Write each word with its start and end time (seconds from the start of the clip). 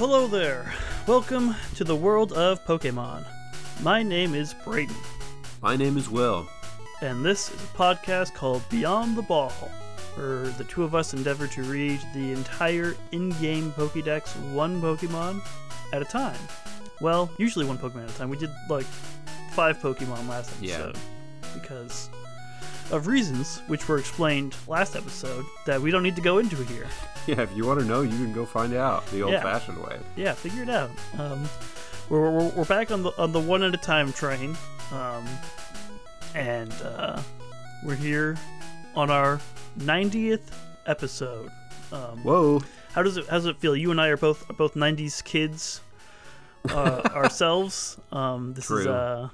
Hello 0.00 0.26
there. 0.26 0.72
Welcome 1.06 1.54
to 1.74 1.84
the 1.84 1.94
world 1.94 2.32
of 2.32 2.64
Pokemon. 2.64 3.22
My 3.82 4.02
name 4.02 4.34
is 4.34 4.54
Brayden, 4.54 4.94
My 5.60 5.76
name 5.76 5.98
is 5.98 6.08
Will. 6.08 6.48
and 7.02 7.22
this 7.24 7.50
is 7.50 7.54
a 7.62 7.66
podcast 7.76 8.32
called 8.34 8.62
Beyond 8.70 9.14
the 9.16 9.22
Ball, 9.22 9.50
where 10.14 10.44
the 10.48 10.64
two 10.64 10.84
of 10.84 10.94
us 10.94 11.12
endeavor 11.12 11.46
to 11.48 11.62
read 11.64 12.00
the 12.14 12.32
entire 12.32 12.96
in 13.12 13.28
game 13.42 13.72
Pokedex 13.72 14.34
one 14.54 14.80
Pokemon 14.80 15.42
at 15.92 16.00
a 16.02 16.06
time. 16.06 16.38
Well, 17.02 17.30
usually 17.38 17.66
one 17.66 17.76
Pokemon 17.78 18.04
at 18.04 18.10
a 18.10 18.18
time. 18.18 18.30
We 18.30 18.38
did 18.38 18.50
like 18.70 18.86
five 19.52 19.78
Pokemon 19.78 20.28
last 20.28 20.50
Yeah. 20.62 20.76
episode 20.76 20.98
because 21.54 22.08
of 22.90 23.06
reasons 23.06 23.60
which 23.66 23.86
were 23.88 23.98
explained 23.98 24.54
last 24.68 24.96
episode 24.96 25.44
that 25.66 25.80
we 25.80 25.90
don't 25.90 26.02
need 26.02 26.16
to 26.16 26.22
go 26.22 26.38
into 26.38 26.56
here. 26.64 26.86
Yeah, 27.26 27.42
if 27.42 27.54
you 27.56 27.66
want 27.66 27.80
to 27.80 27.86
know, 27.86 28.00
you 28.02 28.08
can 28.10 28.32
go 28.32 28.44
find 28.46 28.74
out 28.74 29.06
the 29.08 29.18
Yeah. 29.18 29.24
old-fashioned 29.24 29.78
way. 29.82 30.00
yeah, 30.16 30.32
figure 30.32 30.62
it 30.62 30.70
out. 30.70 30.90
Um, 31.18 31.48
we're, 32.08 32.30
we're, 32.30 32.48
we're 32.50 32.64
back 32.64 32.90
on 32.90 33.02
the 33.02 33.12
on 33.18 33.30
the 33.32 33.38
one 33.40 33.62
at 33.62 33.72
a 33.74 33.76
time 33.76 34.12
train, 34.12 34.56
um, 34.90 35.24
and 36.34 36.72
uh, 36.82 37.20
we're 37.84 37.94
here 37.94 38.36
on 38.96 39.10
our 39.10 39.38
90th 39.78 40.40
episode. 40.86 41.50
Um, 41.92 42.22
Whoa. 42.24 42.60
how 42.92 43.02
does 43.02 43.16
it 43.16 43.26
how 43.28 43.36
does 43.36 43.46
it 43.46 43.58
feel? 43.58 43.76
You 43.76 43.90
and 43.90 44.00
I 44.00 44.08
are 44.08 44.16
both 44.16 44.48
are 44.50 44.54
both 44.54 44.74
90s 44.74 45.22
kids 45.22 45.80
uh, 46.68 47.02
ourselves. 47.14 47.96
Um, 48.12 48.54
this 48.54 48.64
is 48.70 48.84
True. 48.84 48.92
uh, 48.92 49.28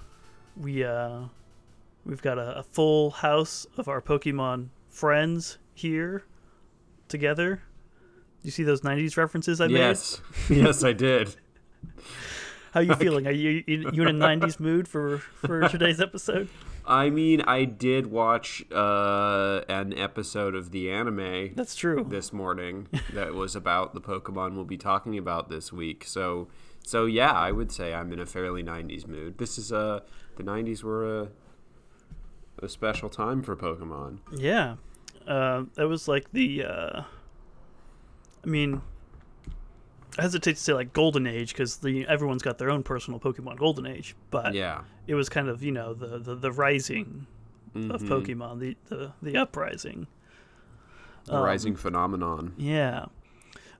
we 0.56 0.84
uh, 0.84 1.20
we've 2.06 2.22
got 2.22 2.38
a, 2.38 2.58
a 2.58 2.62
full 2.62 3.10
house 3.10 3.66
of 3.76 3.88
our 3.88 4.00
Pokemon 4.00 4.68
friends 4.88 5.58
here 5.74 6.24
together. 7.08 7.62
You 8.42 8.50
see 8.50 8.62
those 8.62 8.82
90s 8.82 9.16
references 9.16 9.60
I 9.60 9.66
made? 9.66 9.78
Yes. 9.78 10.20
yes, 10.48 10.84
I 10.84 10.92
did. 10.92 11.34
How 12.70 12.80
are 12.80 12.84
you 12.84 12.94
feeling? 12.96 13.26
Are 13.26 13.32
you 13.32 13.64
you 13.66 14.02
in 14.02 14.22
a 14.22 14.26
'90s 14.26 14.60
mood 14.60 14.86
for 14.86 15.18
for 15.18 15.66
today's 15.68 16.00
episode? 16.00 16.48
I 16.84 17.10
mean, 17.10 17.40
I 17.40 17.64
did 17.64 18.08
watch 18.08 18.64
uh, 18.70 19.62
an 19.68 19.96
episode 19.98 20.54
of 20.54 20.70
the 20.72 20.90
anime 20.90 21.54
That's 21.54 21.74
true. 21.74 22.06
this 22.06 22.32
morning 22.32 22.86
that 23.12 23.34
was 23.34 23.56
about 23.56 23.94
the 23.94 24.00
Pokemon 24.00 24.54
we'll 24.54 24.64
be 24.64 24.76
talking 24.76 25.16
about 25.16 25.48
this 25.48 25.72
week. 25.72 26.04
So, 26.04 26.48
so 26.84 27.06
yeah, 27.06 27.32
I 27.32 27.50
would 27.50 27.72
say 27.72 27.94
I'm 27.94 28.12
in 28.12 28.20
a 28.20 28.26
fairly 28.26 28.62
'90s 28.62 29.06
mood. 29.08 29.38
This 29.38 29.56
is 29.56 29.72
uh, 29.72 30.00
the 30.36 30.42
'90s 30.42 30.82
were 30.82 31.22
a 31.22 31.28
a 32.60 32.68
special 32.68 33.08
time 33.08 33.42
for 33.42 33.54
Pokemon. 33.56 34.18
Yeah, 34.32 34.76
uh, 35.26 35.64
that 35.74 35.88
was 35.88 36.08
like 36.08 36.32
the. 36.32 36.64
Uh, 36.64 37.02
I 38.44 38.46
mean, 38.48 38.80
I 40.18 40.22
hesitate 40.22 40.54
to 40.56 40.60
say 40.62 40.72
like 40.72 40.92
golden 40.92 41.26
age 41.26 41.52
because 41.52 41.78
the 41.78 42.06
everyone's 42.06 42.42
got 42.42 42.58
their 42.58 42.70
own 42.70 42.82
personal 42.82 43.18
Pokemon 43.20 43.56
golden 43.58 43.86
age, 43.86 44.14
but 44.30 44.54
Yeah. 44.54 44.82
it 45.06 45.14
was 45.14 45.28
kind 45.28 45.48
of 45.48 45.62
you 45.62 45.72
know 45.72 45.94
the 45.94 46.18
the, 46.18 46.34
the 46.34 46.52
rising 46.52 47.26
of 47.74 48.02
Mhm. 48.02 48.08
Pokemon, 48.08 48.58
the 48.60 48.76
the 48.86 49.12
the 49.20 49.36
uprising. 49.36 50.06
The 51.24 51.34
Um, 51.34 51.42
rising 51.44 51.76
phenomenon. 51.76 52.54
Yeah. 52.56 53.06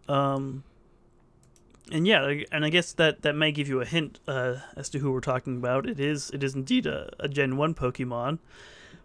Um 0.08 0.64
and 1.92 2.06
yeah, 2.06 2.42
and 2.52 2.64
I 2.64 2.70
guess 2.70 2.92
that 2.94 3.22
that 3.22 3.34
may 3.34 3.52
give 3.52 3.68
you 3.68 3.80
a 3.80 3.84
hint 3.84 4.18
uh, 4.26 4.56
as 4.76 4.88
to 4.90 4.98
who 4.98 5.12
we're 5.12 5.20
talking 5.20 5.56
about. 5.56 5.86
It 5.88 6.00
is 6.00 6.30
it 6.30 6.42
is 6.42 6.54
indeed 6.54 6.86
a, 6.86 7.10
a 7.20 7.28
Gen 7.28 7.56
1 7.56 7.74
Pokemon, 7.74 8.38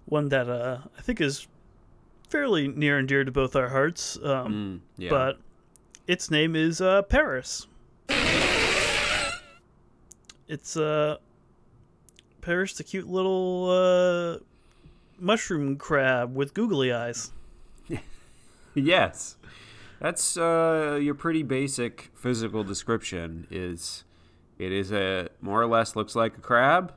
one 0.05 0.29
that 0.29 0.49
uh, 0.49 0.79
I 0.97 1.01
think 1.01 1.21
is 1.21 1.47
fairly 2.29 2.67
near 2.67 2.97
and 2.97 3.07
dear 3.07 3.23
to 3.23 3.31
both 3.31 3.55
our 3.55 3.69
hearts. 3.69 4.17
Um, 4.23 4.81
Mm, 4.97 5.01
yeah. 5.03 5.09
but 5.09 5.39
its 6.07 6.31
name 6.31 6.55
is 6.55 6.81
uh, 6.81 7.01
Paras. 7.03 7.67
It's 10.47 10.75
uh 10.75 11.17
Paras, 12.41 12.73
the 12.73 12.83
cute 12.83 13.07
little 13.07 13.69
uh, 13.69 14.37
mushroom 15.19 15.75
crab 15.77 16.35
with 16.35 16.53
googly 16.53 16.91
eyes. 16.91 17.31
Yes. 18.73 19.35
That's 20.01 20.35
uh, 20.35 20.97
your 21.01 21.13
pretty 21.13 21.43
basic 21.43 22.09
physical 22.15 22.63
description 22.63 23.45
is 23.51 24.03
it 24.57 24.71
is 24.71 24.91
a 24.91 25.29
more 25.41 25.61
or 25.61 25.67
less 25.67 25.95
looks 25.95 26.15
like 26.15 26.37
a 26.37 26.41
crab, 26.41 26.93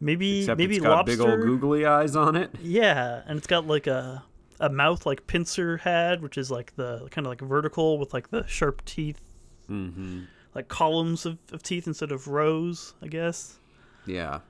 Maybe 0.00 0.40
except 0.40 0.58
maybe 0.58 0.76
it's 0.76 0.84
got 0.84 0.90
lobster. 1.06 1.16
big 1.16 1.20
old 1.26 1.40
googly 1.40 1.86
eyes 1.86 2.14
on 2.14 2.36
it. 2.36 2.50
Yeah, 2.62 3.22
and 3.26 3.38
it's 3.38 3.46
got 3.46 3.66
like 3.66 3.86
a 3.86 4.22
a 4.60 4.68
mouth 4.68 5.06
like 5.06 5.26
pincer 5.26 5.78
had, 5.78 6.22
which 6.22 6.36
is 6.36 6.50
like 6.50 6.76
the 6.76 7.08
kind 7.10 7.26
of 7.26 7.30
like 7.30 7.40
vertical 7.40 7.98
with 7.98 8.12
like 8.12 8.30
the 8.30 8.46
sharp 8.46 8.84
teeth, 8.84 9.20
hmm 9.66 10.24
like 10.54 10.68
columns 10.68 11.26
of, 11.26 11.36
of 11.52 11.62
teeth 11.62 11.86
instead 11.86 12.10
of 12.12 12.28
rows, 12.28 12.94
I 13.02 13.08
guess. 13.08 13.58
Yeah. 14.06 14.40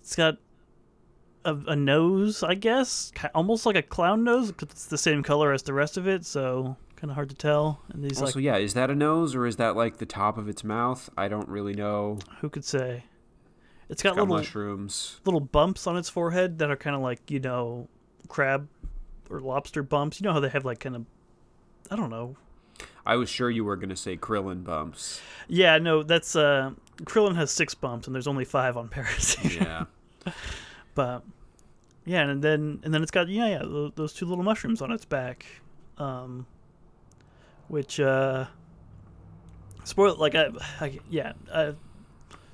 It's 0.00 0.16
got 0.16 0.38
a, 1.44 1.54
a 1.66 1.76
nose, 1.76 2.42
I 2.42 2.54
guess, 2.54 3.12
almost 3.34 3.66
like 3.66 3.76
a 3.76 3.82
clown 3.82 4.24
nose, 4.24 4.50
because 4.52 4.70
it's 4.70 4.86
the 4.86 4.96
same 4.96 5.22
color 5.22 5.52
as 5.52 5.62
the 5.62 5.74
rest 5.74 5.98
of 5.98 6.08
it, 6.08 6.24
so 6.24 6.78
kind 7.04 7.10
of 7.10 7.16
hard 7.16 7.28
to 7.28 7.34
tell. 7.34 7.82
And 7.92 8.02
these 8.02 8.18
Also, 8.18 8.38
like, 8.38 8.44
yeah, 8.44 8.56
is 8.56 8.72
that 8.72 8.88
a 8.88 8.94
nose 8.94 9.34
or 9.34 9.46
is 9.46 9.56
that 9.56 9.76
like 9.76 9.98
the 9.98 10.06
top 10.06 10.38
of 10.38 10.48
its 10.48 10.64
mouth? 10.64 11.10
I 11.18 11.28
don't 11.28 11.46
really 11.50 11.74
know. 11.74 12.18
who 12.40 12.48
could 12.48 12.64
say? 12.64 13.04
It's 13.90 14.02
got, 14.02 14.16
Got 14.16 14.22
little 14.22 14.36
mushrooms. 14.38 15.20
little 15.26 15.40
bumps 15.40 15.86
on 15.86 15.98
its 15.98 16.08
forehead 16.08 16.58
that 16.60 16.70
are 16.70 16.76
kind 16.76 16.96
of 16.96 17.02
like 17.02 17.30
you 17.30 17.40
know 17.40 17.88
crab 18.28 18.68
or 19.28 19.38
lobster 19.40 19.82
bumps. 19.82 20.18
You 20.18 20.24
know 20.24 20.32
how 20.32 20.40
they 20.40 20.48
have 20.48 20.64
like 20.64 20.80
kind 20.80 20.96
of 20.96 21.04
I 21.90 21.96
don't 21.96 22.08
know 22.08 22.36
I 23.04 23.16
was 23.16 23.28
sure 23.28 23.50
you 23.50 23.66
were 23.66 23.76
gonna 23.76 23.96
say 23.96 24.16
Krillin 24.16 24.64
bumps. 24.64 25.20
Yeah, 25.46 25.76
no, 25.76 26.02
that's 26.02 26.34
uh 26.34 26.70
Krillin 27.02 27.36
has 27.36 27.50
six 27.50 27.74
bumps 27.74 28.06
and 28.06 28.14
there's 28.14 28.26
only 28.26 28.46
five 28.46 28.78
on 28.78 28.88
Paras. 28.94 29.36
Yeah. 29.44 29.84
but 30.94 31.22
yeah, 32.06 32.22
and 32.22 32.40
then 32.42 32.80
and 32.82 32.94
then 32.94 33.02
it's 33.02 33.10
got 33.10 33.28
yeah, 33.28 33.48
yeah, 33.48 33.58
those, 33.58 33.92
those 33.94 34.12
two 34.14 34.24
little 34.24 34.42
mushrooms 34.44 34.80
on 34.80 34.90
its 34.90 35.04
back. 35.04 35.44
Um 35.98 36.46
which 37.68 38.00
uh 38.00 38.46
spoil 39.84 40.16
like 40.16 40.34
I, 40.34 40.50
I 40.80 40.98
yeah, 41.10 41.32
I 41.52 41.74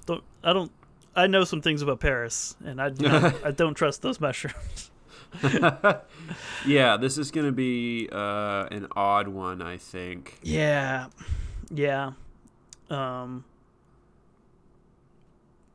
don't 0.06 0.25
I 0.43 0.53
don't 0.53 0.72
I 1.15 1.26
know 1.26 1.44
some 1.44 1.60
things 1.62 1.82
about 1.82 2.00
Paras 2.00 2.56
and 2.65 2.81
I 2.81 2.91
do 2.91 3.09
not, 3.09 3.34
I 3.44 3.50
don't 3.50 3.75
trust 3.75 4.03
those 4.03 4.20
mushrooms. 4.20 4.91
yeah, 6.66 6.97
this 6.97 7.19
is 7.19 7.31
gonna 7.31 7.53
be 7.53 8.09
uh, 8.10 8.66
an 8.70 8.88
odd 8.93 9.28
one, 9.28 9.62
I 9.62 9.76
think. 9.76 10.38
Yeah. 10.43 11.09
Yeah. 11.70 12.12
Um 12.88 13.44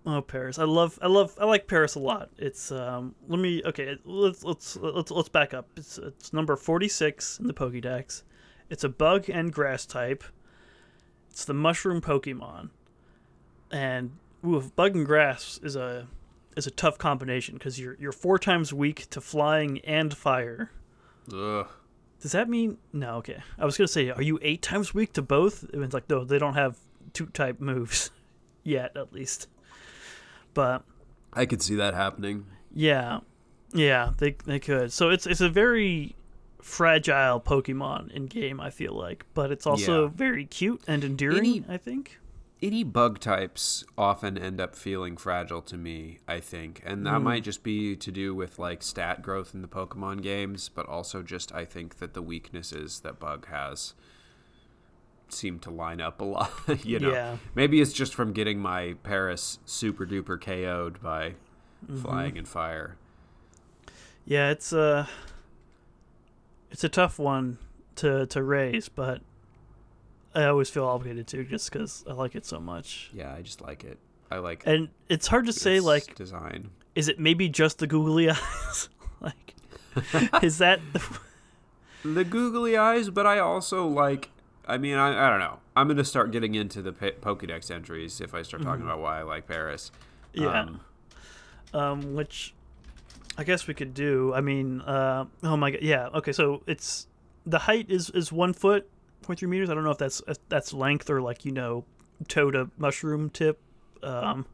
Oh, 0.08 0.22
Paras. 0.22 0.60
I 0.60 0.66
love 0.66 1.00
I 1.02 1.08
love 1.08 1.36
I 1.42 1.46
like 1.46 1.68
Paris 1.68 1.96
a 1.96 2.00
lot. 2.00 2.30
It's 2.38 2.72
um 2.72 3.16
let 3.28 3.40
me 3.40 3.64
okay, 3.66 3.98
let's 4.06 4.44
let's 4.44 4.76
let's 4.78 5.10
let's 5.10 5.30
back 5.30 5.54
up. 5.54 5.68
It's 5.78 5.98
it's 5.98 6.32
number 6.32 6.56
46 6.56 7.40
in 7.40 7.48
the 7.48 7.54
Pokédex. 7.54 8.22
It's 8.70 8.84
a 8.84 8.90
bug 8.90 9.30
and 9.30 9.54
grass 9.54 9.86
type. 9.86 10.24
It's 11.30 11.46
the 11.46 11.54
mushroom 11.54 12.02
Pokemon. 12.02 12.70
And 13.72 14.12
ooh, 14.46 14.72
bug 14.76 14.96
and 14.96 15.06
grass 15.06 15.60
is 15.64 15.76
a 15.76 16.08
is 16.56 16.66
a 16.66 16.72
tough 16.72 16.98
combination 16.98 17.60
cuz 17.60 17.80
you're 17.80 17.96
you're 18.00 18.12
four 18.12 18.40
times 18.40 18.72
weak 18.74 19.10
to 19.10 19.22
flying 19.22 19.80
and 19.80 20.16
fire. 20.16 20.72
Ugh. 21.34 21.68
Does 22.22 22.32
that 22.32 22.50
mean 22.50 22.78
no? 22.94 23.18
Okay, 23.18 23.42
I 23.60 23.66
was 23.66 23.78
gonna 23.78 23.88
say, 23.88 24.10
are 24.10 24.22
you 24.22 24.40
eight 24.42 24.62
times 24.62 24.94
weak 24.94 25.14
to 25.14 25.22
both? 25.22 25.64
It 25.66 25.80
It's 25.80 25.94
like 25.94 26.10
no, 26.10 26.24
they 26.24 26.40
don't 26.40 26.56
have 26.56 26.78
two 27.14 27.28
type 27.28 27.60
moves 27.60 28.10
yet, 28.64 28.96
at 28.96 29.14
least. 29.14 29.48
But 30.54 30.84
I 31.34 31.46
could 31.46 31.62
see 31.62 31.76
that 31.76 31.94
happening. 31.94 32.46
yeah, 32.74 33.20
yeah, 33.74 34.14
they 34.18 34.38
they 34.46 34.60
could. 34.60 34.94
So 34.94 35.10
it's 35.10 35.28
it's 35.28 35.42
a 35.42 35.50
very 35.50 36.16
fragile 36.66 37.40
Pokemon 37.40 38.12
in 38.12 38.26
game. 38.26 38.60
I 38.60 38.72
feel 38.72 38.94
like, 38.94 39.24
but 39.36 39.52
it's 39.52 39.68
also 39.68 40.06
Yeah. 40.06 40.12
very 40.16 40.46
cute 40.46 40.82
and 40.88 41.04
endearing. 41.04 41.38
Any- 41.38 41.66
I 41.70 41.78
think. 41.78 42.20
any 42.64 42.84
bug 42.84 43.20
types 43.20 43.84
often 43.96 44.38
end 44.38 44.60
up 44.60 44.76
feeling 44.76 45.18
fragile 45.18 45.62
to 45.62 45.78
me, 45.78 46.18
I 46.28 46.40
think. 46.40 46.82
And 46.84 47.06
that 47.06 47.18
hmm. 47.18 47.24
might 47.26 47.44
just 47.44 47.62
be 47.62 47.96
to 47.98 48.12
do 48.12 48.34
with 48.34 48.58
like 48.58 48.82
stat 48.82 49.22
growth 49.22 49.54
in 49.54 49.62
the 49.62 49.68
Pokemon 49.68 50.24
games, 50.24 50.70
but 50.70 50.88
also 50.88 51.22
just 51.22 51.54
I 51.54 51.66
think 51.66 52.00
that 52.00 52.16
the 52.16 52.24
weaknesses 52.24 53.02
that 53.02 53.20
bug 53.20 53.46
has 53.48 53.94
seem 55.30 55.60
to 55.60 55.70
line 55.70 56.02
up 56.02 56.20
a 56.20 56.24
lot, 56.36 56.52
you 56.84 57.00
know. 57.00 57.12
Yeah. 57.12 57.38
Maybe 57.54 57.80
it's 57.82 57.94
just 57.94 58.16
from 58.16 58.34
getting 58.34 58.58
my 58.58 58.96
Paras 59.04 59.60
super 59.66 60.08
duper 60.08 60.42
KO'd 60.42 61.04
by 61.04 61.36
mm-hmm. 61.86 62.02
flying 62.02 62.38
and 62.40 62.48
fire. 62.48 62.96
Yeah, 64.26 64.50
it's 64.50 64.74
a 64.74 65.08
it's 66.72 66.84
a 66.84 66.90
tough 66.90 67.20
one 67.20 67.58
to 67.98 68.26
to 68.28 68.44
raise, 68.44 68.90
but 68.90 69.22
I 70.34 70.46
always 70.46 70.70
feel 70.70 70.86
obligated 70.86 71.28
to 71.28 71.44
just 71.46 71.72
because 71.72 72.04
I 72.10 72.14
like 72.14 72.36
it 72.36 72.46
so 72.46 72.60
much. 72.60 73.10
Yeah, 73.14 73.34
I 73.34 73.42
just 73.42 73.62
like 73.62 73.84
it. 73.84 73.98
I 74.32 74.38
like 74.40 74.64
And 74.66 74.90
it's 75.08 75.28
hard 75.28 75.46
to 75.46 75.54
say 75.54 75.80
like 75.80 76.16
design. 76.16 76.72
is 76.96 77.08
it 77.08 77.20
maybe 77.20 77.48
just 77.48 77.78
the 77.80 77.88
googly 77.88 78.30
eyes? 78.32 78.90
like 79.22 79.56
is 80.44 80.58
that 80.58 80.80
the, 80.94 81.20
the 82.04 82.24
googly 82.24 82.76
eyes, 82.76 83.10
but 83.10 83.26
I 83.26 83.40
also 83.40 83.88
like 83.88 84.30
I 84.68 84.78
mean, 84.80 84.96
I, 84.96 85.28
I 85.28 85.30
don't 85.30 85.40
know. 85.40 85.60
I'm 85.76 85.88
gonna 85.88 86.04
start 86.04 86.32
getting 86.32 86.56
into 86.56 86.82
the 86.82 86.92
P- 86.92 87.12
Pokédex 87.12 87.70
entries 87.70 88.20
if 88.20 88.34
I 88.34 88.42
start 88.42 88.64
talking 88.64 88.84
about 88.84 89.00
why 89.00 89.20
I 89.20 89.24
like 89.24 89.48
Paras. 89.48 89.92
Yeah. 90.34 90.62
Um, 90.62 90.80
um, 91.74 92.16
which 92.16 92.54
I 93.38 93.44
guess 93.44 93.68
we 93.68 93.74
could 93.74 93.94
do. 93.94 94.34
I 94.34 94.42
mean, 94.42 94.82
uh, 94.82 95.26
oh 95.44 95.58
my 95.58 95.72
god, 95.72 95.82
yeah. 95.82 96.08
Okay, 96.14 96.32
so 96.32 96.64
it's 96.68 97.08
the 97.46 97.60
height 97.60 97.90
is 97.90 98.10
is 98.12 98.32
one 98.32 98.54
foot, 98.54 98.90
point 99.22 99.40
three 99.40 99.50
meters. 99.50 99.70
I 99.70 99.74
don't 99.74 99.84
know 99.84 99.92
if 99.92 99.98
that's 99.98 100.22
if 100.28 100.38
that's 100.50 100.74
length 100.74 101.10
or 101.10 101.22
like 101.22 101.46
you 101.46 101.52
know, 101.52 101.86
toe 102.28 102.52
to 102.52 102.70
mushroom 102.78 103.30
tip. 103.30 103.60
Um, 104.02 104.46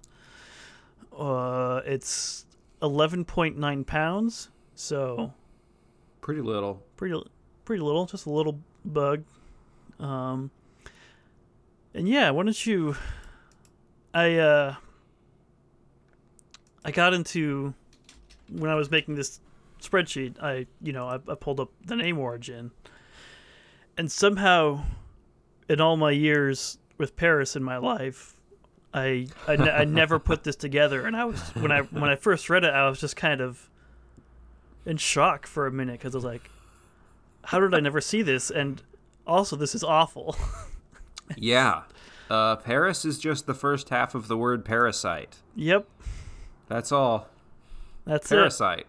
uh, 1.16 1.82
it's 1.86 2.46
eleven 2.82 3.24
point 3.24 3.58
nine 3.58 3.84
pounds, 3.84 4.50
so 4.76 5.34
pretty 6.22 6.42
little. 6.42 6.82
pretty 6.98 7.22
pretty 7.66 7.84
little, 7.84 8.06
just 8.06 8.26
a 8.26 8.32
little 8.32 8.60
bug. 8.84 9.24
Um, 10.00 10.50
and 11.94 12.10
yeah, 12.10 12.32
why 12.32 12.44
don't 12.44 12.66
you? 12.66 12.96
I 14.14 14.38
uh, 14.38 14.76
I 16.84 16.92
got 16.92 17.14
into 17.14 17.74
when 18.52 18.70
I 18.70 18.76
was 18.76 18.92
making 18.92 19.16
this 19.16 19.40
spreadsheet. 19.82 20.42
I 20.42 20.68
you 20.82 20.94
know 20.94 21.08
I, 21.08 21.16
I 21.16 21.36
pulled 21.36 21.60
up 21.60 21.72
the 21.86 21.96
name 21.96 22.18
origin, 22.20 22.72
and 23.98 24.12
somehow, 24.12 24.84
in 25.70 25.82
all 25.82 25.98
my 25.98 26.12
years 26.12 26.78
with 26.98 27.16
Paras 27.16 27.56
in 27.56 27.64
my 27.64 27.78
life. 27.78 28.36
I, 28.94 29.28
I, 29.48 29.86
never 29.86 30.20
put 30.20 30.44
this 30.44 30.58
together, 30.58 31.06
and 31.06 31.16
I 31.16 31.24
was 31.24 31.40
when 31.56 31.72
I 31.72 31.80
when 31.80 32.10
I 32.10 32.18
first 32.18 32.50
read 32.50 32.66
it, 32.66 32.74
I 32.74 32.90
was 32.90 33.00
just 33.00 33.16
kind 33.16 33.40
of 33.40 33.70
in 34.86 34.98
shock 34.98 35.48
for 35.48 35.66
a 35.66 35.72
minute 35.72 35.94
because 35.94 36.14
I 36.14 36.18
was 36.18 36.26
like, 36.26 36.50
how 37.46 37.60
did 37.60 37.74
I 37.74 37.80
never 37.80 38.02
see 38.02 38.22
this? 38.22 38.50
And 38.50 38.82
also, 39.26 39.56
this 39.56 39.76
is 39.76 39.84
awful. 39.84 40.36
yeah. 41.38 41.84
Uh, 42.30 42.56
Paras 42.56 43.04
is 43.04 43.20
just 43.20 43.46
the 43.46 43.54
first 43.54 43.90
half 43.90 44.16
of 44.16 44.28
the 44.28 44.38
word 44.38 44.64
parasite. 44.64 45.38
yep, 45.56 45.88
That's 46.68 46.92
all. 46.92 47.28
That's 48.06 48.32
it. 48.32 48.36
Parasite. 48.36 48.88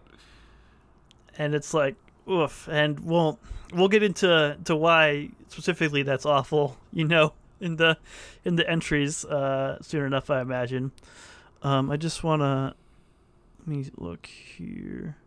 And 1.37 1.55
it's 1.55 1.73
like, 1.73 1.95
oof. 2.29 2.67
And 2.71 2.99
we'll 2.99 3.39
we'll 3.73 3.87
get 3.87 4.03
into 4.03 4.57
to 4.65 4.75
why 4.75 5.29
specifically 5.49 6.03
that's 6.03 6.25
awful. 6.25 6.77
You 6.91 7.05
know, 7.05 7.33
in 7.59 7.77
the 7.77 7.97
in 8.43 8.55
the 8.55 8.69
entries 8.69 9.25
uh, 9.25 9.81
soon 9.81 10.05
enough, 10.05 10.29
I 10.29 10.41
imagine. 10.41 10.91
Um, 11.61 11.89
I 11.89 11.97
just 11.97 12.23
wanna 12.23 12.75
let 13.59 13.67
me 13.67 13.85
look 13.97 14.25
here. 14.27 15.17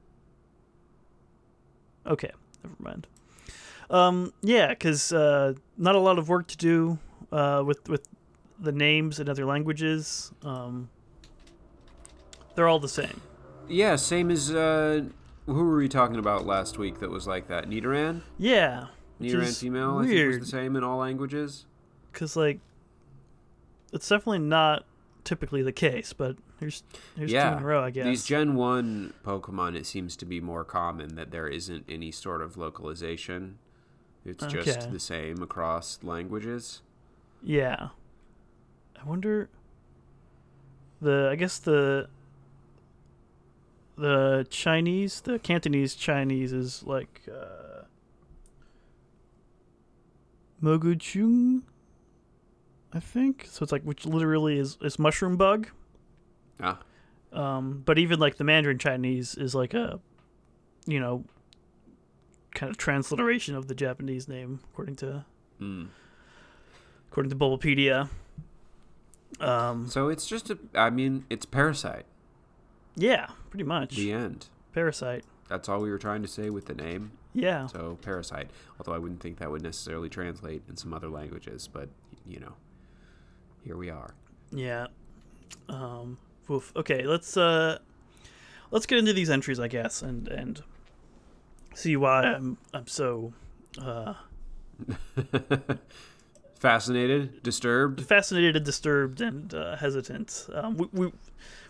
Okay, 2.06 2.30
never 2.62 2.76
mind. 2.78 3.06
Um, 3.88 4.32
yeah, 4.42 4.68
because 4.68 5.12
uh, 5.12 5.54
not 5.76 5.94
a 5.94 5.98
lot 5.98 6.18
of 6.18 6.28
work 6.28 6.46
to 6.48 6.56
do 6.56 6.98
uh, 7.32 7.62
with 7.64 7.88
with 7.88 8.06
the 8.58 8.72
names 8.72 9.18
in 9.20 9.28
other 9.28 9.44
languages. 9.44 10.32
Um, 10.42 10.88
they're 12.54 12.68
all 12.68 12.78
the 12.78 12.88
same. 12.88 13.20
Yeah, 13.68 13.96
same 13.96 14.30
as 14.30 14.50
uh, 14.52 15.04
who 15.46 15.54
were 15.54 15.76
we 15.76 15.88
talking 15.88 16.18
about 16.18 16.46
last 16.46 16.78
week 16.78 17.00
that 17.00 17.10
was 17.10 17.26
like 17.26 17.48
that? 17.48 17.68
Nidoran? 17.68 18.22
Yeah, 18.38 18.86
Nidoran 19.20 19.58
female, 19.58 19.98
I 19.98 20.02
think 20.02 20.12
weird. 20.14 20.40
was 20.40 20.50
the 20.50 20.56
same 20.56 20.76
in 20.76 20.84
all 20.84 20.98
languages. 20.98 21.66
because 22.12 22.36
like 22.36 22.60
it's 23.92 24.08
definitely 24.08 24.40
not 24.40 24.84
typically 25.24 25.62
the 25.62 25.72
case, 25.72 26.12
but 26.12 26.36
here's 26.60 26.82
here's 27.16 27.30
two 27.32 27.36
in 27.38 27.58
a 27.58 27.64
row, 27.64 27.82
I 27.82 27.90
guess. 27.90 28.04
these 28.04 28.24
Gen 28.24 28.54
1 28.54 29.14
Pokemon, 29.24 29.76
it 29.76 29.86
seems 29.86 30.16
to 30.16 30.24
be 30.26 30.40
more 30.40 30.64
common 30.64 31.14
that 31.16 31.30
there 31.30 31.48
isn't 31.48 31.84
any 31.88 32.10
sort 32.12 32.42
of 32.42 32.56
localization. 32.56 33.58
It's 34.24 34.42
Okay. 34.44 34.62
just 34.62 34.90
the 34.92 34.98
same 35.00 35.40
across 35.42 35.98
languages. 36.02 36.82
yeah, 37.42 37.88
I 39.00 39.08
wonder. 39.08 39.48
The 41.00 41.28
I 41.30 41.36
guess 41.36 41.58
the 41.58 42.08
the 43.96 44.46
Chinese, 44.50 45.20
the 45.22 45.38
Cantonese 45.38 45.94
Chinese 45.94 46.52
is 46.52 46.82
like 46.84 47.22
uh, 47.30 47.82
Moguchung, 50.62 51.62
I 52.92 53.00
think. 53.00 53.46
So 53.48 53.62
it's 53.62 53.72
like 53.72 53.82
which 53.82 54.06
literally 54.06 54.58
is 54.58 54.78
is 54.82 54.98
mushroom 54.98 55.36
bug. 55.36 55.68
Ah, 56.60 56.78
Um, 57.32 57.82
but 57.84 57.98
even 57.98 58.18
like 58.18 58.36
the 58.36 58.44
Mandarin 58.44 58.78
Chinese 58.78 59.34
is 59.34 59.54
like 59.54 59.74
a, 59.74 60.00
you 60.86 60.98
know, 60.98 61.24
kind 62.54 62.70
of 62.70 62.78
transliteration 62.78 63.54
of 63.54 63.68
the 63.68 63.74
Japanese 63.74 64.26
name, 64.28 64.60
according 64.72 64.96
to 64.96 65.24
mm. 65.60 65.88
according 67.10 67.30
to 67.30 67.36
Bulbapedia. 67.36 68.08
Um, 69.40 69.88
So 69.88 70.08
it's 70.08 70.26
just 70.26 70.48
a, 70.48 70.58
I 70.74 70.88
mean, 70.88 71.26
it's 71.28 71.44
Parasite. 71.44 72.06
yeah, 72.94 73.28
pretty 73.56 73.68
much. 73.68 73.96
The 73.96 74.12
end. 74.12 74.46
Parasite. 74.74 75.24
That's 75.48 75.66
all 75.68 75.80
we 75.80 75.90
were 75.90 75.96
trying 75.98 76.20
to 76.22 76.28
say 76.28 76.50
with 76.50 76.66
the 76.66 76.74
name. 76.74 77.12
Yeah, 77.32 77.66
So 77.68 77.98
Parasite. 78.02 78.48
Although 78.78 78.92
I 78.92 78.98
wouldn't 78.98 79.20
think 79.20 79.38
that 79.38 79.50
would 79.50 79.62
necessarily 79.62 80.08
translate 80.08 80.62
in 80.68 80.76
some 80.76 80.92
other 80.94 81.08
languages, 81.08 81.68
but 81.72 81.88
you 82.26 82.38
know, 82.40 82.54
here 83.64 83.76
we 83.76 83.88
are. 83.90 84.14
yeah. 84.50 84.86
Um, 85.68 86.18
oof. 86.50 86.72
Okay, 86.76 87.02
let's 87.06 87.36
uh, 87.36 87.78
let's 88.70 88.84
get 88.86 88.98
into 88.98 89.12
these 89.12 89.30
entries, 89.30 89.58
I 89.60 89.68
guess, 89.68 90.02
and 90.02 90.28
and 90.28 90.62
see 91.74 91.96
why 91.96 92.22
I'm 92.24 92.56
I'm 92.74 92.86
so 92.86 93.32
uh, 93.80 94.14
Fascinated, 96.58 97.42
disturbed. 97.42 98.00
fascinated, 98.06 98.64
disturbed, 98.64 99.20
and 99.20 99.52
uh, 99.54 99.76
hesitant. 99.76 100.48
Um, 100.54 100.76
we, 100.78 100.88
we 100.92 101.12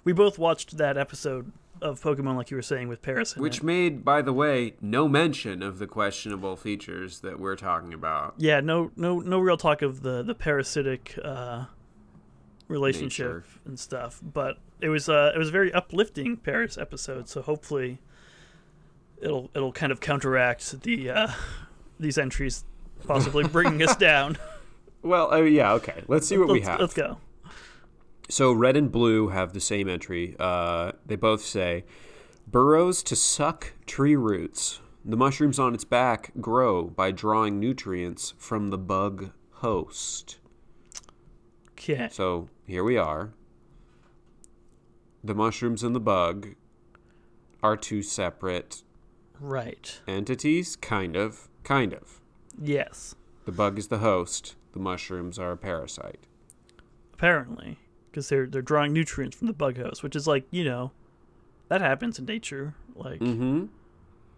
we 0.05 0.13
both 0.13 0.39
watched 0.39 0.77
that 0.79 0.97
episode 0.97 1.51
of 1.83 2.01
Pokemon, 2.01 2.37
like 2.37 2.51
you 2.51 2.57
were 2.57 2.63
saying, 2.63 2.89
with 2.89 3.03
Paras. 3.03 3.37
Which 3.37 3.59
it. 3.59 3.63
made, 3.63 4.05
by 4.05 4.23
the 4.23 4.33
way, 4.33 4.75
no 4.81 5.09
mention 5.09 5.63
of 5.63 5.79
the 5.79 5.87
questionable 5.87 6.57
features 6.57 7.21
that 7.21 7.39
we're 7.39 7.57
talking 7.57 7.93
about. 7.93 8.35
yeah, 8.39 8.61
no 8.61 8.91
no 8.97 9.21
no 9.21 9.39
real 9.39 9.57
talk 9.57 9.83
of 9.83 10.03
the 10.03 10.23
the 10.23 10.35
parasitic 10.35 11.19
uh, 11.23 11.67
relationship 12.69 13.27
Nature. 13.27 13.45
and 13.65 13.79
stuff, 13.79 14.21
but 14.23 14.59
it 14.81 14.89
was 14.89 15.09
uh 15.09 15.33
it 15.35 15.39
was 15.39 15.49
a 15.49 15.53
very 15.53 15.73
uplifting 15.73 16.37
Paras 16.37 16.77
episode. 16.79 17.29
So 17.29 17.43
hopefully, 17.43 18.01
it'll 19.21 19.51
it'll 19.55 19.73
kind 19.73 19.93
of 19.93 20.01
counteract 20.01 20.83
the 20.83 21.11
uh, 21.11 21.29
these 22.01 22.19
entries, 22.19 22.65
possibly 23.07 23.45
bringing 23.45 23.83
us 23.83 23.97
down. 24.11 24.39
Well, 25.03 25.29
oh 25.31 25.45
yeah, 25.45 25.73
okay. 25.75 26.03
Let's 26.09 26.27
see 26.27 26.39
what 26.39 26.49
we 26.49 26.55
let's, 26.55 26.69
have. 26.69 26.81
let's 26.81 26.95
go. 26.95 27.19
So 28.29 28.53
red 28.53 28.77
and 28.77 28.91
blue 28.91 29.29
have 29.29 29.53
the 29.53 29.61
same 29.61 29.89
entry. 29.89 30.35
Uh, 30.39 30.93
they 31.05 31.17
both 31.17 31.43
say 31.43 31.85
burrows 32.47 33.03
to 33.05 33.17
suck 33.17 33.73
tree 33.87 34.17
roots. 34.17 34.81
The 35.05 35.17
mushrooms 35.17 35.59
on 35.59 35.75
its 35.75 35.85
back 35.85 36.33
grow 36.41 36.85
by 36.85 37.13
drawing 37.13 37.61
nutrients 37.61 38.35
from 38.39 38.71
the 38.71 38.79
bug 38.79 39.31
host. 39.53 40.39
Okay. 41.73 42.09
So 42.11 42.49
here 42.67 42.83
we 42.83 42.97
are. 42.99 43.31
The 45.23 45.35
mushrooms 45.35 45.83
and 45.85 45.95
the 45.95 46.01
bug 46.01 46.55
are 47.63 47.77
two 47.77 48.03
separate 48.03 48.83
Right. 49.39 50.01
entities, 50.09 50.77
kind 50.77 51.15
of, 51.17 51.49
kind 51.63 51.93
of. 51.93 52.21
Yes. 52.61 53.15
The 53.45 53.53
bug 53.53 53.79
is 53.79 53.89
the 53.89 53.99
host. 53.99 54.57
The 54.73 54.79
mushrooms 54.81 55.39
are 55.39 55.53
a 55.53 55.57
parasite. 55.57 56.21
Apparently, 57.13 57.79
because 58.17 58.31
they're 58.31 58.47
they're 58.47 58.63
drawing 58.63 58.95
nutrients 58.95 59.37
from 59.37 59.47
the 59.47 59.53
bug 59.53 59.77
host, 59.77 60.03
which 60.03 60.17
is 60.17 60.27
like 60.27 60.47
you 60.51 60.65
know, 60.65 60.91
that 61.69 61.83
happens 61.83 62.19
in 62.19 62.25
nature. 62.25 62.75
Like, 62.95 63.21
Mm-hmm. 63.21 63.67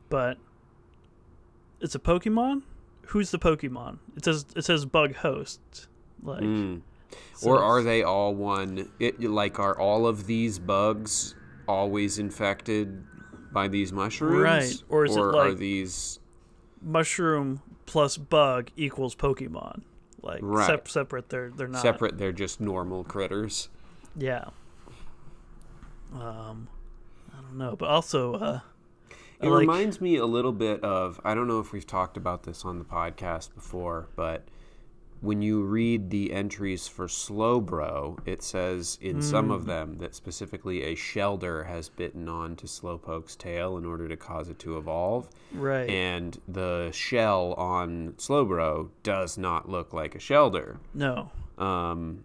but 0.09 0.37
it's 1.81 1.95
a 1.95 2.01
Pokemon. 2.01 2.63
Who's 3.07 3.31
the 3.31 3.39
Pokemon? 3.39 3.99
It 4.17 4.25
says 4.25 4.45
it 4.57 4.65
says 4.65 4.85
bug 4.85 5.15
host. 5.15 5.61
Like, 6.25 6.43
Mm. 6.43 6.81
so 7.37 7.51
or 7.51 7.63
are 7.63 7.83
they 7.85 8.03
all 8.03 8.35
one? 8.35 8.91
It, 8.99 9.21
like, 9.23 9.61
are 9.61 9.79
all 9.79 10.09
of 10.09 10.27
these 10.27 10.59
bugs 10.59 11.37
always 11.69 12.19
infected 12.19 13.05
by 13.53 13.69
these 13.69 13.93
mushrooms? 13.93 14.43
Right. 14.43 14.75
Or 14.89 15.05
is 15.05 15.15
it 15.15 15.21
like 15.21 15.53
are 15.53 15.55
these? 15.55 16.19
mushroom 16.83 17.61
plus 17.87 18.17
bug 18.17 18.71
equals 18.77 19.15
Pokemon? 19.15 19.83
Like 20.23 20.41
Right. 20.43 20.67
sep- 20.67 20.89
separate, 20.89 21.29
they're 21.29 21.51
they're 21.51 21.69
not 21.69 21.81
Separate, 21.83 22.19
they're 22.19 22.33
just 22.33 22.61
normal 22.61 23.05
critters. 23.05 23.69
Yeah. 24.17 24.47
Um, 26.15 26.69
I 27.37 27.41
don't 27.43 27.59
know, 27.59 27.77
but 27.77 27.89
also, 27.89 28.35
uh, 28.35 28.61
It 29.41 29.49
like- 29.49 29.61
reminds 29.61 30.01
me 30.01 30.17
a 30.17 30.27
little 30.27 30.53
bit 30.53 30.83
of 30.83 31.21
I 31.25 31.35
don't 31.35 31.47
know 31.47 31.61
if 31.61 31.73
we've 31.73 31.87
talked 31.87 32.17
about 32.17 32.43
this 32.43 32.65
on 32.65 32.79
the 32.79 32.85
podcast 32.85 33.55
before, 33.55 34.09
but 34.17 34.45
when 35.21 35.43
you 35.43 35.63
read 35.63 36.11
the 36.11 36.33
entries 36.33 36.87
for 36.87 37.07
Slowbro, 37.09 38.19
it 38.25 38.43
says 38.43 38.99
in 39.01 39.21
some 39.21 39.47
Hmm. 39.47 39.51
of 39.53 39.67
them 39.67 39.99
that 39.99 40.15
specifically 40.15 40.83
a 40.85 40.95
Shellder 40.95 41.67
has 41.67 41.89
bitten 41.89 42.29
on 42.29 42.55
to 42.57 42.67
Slowpoke's 42.67 43.35
tail 43.35 43.77
in 43.77 43.85
order 43.85 44.07
to 44.09 44.17
cause 44.17 44.49
it 44.49 44.59
to 44.61 44.77
evolve. 44.79 45.29
Right. 45.53 45.91
And 45.91 46.41
the 46.47 46.91
shell 46.93 47.55
on 47.55 48.13
Slowbro 48.19 48.91
does 49.03 49.37
not 49.37 49.69
look 49.69 49.93
like 49.93 50.15
a 50.15 50.19
Shellder. 50.19 50.79
no. 50.95 51.31
Um, 51.59 52.23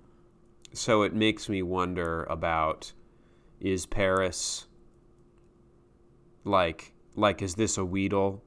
so 0.73 1.01
it 1.03 1.13
makes 1.13 1.49
me 1.49 1.61
wonder 1.63 2.23
about 2.25 2.93
is 3.59 3.85
Paras 3.87 4.65
like 6.43 6.93
like 7.15 7.41
is 7.41 7.55
this 7.55 7.77
a 7.77 7.85
Weedle 7.85 8.43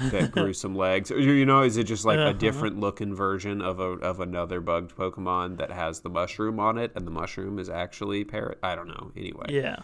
that 0.00 0.30
grew 0.32 0.52
some 0.52 0.74
legs? 0.74 1.10
Or, 1.10 1.18
you 1.18 1.44
know, 1.46 1.62
is 1.62 1.76
it 1.76 1.84
just 1.84 2.04
like 2.04 2.18
Uh-huh. 2.18 2.30
a 2.30 2.34
different 2.34 2.78
looking 2.80 3.14
version 3.14 3.60
of 3.62 3.80
a 3.80 3.92
of 4.00 4.20
another 4.20 4.60
bugged 4.60 4.96
Pokemon 4.96 5.58
that 5.58 5.70
has 5.70 6.00
the 6.00 6.08
mushroom 6.10 6.58
on 6.60 6.78
it, 6.78 6.92
and 6.94 7.06
the 7.06 7.10
mushroom 7.10 7.58
is 7.58 7.68
actually 7.68 8.24
parrot? 8.24 8.58
I 8.62 8.74
don't 8.74 8.88
know. 8.88 9.12
Anyway, 9.16 9.46
Yeah. 9.48 9.76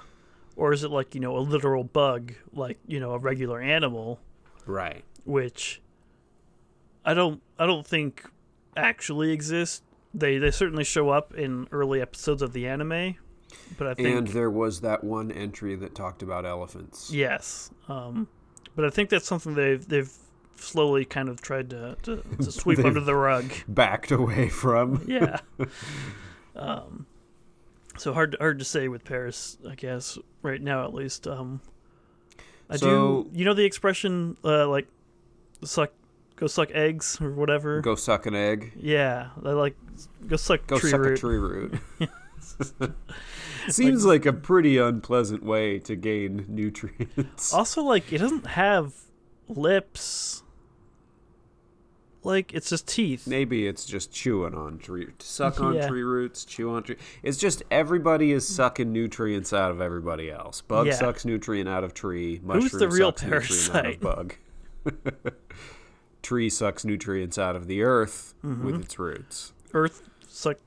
Or 0.54 0.73
is 0.75 0.85
it 0.85 0.90
like, 0.90 1.14
you 1.14 1.21
know, 1.21 1.37
a 1.37 1.40
literal 1.40 1.83
bug, 1.83 2.35
like, 2.52 2.78
you 2.87 3.00
know, 3.00 3.12
a 3.12 3.19
regular 3.19 3.59
animal, 3.61 4.21
right. 4.66 5.02
which 5.25 5.81
I 7.04 7.14
don't 7.14 7.40
I 7.59 7.66
don't 7.66 7.87
think 7.87 8.28
actually 8.76 9.33
exist. 9.33 9.83
They 10.14 10.37
they 10.38 10.50
certainly 10.50 10.85
show 10.85 11.09
up 11.09 11.35
in 11.35 11.69
early 11.73 12.00
episodes 12.02 12.42
of 12.42 12.52
the 12.52 12.66
anime, 12.69 13.16
but 13.78 13.87
I 13.87 13.95
think 13.95 14.09
And 14.09 14.28
there 14.28 14.50
was 14.50 14.83
that 14.83 15.02
one 15.02 15.33
entry 15.33 15.75
that 15.76 15.95
talked 15.95 16.23
about 16.23 16.45
elephants. 16.45 17.11
yes. 17.11 17.71
Um 17.88 18.28
but 18.76 18.85
I 18.85 18.91
think 18.91 19.11
that's 19.11 19.26
something 19.26 19.55
they've 19.55 19.87
they've 19.87 20.11
slowly 20.57 21.05
kind 21.05 21.29
of 21.29 21.41
tried 21.41 21.71
to 21.71 21.97
to, 22.02 22.23
to 22.43 22.52
sweep 22.61 22.79
under 22.81 23.00
the 23.00 23.14
rug. 23.14 23.52
Backed 23.69 24.11
away 24.12 24.49
from. 24.49 25.05
Yeah. 25.07 25.41
um 26.57 27.07
so 27.99 28.12
hard 28.12 28.37
hard 28.41 28.59
to 28.59 28.64
say 28.64 28.88
with 28.88 29.05
Paras, 29.05 29.59
I 29.69 29.75
guess, 29.75 30.19
right 30.43 30.61
now 30.61 30.85
at 30.85 30.95
least. 30.95 31.26
Um 31.26 31.61
I 32.71 32.76
So- 32.76 33.25
do 33.25 33.38
you 33.38 33.45
know 33.45 33.55
the 33.55 33.64
expression 33.64 34.37
uh 34.45 34.69
like 34.69 34.87
suck 35.64 35.93
go 36.37 36.47
suck 36.47 36.71
eggs 36.73 37.19
or 37.21 37.31
whatever? 37.33 37.81
Go 37.81 37.95
suck 37.95 38.26
an 38.26 38.35
egg. 38.35 38.73
Yeah, 38.76 39.29
I 39.45 39.50
like 39.50 39.76
go 40.26 40.37
suck 40.37 40.67
Go 40.67 40.79
tree 40.79 40.91
suck 40.91 41.00
root. 41.00 41.19
a 41.19 41.21
tree 41.21 41.38
root. 41.38 41.75
Seems 43.68 44.04
like 44.04 44.26
a 44.26 44.32
pretty 44.32 44.78
unpleasant 44.78 45.44
way 45.44 45.78
to 45.80 45.94
gain 45.97 46.44
nutrients. 46.49 47.52
Also, 47.54 47.82
like 47.82 48.12
it 48.12 48.18
doesn't 48.18 48.47
have 48.47 48.92
lips. 49.49 50.42
Like 52.25 52.54
it's 52.54 52.68
just 52.71 52.87
teeth. 52.87 53.26
Maybe 53.26 53.66
it's 53.66 53.85
just 53.85 54.12
chewing 54.12 54.54
on 54.54 54.78
tree, 54.78 55.09
suck 55.18 55.61
on 55.61 55.75
Yeah. 55.75 55.88
tree 55.88 56.02
roots, 56.04 56.44
chew 56.44 56.71
on 56.71 56.85
tree. 56.85 56.97
It's 57.25 57.37
just 57.38 57.64
everybody 57.71 58.30
is 58.32 58.47
sucking 58.47 58.92
nutrients 58.92 59.52
out 59.52 59.73
of 59.73 59.80
everybody 59.80 60.30
else. 60.30 60.61
Bug 60.61 60.87
Yeah. 60.87 60.92
sucks 60.94 61.25
nutrient 61.25 61.68
out 61.68 61.82
of 61.82 61.94
tree. 61.94 62.37
Who's 62.37 62.44
Mushroom 62.44 62.78
the 62.80 62.88
real 62.88 63.12
sucks 63.16 63.23
nutrient 63.25 63.75
out 63.75 63.87
of 63.87 64.00
parasite? 64.00 64.00
bug. 64.00 64.35
tree 66.23 66.49
sucks 66.49 66.85
nutrients 66.85 67.38
out 67.38 67.56
of 67.56 67.66
the 67.66 67.82
earth 67.82 68.35
Mm-hmm. 68.44 68.66
with 68.66 68.82
its 68.85 68.99
roots. 68.99 69.52
Earth 69.75 70.09
sucks 70.28 70.61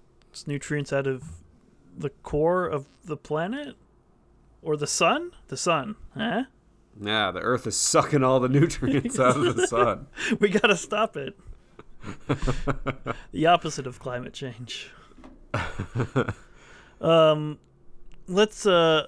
nutrients 0.47 0.91
out 0.91 1.07
of 1.07 1.23
the 1.97 2.09
core 2.09 2.67
of 2.67 2.85
the 3.03 3.17
planet, 3.17 3.75
or 4.61 4.75
the 4.77 4.87
sun. 4.87 5.31
The 5.47 5.57
sun, 5.57 5.95
huh? 6.15 6.43
Yeah, 6.99 7.31
the 7.31 7.41
earth 7.41 7.67
is 7.67 7.77
sucking 7.77 8.23
all 8.23 8.39
the 8.39 8.49
nutrients 8.49 9.19
out 9.19 9.37
of 9.37 9.55
the 9.55 9.67
sun. 9.67 10.07
We 10.39 10.49
gotta 10.49 10.77
stop 10.77 11.17
it. 11.17 11.37
the 13.31 13.47
opposite 13.47 13.87
of 13.87 13.99
climate 13.99 14.33
change. 14.33 14.91
um, 17.01 17.59
let's 18.27 18.65
uh, 18.65 19.07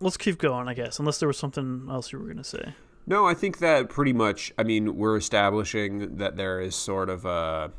let's 0.00 0.16
keep 0.16 0.38
going. 0.38 0.68
I 0.68 0.74
guess, 0.74 0.98
unless 0.98 1.18
there 1.18 1.28
was 1.28 1.38
something 1.38 1.88
else 1.90 2.12
you 2.12 2.18
were 2.18 2.26
gonna 2.26 2.44
say. 2.44 2.74
No, 3.06 3.24
I 3.26 3.34
think 3.34 3.58
that 3.58 3.88
pretty 3.88 4.12
much. 4.12 4.52
I 4.58 4.64
mean, 4.64 4.96
we're 4.96 5.16
establishing 5.16 6.16
that 6.16 6.36
there 6.36 6.60
is 6.60 6.74
sort 6.74 7.08
of 7.08 7.24
a 7.24 7.70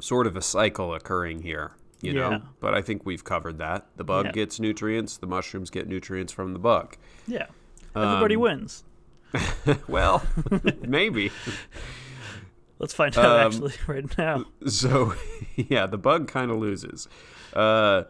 sort 0.00 0.26
of 0.26 0.36
a 0.36 0.42
cycle 0.42 0.94
occurring 0.94 1.42
here. 1.42 1.72
You 2.00 2.12
Yeah. 2.12 2.28
know, 2.30 2.42
but 2.60 2.74
I 2.74 2.82
think 2.82 3.04
we've 3.04 3.24
covered 3.24 3.58
that. 3.58 3.86
The 3.96 4.04
bug 4.04 4.26
Yeah. 4.26 4.32
gets 4.32 4.60
nutrients. 4.60 5.16
The 5.16 5.26
mushrooms 5.26 5.70
get 5.70 5.88
nutrients 5.88 6.32
from 6.32 6.52
the 6.52 6.58
bug. 6.58 6.96
Yeah, 7.26 7.46
everybody 7.96 8.36
Um, 8.36 8.40
wins. 8.42 8.84
Well, 9.88 10.22
maybe. 10.86 11.30
Let's 12.78 12.94
find 12.94 13.16
out 13.18 13.24
um, 13.24 13.46
actually 13.46 13.72
right 13.88 14.18
now. 14.18 14.44
So, 14.66 15.14
yeah, 15.56 15.86
the 15.86 15.98
bug 15.98 16.28
kind 16.28 16.50
of 16.50 16.58
loses. 16.58 17.08
Uh, 17.52 18.04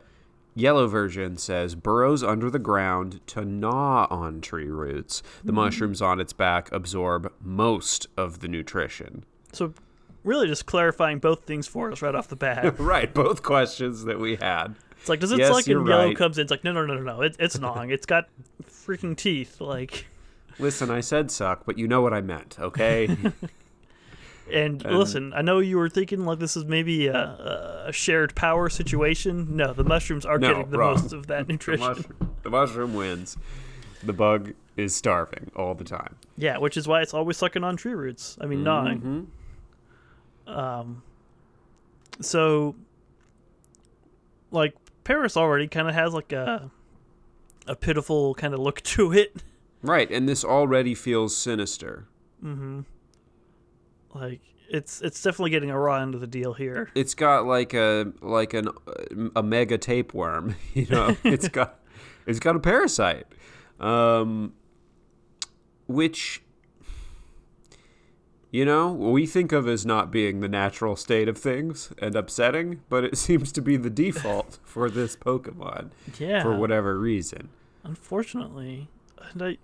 yellow 0.54 0.86
version 0.86 1.38
says 1.38 1.74
burrows 1.74 2.22
under 2.22 2.50
the 2.50 2.58
ground 2.58 3.20
to 3.28 3.44
gnaw 3.44 4.06
on 4.10 4.40
tree 4.42 4.68
roots. 4.68 5.22
The 5.42 5.52
mushrooms 5.52 6.02
on 6.02 6.20
its 6.20 6.32
back 6.34 6.70
absorb 6.72 7.32
most 7.42 8.06
of 8.16 8.40
the 8.40 8.48
nutrition. 8.48 9.24
So, 9.52 9.72
really, 10.28 10.46
just 10.46 10.66
clarifying 10.66 11.18
both 11.18 11.44
things 11.44 11.66
for 11.66 11.90
us 11.90 12.02
right 12.02 12.14
off 12.14 12.28
the 12.28 12.36
bat. 12.36 12.78
right, 12.78 13.12
both 13.12 13.42
questions 13.42 14.04
that 14.04 14.18
we 14.20 14.36
had. 14.36 14.74
It's 15.00 15.08
like, 15.08 15.20
does 15.20 15.32
it 15.32 15.38
Yes, 15.38 15.48
suck? 15.48 15.66
And 15.66 15.86
yellow 15.86 16.06
right. 16.06 16.16
comes 16.16 16.38
in. 16.38 16.42
It's 16.42 16.50
like, 16.50 16.64
no, 16.64 16.72
no, 16.72 16.84
no, 16.84 16.94
no, 16.94 17.02
no. 17.02 17.22
It, 17.22 17.36
it's 17.38 17.58
gnawing. 17.58 17.90
It's 17.90 18.06
got 18.06 18.28
freaking 18.64 19.16
teeth. 19.16 19.60
Like, 19.60 20.06
Listen, 20.58 20.90
I 20.90 21.00
said 21.00 21.30
suck, 21.30 21.64
but 21.66 21.78
you 21.78 21.86
know 21.88 22.00
what 22.02 22.12
I 22.12 22.20
meant, 22.20 22.56
okay? 22.58 23.06
and, 24.52 24.84
And- 24.84 24.98
listen, 24.98 25.32
I 25.34 25.42
know 25.42 25.58
you 25.60 25.76
were 25.78 25.88
thinking 25.88 26.24
like 26.24 26.38
this 26.40 26.56
is 26.56 26.64
maybe 26.64 27.06
a, 27.06 27.84
a 27.88 27.92
shared 27.92 28.34
power 28.34 28.68
situation. 28.68 29.56
No, 29.56 29.72
the 29.72 29.84
mushrooms 29.84 30.24
are 30.26 30.38
No, 30.38 30.48
getting 30.48 30.70
the 30.70 30.78
wrong. 30.78 30.94
most 30.94 31.12
of 31.12 31.26
that 31.28 31.46
the, 31.46 31.52
nutrition. 31.52 31.86
mushroom, 31.86 32.36
the 32.42 32.50
mushroom 32.50 32.94
wins. 32.94 33.36
The 34.02 34.12
bug 34.12 34.52
is 34.76 34.94
starving 34.94 35.50
all 35.56 35.74
the 35.74 35.84
time. 35.84 36.16
Yeah, 36.36 36.58
which 36.58 36.76
is 36.76 36.86
why 36.88 37.02
it's 37.02 37.12
always 37.14 37.36
sucking 37.36 37.64
on 37.64 37.76
tree 37.76 37.94
roots. 37.94 38.36
I 38.40 38.46
mean, 38.46 38.62
gnawing. 38.64 38.98
Mm-hmm. 38.98 39.20
Um, 40.48 41.02
so, 42.20 42.74
like, 44.50 44.74
Paris 45.04 45.36
already 45.36 45.68
kind 45.68 45.88
of 45.88 45.94
has 45.94 46.12
like 46.12 46.32
a 46.32 46.70
a 47.66 47.76
pitiful 47.76 48.34
kind 48.34 48.54
of 48.54 48.60
look 48.60 48.80
to 48.94 49.12
it. 49.12 49.42
Right, 49.82 50.10
and 50.10 50.28
this 50.28 50.44
already 50.44 50.94
feels 50.94 51.36
sinister. 51.36 52.08
Mm-hmm. 52.42 52.80
Like, 54.14 54.40
it's 54.68 55.00
it's 55.00 55.22
definitely 55.22 55.50
getting 55.50 55.70
a 55.70 55.78
raw 55.78 56.00
end 56.00 56.14
of 56.14 56.20
the 56.20 56.26
deal 56.26 56.54
here. 56.54 56.90
It's 56.94 57.14
got 57.14 57.46
like 57.46 57.74
a 57.74 58.12
like 58.20 58.54
an 58.54 58.68
a 59.36 59.42
mega 59.42 59.78
tapeworm, 59.78 60.56
you 60.74 60.86
know. 60.86 61.16
it's 61.24 61.48
got 61.48 61.80
it's 62.26 62.38
got 62.38 62.56
a 62.56 62.60
parasite, 62.60 63.26
um, 63.80 64.52
which 65.86 66.42
you 68.50 68.64
know 68.64 68.90
we 68.92 69.26
think 69.26 69.52
of 69.52 69.68
as 69.68 69.84
not 69.84 70.10
being 70.10 70.40
the 70.40 70.48
natural 70.48 70.96
state 70.96 71.28
of 71.28 71.36
things 71.38 71.92
and 71.98 72.14
upsetting, 72.16 72.80
but 72.88 73.04
it 73.04 73.16
seems 73.26 73.52
to 73.52 73.60
be 73.62 73.76
the 73.76 73.90
default 73.90 74.58
for 74.64 74.88
this 74.90 75.16
Pokemon 75.16 75.90
Yeah. 76.18 76.42
for 76.42 76.56
whatever 76.56 76.98
reason. 76.98 77.48
Unfortunately, 77.84 78.88
and 79.32 79.42
I 79.42 79.58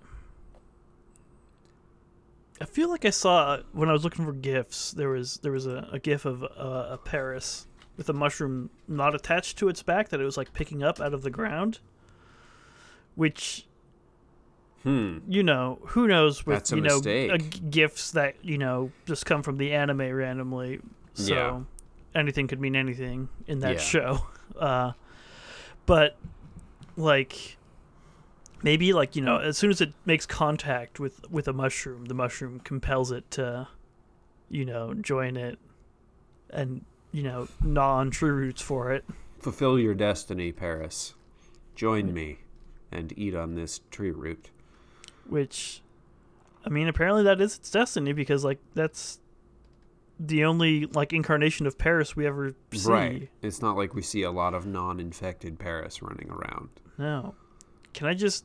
I 2.61 2.67
feel 2.67 2.89
like 2.89 3.05
I 3.05 3.11
saw 3.11 3.59
when 3.73 3.89
I 3.89 3.93
was 3.93 4.05
looking 4.05 4.25
for 4.25 4.33
gifs. 4.33 4.93
There 4.93 5.09
was 5.11 5.39
there 5.39 5.53
was 5.53 5.67
a, 5.67 5.89
a 5.93 5.99
gif 5.99 6.25
of 6.25 6.43
uh, 6.45 6.87
a 6.91 6.99
Paris 7.03 7.67
with 7.97 8.09
a 8.09 8.13
mushroom 8.13 8.71
not 8.89 9.15
attached 9.15 9.59
to 9.59 9.69
its 9.69 9.83
back 9.83 10.09
that 10.11 10.21
it 10.21 10.25
was 10.25 10.37
like 10.37 10.53
picking 10.53 10.83
up 10.83 11.01
out 11.01 11.13
of 11.15 11.23
the 11.23 11.31
ground, 11.31 11.81
which 13.15 13.67
Hmm. 14.85 15.19
you 15.27 15.43
know 15.43 15.79
who 15.87 16.07
knows 16.07 16.45
with 16.47 16.71
you 16.71 16.81
know 16.83 16.99
uh, 16.99 17.39
g- 17.39 17.61
gifs 17.71 18.11
that 18.13 18.37
you 18.43 18.59
know 18.59 18.93
just 19.07 19.25
come 19.27 19.43
from 19.43 19.57
the 19.59 19.73
anime 19.73 20.13
randomly. 20.13 20.79
So 21.15 21.35
Yeah. 21.35 21.61
anything 22.21 22.47
could 22.49 22.61
mean 22.61 22.77
anything 22.77 23.29
in 23.47 23.61
that 23.61 23.75
Yeah. 23.75 23.81
show. 23.81 24.27
Uh, 24.59 24.93
but 25.85 26.17
like 26.97 27.57
maybe 28.63 28.93
like 28.93 29.17
you 29.17 29.23
know 29.23 29.39
as 29.39 29.59
soon 29.59 29.71
as 29.71 29.81
it 29.81 29.93
makes 30.07 30.27
contact 30.27 31.01
with 31.01 31.29
with 31.31 31.49
a 31.49 31.53
mushroom 31.53 32.05
the 32.05 32.15
mushroom 32.15 32.61
compels 32.61 33.11
it 33.11 33.29
to 33.33 33.67
you 34.49 34.65
know 34.65 34.95
join 34.95 35.37
it 35.37 35.59
and 36.51 36.85
you 37.11 37.23
know 37.23 37.49
gnaw 37.63 37.97
on 37.97 38.11
tree 38.13 38.31
roots 38.31 38.63
for 38.63 38.93
it 38.93 39.05
Fulfill 39.41 39.79
your 39.79 39.95
destiny, 39.95 40.53
Paras. 40.53 41.15
Join 41.75 42.15
me 42.15 42.39
and 42.93 43.13
eat 43.19 43.35
on 43.35 43.57
this 43.57 43.81
tree 43.91 44.11
root. 44.13 44.51
Which 45.29 45.83
i 46.65 46.69
mean 46.69 46.89
apparently 46.89 47.23
that 47.25 47.41
is 47.41 47.57
its 47.57 47.71
destiny 47.71 48.13
because 48.13 48.45
like 48.45 48.59
that's 48.75 49.21
the 50.19 50.45
only 50.45 50.87
like 50.87 51.13
incarnation 51.13 51.67
of 51.67 51.77
paras 51.77 52.15
we 52.17 52.27
ever 52.27 52.55
see 52.73 52.91
Right. 52.91 53.29
It's 53.43 53.61
not 53.61 53.77
like 53.77 53.95
we 53.95 54.03
see 54.03 54.23
a 54.23 54.31
lot 54.31 54.55
of 54.55 54.65
non-infected 54.65 55.59
Paras 55.59 56.01
running 56.03 56.31
around. 56.31 56.69
no 56.99 57.35
can 57.93 58.07
i 58.07 58.15
just 58.15 58.45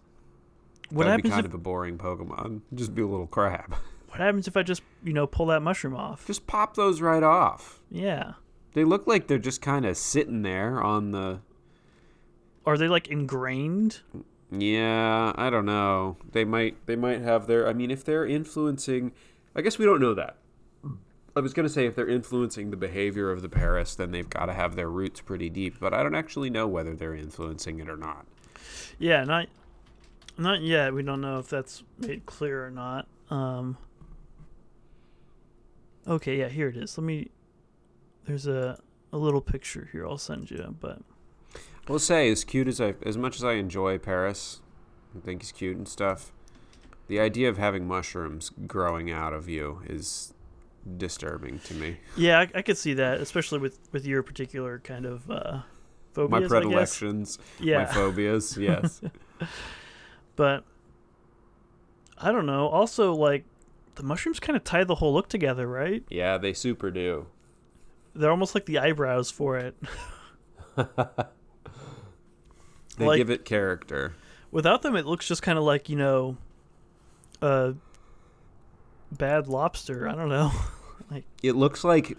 what 0.90 1.04
That'd 1.06 1.20
happens 1.20 1.24
be 1.24 1.30
kind 1.30 1.46
if 1.46 1.52
of 1.52 1.54
a 1.54 1.62
boring 1.62 1.98
Pokemon. 1.98 2.62
Just 2.74 2.96
be 2.96 3.04
a 3.04 3.08
little 3.08 3.28
crab. 3.28 3.70
what 3.72 3.80
what 4.08 4.20
happens 4.20 4.48
if 4.48 4.58
I 4.58 4.64
just 4.64 4.82
you 5.04 5.14
know 5.14 5.28
pull 5.28 5.46
that 5.48 5.62
mushroom 5.62 5.96
off? 5.96 6.26
Just 6.26 6.48
pop 6.48 6.76
those 6.76 7.00
right 7.00 7.22
off. 7.22 7.80
Yeah. 7.92 8.34
They 8.74 8.84
look 8.84 9.06
like 9.08 9.28
they're 9.28 9.38
just 9.38 9.62
kind 9.62 9.86
of 9.86 9.98
sitting 9.98 10.42
there 10.42 10.82
on 10.82 11.12
the. 11.12 11.42
Are 12.66 12.76
they 12.78 12.88
like 12.88 13.08
ingrained? 13.08 14.00
Yeah, 14.52 15.32
I 15.36 15.50
don't 15.50 15.66
know. 15.66 16.18
They 16.32 16.44
might 16.44 16.86
they 16.88 16.96
might 16.96 17.22
have 17.22 17.48
their. 17.48 17.68
I 17.68 17.74
mean, 17.74 17.92
if 17.92 18.04
they're 18.04 18.26
influencing, 18.26 19.12
I 19.56 19.62
guess 19.62 19.78
we 19.78 19.86
don't 19.86 20.02
know 20.02 20.14
that. 20.16 20.38
I 21.36 21.42
was 21.42 21.54
gonna 21.54 21.70
say 21.70 21.86
if 21.86 21.96
they're 21.96 22.10
influencing 22.10 22.72
the 22.72 22.78
behavior 22.78 23.32
of 23.32 23.42
the 23.44 23.50
Paras, 23.50 23.96
then 23.96 24.12
they've 24.12 24.30
got 24.30 24.48
to 24.48 24.54
have 24.54 24.76
their 24.76 24.90
roots 24.90 25.22
pretty 25.22 25.50
deep. 25.50 25.80
But 25.80 25.94
I 25.94 26.02
don't 26.02 26.16
actually 26.16 26.50
know 26.50 26.68
whether 26.68 26.96
they're 26.96 27.16
influencing 27.16 27.80
it 27.80 27.88
or 27.88 27.98
not. 27.98 28.26
Yeah, 28.98 29.24
not 29.24 29.48
not 30.38 30.62
yet. 30.62 30.94
We 30.94 31.04
don't 31.04 31.22
know 31.22 31.38
if 31.38 31.48
that's 31.48 31.84
made 32.00 32.26
clear 32.26 32.66
or 32.66 32.72
not. 32.72 33.08
Um. 33.30 33.78
Okay, 36.08 36.40
yeah, 36.40 36.50
here 36.50 36.70
it 36.70 36.78
is. 36.78 36.98
Let 36.98 37.04
me. 37.04 37.30
There's 38.26 38.48
a 38.48 38.80
a 39.14 39.18
little 39.18 39.42
picture 39.42 39.90
here. 39.92 40.08
I'll 40.08 40.18
send 40.18 40.50
you, 40.50 40.76
but 40.80 41.02
We'll 41.90 42.00
say 42.00 42.30
as 42.30 42.44
cute 42.44 42.68
as 42.68 42.80
I, 42.80 42.94
as 43.04 43.18
much 43.18 43.36
as 43.36 43.44
I 43.44 43.54
enjoy 43.54 43.98
Paras, 43.98 44.62
I 45.18 45.26
think 45.26 45.42
he's 45.42 45.52
cute 45.52 45.76
and 45.76 45.88
stuff. 45.88 46.32
The 47.08 47.20
idea 47.20 47.50
of 47.50 47.58
having 47.58 47.88
mushrooms 47.88 48.52
growing 48.68 49.12
out 49.12 49.34
of 49.34 49.50
you 49.50 49.82
is 49.88 50.34
disturbing 50.98 51.60
to 51.60 51.74
me. 51.74 51.98
yeah, 52.16 52.40
I, 52.42 52.50
I 52.60 52.62
could 52.62 52.78
see 52.78 52.94
that, 52.94 53.20
especially 53.20 53.58
with 53.60 53.80
with 53.92 54.06
your 54.06 54.22
particular 54.22 54.78
kind 54.80 55.06
of 55.08 55.30
uh, 55.32 55.62
phobias. 56.14 56.44
my 56.44 56.48
predilections, 56.48 57.40
Yeah, 57.60 57.80
my 57.80 57.86
phobias. 57.86 58.56
Yes. 58.62 59.02
but 60.36 60.64
I 62.20 62.32
don't 62.32 62.46
know. 62.46 62.68
Also, 62.68 63.14
like 63.16 63.46
the 63.96 64.04
mushrooms 64.04 64.40
kind 64.40 64.56
of 64.56 64.64
tie 64.64 64.84
the 64.84 64.96
whole 64.96 65.14
look 65.14 65.28
together, 65.28 65.68
right? 65.68 66.04
yeah, 66.12 66.38
they 66.38 66.54
super 66.54 66.92
do. 66.92 67.26
They're 68.14 68.32
almost 68.32 68.54
like 68.54 68.68
the 68.68 68.78
eyebrows 68.78 69.32
for 69.32 69.58
it. 69.58 69.76
They 73.00 73.06
Like- 73.08 73.18
give 73.18 73.30
it 73.32 73.46
character. 73.46 74.14
Without 74.52 74.82
them, 74.84 74.96
it 74.96 75.06
looks 75.06 75.28
just 75.28 75.42
kind 75.42 75.58
of 75.58 75.64
like 75.64 75.90
you 75.90 75.96
know, 75.96 76.38
a 77.42 77.74
bad 79.12 79.48
lobster. 79.48 80.08
I 80.08 80.14
don't 80.16 80.30
know. 80.30 80.52
like 81.12 81.24
It 81.42 81.54
looks 81.56 81.84
like 81.84 82.18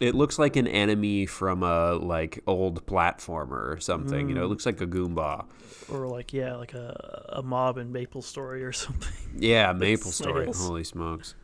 it 0.00 0.14
looks 0.14 0.38
like 0.38 0.56
an 0.56 0.66
enemy 0.66 1.26
from 1.26 1.62
a 1.62 1.92
like 1.94 2.42
old 2.46 2.84
platformer 2.86 3.72
or 3.72 3.78
something. 3.80 4.28
You 4.28 4.34
know, 4.34 4.42
it 4.42 4.46
Mm. 4.46 4.50
looks 4.50 4.66
like 4.66 4.80
a 4.80 4.86
Goomba. 4.86 5.44
or 5.90 6.06
like 6.08 6.32
yeah, 6.32 6.56
like 6.56 6.74
a 6.74 7.26
a 7.30 7.42
mob 7.42 7.78
in 7.78 7.92
Maple 7.92 8.22
Story 8.22 8.64
or 8.64 8.72
something. 8.84 9.12
Yeah, 9.36 9.72
Maple 9.72 10.10
Story. 10.12 10.46
Holy 10.54 10.84
smokes. 10.84 11.34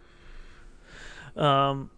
Um. 1.36 1.90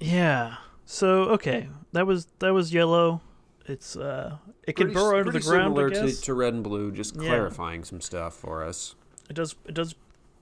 Yeah. 0.00 0.56
So 0.84 1.24
okay, 1.30 1.68
that 1.92 2.06
was 2.06 2.26
that 2.40 2.52
was 2.52 2.72
yellow. 2.74 3.20
It's 3.66 3.96
uh, 3.96 4.36
it 4.66 4.74
can 4.76 4.86
Pretty- 4.86 4.94
burrow 4.94 5.18
under 5.20 5.32
the 5.32 5.40
ground. 5.40 5.62
I 5.62 5.66
similar 5.66 5.90
to, 5.90 6.20
to 6.22 6.34
red 6.34 6.54
and 6.54 6.64
blue, 6.64 6.90
just 6.90 7.14
Yeah. 7.16 7.28
clarifying 7.28 7.84
some 7.84 8.00
stuff 8.00 8.34
for 8.34 8.62
us. 8.64 8.94
it 9.30 9.34
does 9.34 9.54
it 9.66 9.74
does 9.74 9.94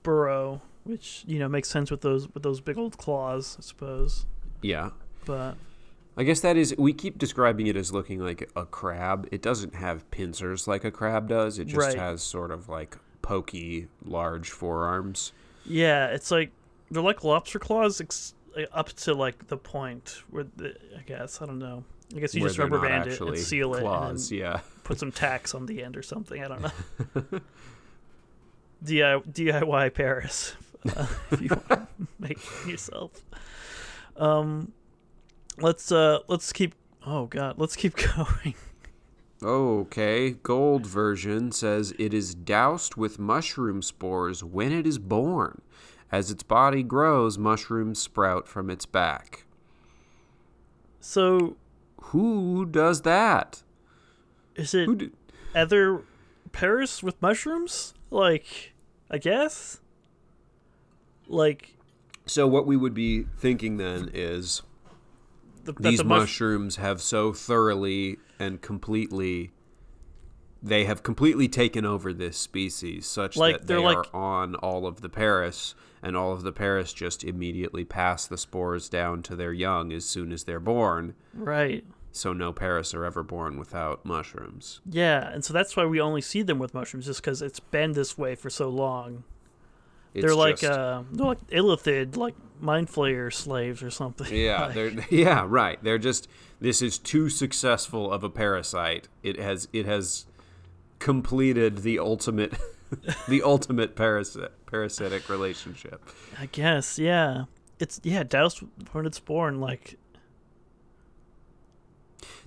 burrow, 0.03 0.61
which 0.83 1.23
you 1.27 1.37
know 1.39 1.47
makes 1.47 1.69
sense 1.69 1.91
with 1.91 2.01
those 2.01 2.27
with 2.33 2.43
those 2.43 2.59
big 2.61 2.77
old 2.77 2.97
claws, 2.97 3.55
I 3.59 3.61
suppose. 3.61 4.25
Yeah. 4.61 4.89
But 5.25 5.55
I 6.17 6.23
guess 6.23 6.39
that 6.41 6.57
is. 6.57 6.75
We 6.77 6.93
keep 6.93 7.17
describing 7.19 7.67
it 7.67 7.75
as 7.77 7.93
looking 7.93 8.19
like 8.19 8.49
a 8.55 8.65
crab. 8.65 9.27
It 9.31 9.41
doesn't 9.43 9.75
have 9.75 10.09
pincers 10.11 10.67
like 10.67 10.83
a 10.83 10.91
crab 10.91 11.27
does. 11.29 11.59
It 11.59 11.65
just 11.65 11.77
Right. 11.77 11.97
has 11.97 12.23
sort 12.23 12.49
of 12.51 12.67
like 12.69 12.97
pokey, 13.21 13.87
large 14.03 14.49
forearms. 14.49 15.31
yeah, 15.65 16.07
it's 16.07 16.31
like 16.31 16.51
they're 16.89 17.03
like 17.03 17.23
lobster 17.23 17.59
claws 17.59 18.01
ex- 18.01 18.33
up 18.73 18.89
to 18.93 19.13
like 19.13 19.47
the 19.47 19.57
point 19.57 20.23
where 20.31 20.45
the, 20.57 20.75
I 20.97 21.03
guess 21.03 21.39
I 21.41 21.45
don't 21.45 21.59
know. 21.59 21.83
I 22.15 22.19
guess 22.19 22.35
you 22.35 22.41
just 22.41 22.57
rubber 22.57 22.79
band 22.79 23.07
it 23.07 23.19
and 23.21 23.37
seal 23.37 23.73
claws. 23.73 24.31
it 24.31 24.35
and 24.35 24.41
Yeah. 24.41 24.59
put 24.83 24.99
some 24.99 25.11
tacks 25.11 25.53
on 25.55 25.65
the 25.65 25.83
end 25.83 25.95
or 25.97 26.01
something. 26.03 26.43
I 26.43 26.47
don't 26.47 26.61
know. 26.61 27.41
DIY, 28.83 29.31
DIY 29.31 29.93
Paras, 29.93 30.55
uh, 30.95 31.05
if 31.31 31.41
you 31.41 31.49
want 31.49 31.67
to 31.69 31.87
make 32.19 32.37
it 32.39 32.67
yourself. 32.69 33.11
Um, 34.17 34.71
let's 35.59 35.91
uh, 35.91 36.19
let's 36.27 36.51
keep. 36.51 36.73
Oh 37.05 37.27
God, 37.27 37.59
let's 37.59 37.75
keep 37.75 37.95
going. 37.95 38.55
Okay. 39.43 40.31
Gold 40.31 40.85
version 40.85 41.51
says 41.51 41.93
it 41.97 42.13
is 42.13 42.35
doused 42.35 42.95
with 42.95 43.17
mushroom 43.19 43.81
spores 43.81 44.43
when 44.43 44.71
it 44.71 44.85
is 44.85 44.97
born. 44.99 45.61
As 46.11 46.29
its 46.29 46.43
body 46.43 46.83
grows, 46.83 47.37
mushrooms 47.37 47.97
sprout 47.99 48.47
from 48.47 48.69
its 48.69 48.85
back. 48.85 49.45
So, 50.99 51.55
Who 52.05 52.65
does 52.65 53.01
that? 53.03 53.63
is 54.55 54.73
it 54.73 54.97
do- 54.97 55.11
other 55.55 56.03
Paras 56.51 57.01
with 57.01 57.19
mushrooms? 57.21 57.93
Like, 58.09 58.73
I 59.09 59.17
guess. 59.17 59.79
Like 61.27 61.75
so 62.25 62.47
what 62.47 62.65
we 62.67 62.75
would 62.77 62.93
be 62.93 63.23
thinking 63.37 63.77
then 63.77 64.09
is 64.13 64.61
the, 65.63 65.73
these 65.79 65.99
the 65.99 66.03
mush- 66.03 66.19
mushrooms 66.19 66.75
have 66.75 67.01
so 67.01 67.31
thoroughly 67.33 68.17
and 68.39 68.61
completely 68.61 69.51
they 70.61 70.83
have 70.85 71.01
completely 71.03 71.47
taken 71.47 71.85
over 71.85 72.13
this 72.13 72.37
species 72.37 73.05
such 73.07 73.35
Like, 73.37 73.59
that 73.59 73.67
they're 73.67 73.77
they 73.77 73.83
like- 73.83 73.97
are 74.13 74.15
on 74.15 74.55
all 74.55 74.85
of 74.85 75.01
the 75.01 75.09
Paras 75.09 75.73
and 76.03 76.17
all 76.17 76.31
of 76.31 76.43
the 76.43 76.51
Paras 76.51 76.93
just 76.93 77.23
immediately 77.23 77.83
pass 77.85 78.25
the 78.25 78.37
spores 78.37 78.89
down 78.89 79.21
to 79.23 79.35
their 79.35 79.53
young 79.53 79.91
as 79.93 80.05
soon 80.05 80.31
as 80.31 80.43
they're 80.45 80.59
born 80.59 81.13
right. 81.33 81.83
so 82.11 82.33
no 82.33 82.51
Paras 82.51 82.93
are 82.93 83.05
ever 83.05 83.23
born 83.23 83.57
without 83.57 84.03
mushrooms 84.05 84.81
Yeah, 84.89 85.29
and 85.31 85.43
so 85.45 85.53
that's 85.53 85.75
why 85.77 85.85
we 85.85 86.01
only 86.01 86.21
see 86.21 86.41
them 86.41 86.59
with 86.59 86.73
mushrooms, 86.73 87.05
just 87.05 87.21
because 87.21 87.41
it's 87.41 87.59
been 87.59 87.93
this 87.93 88.17
way 88.17 88.35
for 88.35 88.49
so 88.49 88.67
long. 88.69 89.23
It's 90.13 90.25
they're 90.25 90.35
like 90.35 90.57
just- 90.59 90.71
uh, 90.77 91.03
they're 91.11 91.25
like 91.27 91.47
illithid, 91.47 92.17
like 92.17 92.35
mind 92.59 92.89
flayer 92.89 93.31
slaves 93.33 93.81
or 93.81 93.89
something. 93.89 94.27
Yeah, 94.35 94.65
Like, 94.65 94.73
they're 94.73 94.91
yeah, 95.09 95.45
right. 95.47 95.81
They're 95.81 95.97
just 95.97 96.27
this 96.59 96.81
is 96.81 96.97
too 96.97 97.29
successful 97.29 98.11
of 98.11 98.21
a 98.23 98.29
parasite. 98.29 99.07
It 99.23 99.39
has 99.39 99.69
it 99.71 99.85
has 99.85 100.25
completed 100.99 101.79
the 101.79 101.97
ultimate 101.99 102.53
the 103.27 103.41
ultimate 103.43 103.95
parasit 103.95 104.49
parasitic 104.65 105.29
relationship. 105.29 106.01
I 106.39 106.47
guess, 106.47 106.97
yeah. 106.99 107.45
It's 107.79 107.99
yeah, 108.03 108.23
Dallas 108.23 108.61
when 108.91 109.05
it's 109.05 109.19
born, 109.19 109.59
like. 109.59 109.97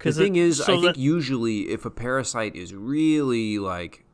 The 0.01 0.13
thing 0.13 0.37
it- 0.37 0.41
is, 0.41 0.59
so 0.59 0.65
I 0.65 0.67
think 0.67 0.83
that- 0.85 0.97
usually 0.99 1.71
if 1.71 1.85
a 1.85 1.91
parasite 1.91 2.55
is 2.55 2.75
really 2.75 3.59
like 3.59 4.05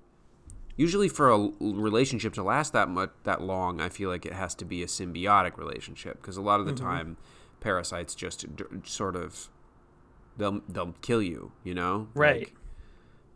usually 0.76 1.08
for 1.08 1.30
a 1.30 1.50
relationship 1.60 2.32
to 2.34 2.42
last 2.42 2.72
that 2.72 2.88
much 2.88 3.10
that 3.24 3.42
long, 3.42 3.80
I 3.80 3.88
feel 3.88 4.08
like 4.08 4.24
it 4.24 4.32
has 4.32 4.54
to 4.56 4.64
be 4.64 4.82
a 4.82 4.86
symbiotic 4.86 5.58
relationship 5.58 6.20
because 6.22 6.36
a 6.36 6.42
lot 6.42 6.60
of 6.60 6.66
the 6.66 6.72
Mm-hmm. 6.72 6.84
time 6.84 7.16
parasites 7.60 8.14
just 8.14 8.56
d- 8.56 8.64
sort 8.84 9.16
of 9.16 9.48
they'll 10.38 10.62
they'll 10.68 10.94
kill 11.02 11.20
you, 11.22 11.52
you 11.64 11.74
know? 11.74 12.08
Right. 12.14 12.40
Like, 12.40 12.54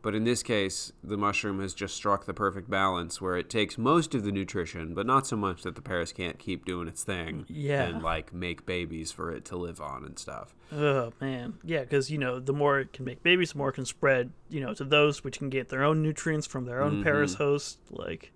but 0.04 0.14
in 0.14 0.22
this 0.22 0.42
case, 0.44 0.92
the 1.02 1.16
mushroom 1.16 1.60
has 1.60 1.74
just 1.74 1.96
struck 1.96 2.26
the 2.26 2.34
perfect 2.34 2.70
balance 2.70 3.20
where 3.20 3.36
it 3.36 3.50
takes 3.50 3.76
most 3.76 4.14
of 4.14 4.22
the 4.22 4.30
nutrition, 4.30 4.94
but 4.94 5.06
not 5.06 5.26
so 5.26 5.34
much 5.34 5.62
that 5.62 5.74
the 5.74 5.82
Paras 5.82 6.12
can't 6.12 6.38
keep 6.38 6.64
doing 6.64 6.86
its 6.86 7.02
thing 7.02 7.44
Yeah. 7.48 7.82
and 7.84 8.02
like 8.02 8.32
make 8.32 8.64
babies 8.66 9.10
for 9.10 9.32
it 9.32 9.44
to 9.46 9.56
live 9.56 9.80
on 9.80 10.04
and 10.04 10.16
stuff. 10.18 10.54
Oh 10.70 11.12
man, 11.20 11.54
yeah, 11.64 11.80
because 11.80 12.10
you 12.10 12.18
know 12.18 12.38
the 12.38 12.52
more 12.52 12.78
it 12.78 12.92
can 12.92 13.04
make 13.04 13.22
babies, 13.24 13.52
the 13.52 13.58
more 13.58 13.70
it 13.70 13.74
can 13.74 13.84
spread, 13.86 14.30
you 14.48 14.60
know, 14.60 14.74
to 14.74 14.84
those 14.84 15.24
which 15.24 15.38
can 15.38 15.48
get 15.50 15.70
their 15.70 15.82
own 15.82 16.02
nutrients 16.02 16.46
from 16.46 16.66
their 16.66 16.80
own 16.82 16.92
Mm-hmm. 16.92 17.02
Paras 17.02 17.34
host. 17.34 17.78
Like, 17.90 18.30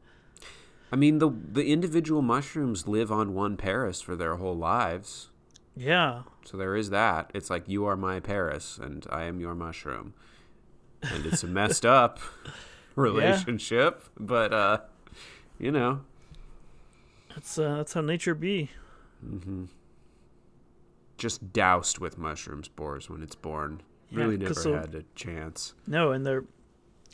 I 0.90 0.96
mean, 0.96 1.18
the 1.18 1.30
the 1.30 1.70
individual 1.70 2.22
mushrooms 2.22 2.88
live 2.88 3.12
on 3.12 3.34
one 3.34 3.56
Paras 3.56 4.00
for 4.00 4.16
their 4.16 4.36
whole 4.36 4.56
lives. 4.56 5.28
yeah, 5.76 6.22
So 6.44 6.56
there 6.56 6.74
is 6.76 6.90
that. 6.90 7.30
It's 7.34 7.50
like 7.50 7.68
you 7.68 7.84
are 7.84 7.96
my 7.96 8.20
Paras 8.20 8.78
and 8.82 9.06
I 9.10 9.24
am 9.24 9.38
your 9.38 9.54
mushroom. 9.54 10.14
And 11.02 11.26
it's 11.26 11.42
a 11.44 11.46
messed 11.46 11.86
up 11.86 12.18
relationship, 12.96 14.04
but 14.18 14.52
uh 14.52 14.78
you 15.58 15.70
know, 15.72 16.00
that's 17.30 17.58
uh, 17.58 17.76
that's 17.76 17.92
how 17.94 18.00
nature 18.00 18.34
be. 18.34 18.70
just 21.16 21.52
doused 21.52 21.98
with 21.98 22.16
mushroom 22.18 22.62
spores 22.64 23.10
when 23.10 23.22
it's 23.22 23.34
born. 23.34 23.82
Yeah, 24.10 24.20
Really 24.24 24.36
never 24.38 24.54
so- 24.54 24.74
had 24.74 24.94
a 24.94 25.02
chance. 25.14 25.74
No, 25.86 26.12
and 26.12 26.24
they're 26.24 26.44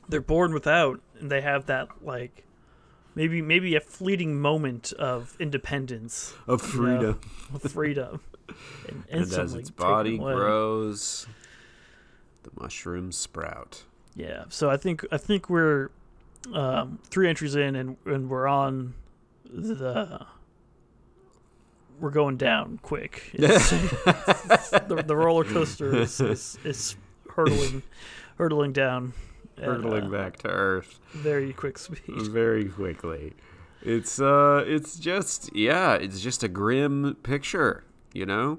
they're 0.09 0.21
born 0.21 0.53
without, 0.53 1.01
and 1.19 1.31
they 1.31 1.41
have 1.41 1.67
that 1.67 1.89
like 2.03 2.45
maybe 3.15 3.41
maybe 3.43 3.75
a 3.75 3.81
fleeting 3.81 4.39
moment 4.41 4.93
of 4.99 5.35
independence, 5.41 6.35
Of 6.47 6.75
you 6.75 6.81
know, 6.83 6.87
freedom. 6.99 7.21
of 7.55 7.63
freedom, 7.73 8.21
and, 8.89 9.05
And 9.11 9.33
as 9.33 9.55
its 9.55 9.71
body 9.71 10.19
grows, 10.19 11.27
the 12.55 12.63
mushrooms 12.63 13.17
sprout. 13.17 13.85
Yeah, 14.15 14.45
so 14.49 14.71
I 14.71 14.77
think 14.77 15.05
I 15.11 15.17
think 15.19 15.51
we're 15.51 15.91
um, 16.53 16.99
three 17.11 17.29
entries 17.29 17.55
in, 17.57 17.75
and 17.77 17.97
and 18.07 18.29
we're 18.31 18.47
on 18.47 18.95
the 19.51 20.25
we're 22.01 22.11
going 22.11 22.37
down 22.37 22.79
quick. 22.83 23.31
It's, 23.35 23.73
it's- 24.07 24.71
the, 24.71 25.03
the 25.07 25.17
roller 25.17 25.45
coaster 25.45 25.97
is, 25.97 26.21
is, 26.21 26.59
is 26.65 26.97
hurtling, 27.31 27.83
hurtling 28.37 28.73
down, 28.73 29.13
at, 29.57 29.65
hurtling 29.65 30.05
uh, 30.07 30.09
back 30.09 30.37
to 30.39 30.49
earth 30.49 30.99
very 31.13 31.53
quick 31.53 31.79
speed. 31.79 32.03
very 32.23 32.65
quickly. 32.67 33.33
It's 33.83 34.19
uh, 34.21 34.65
it's 34.67 34.97
just 34.97 35.55
yeah, 35.55 35.95
it's 35.95 36.21
just 36.21 36.43
a 36.43 36.49
grim 36.49 37.17
picture, 37.23 37.85
you 38.13 38.27
know. 38.27 38.59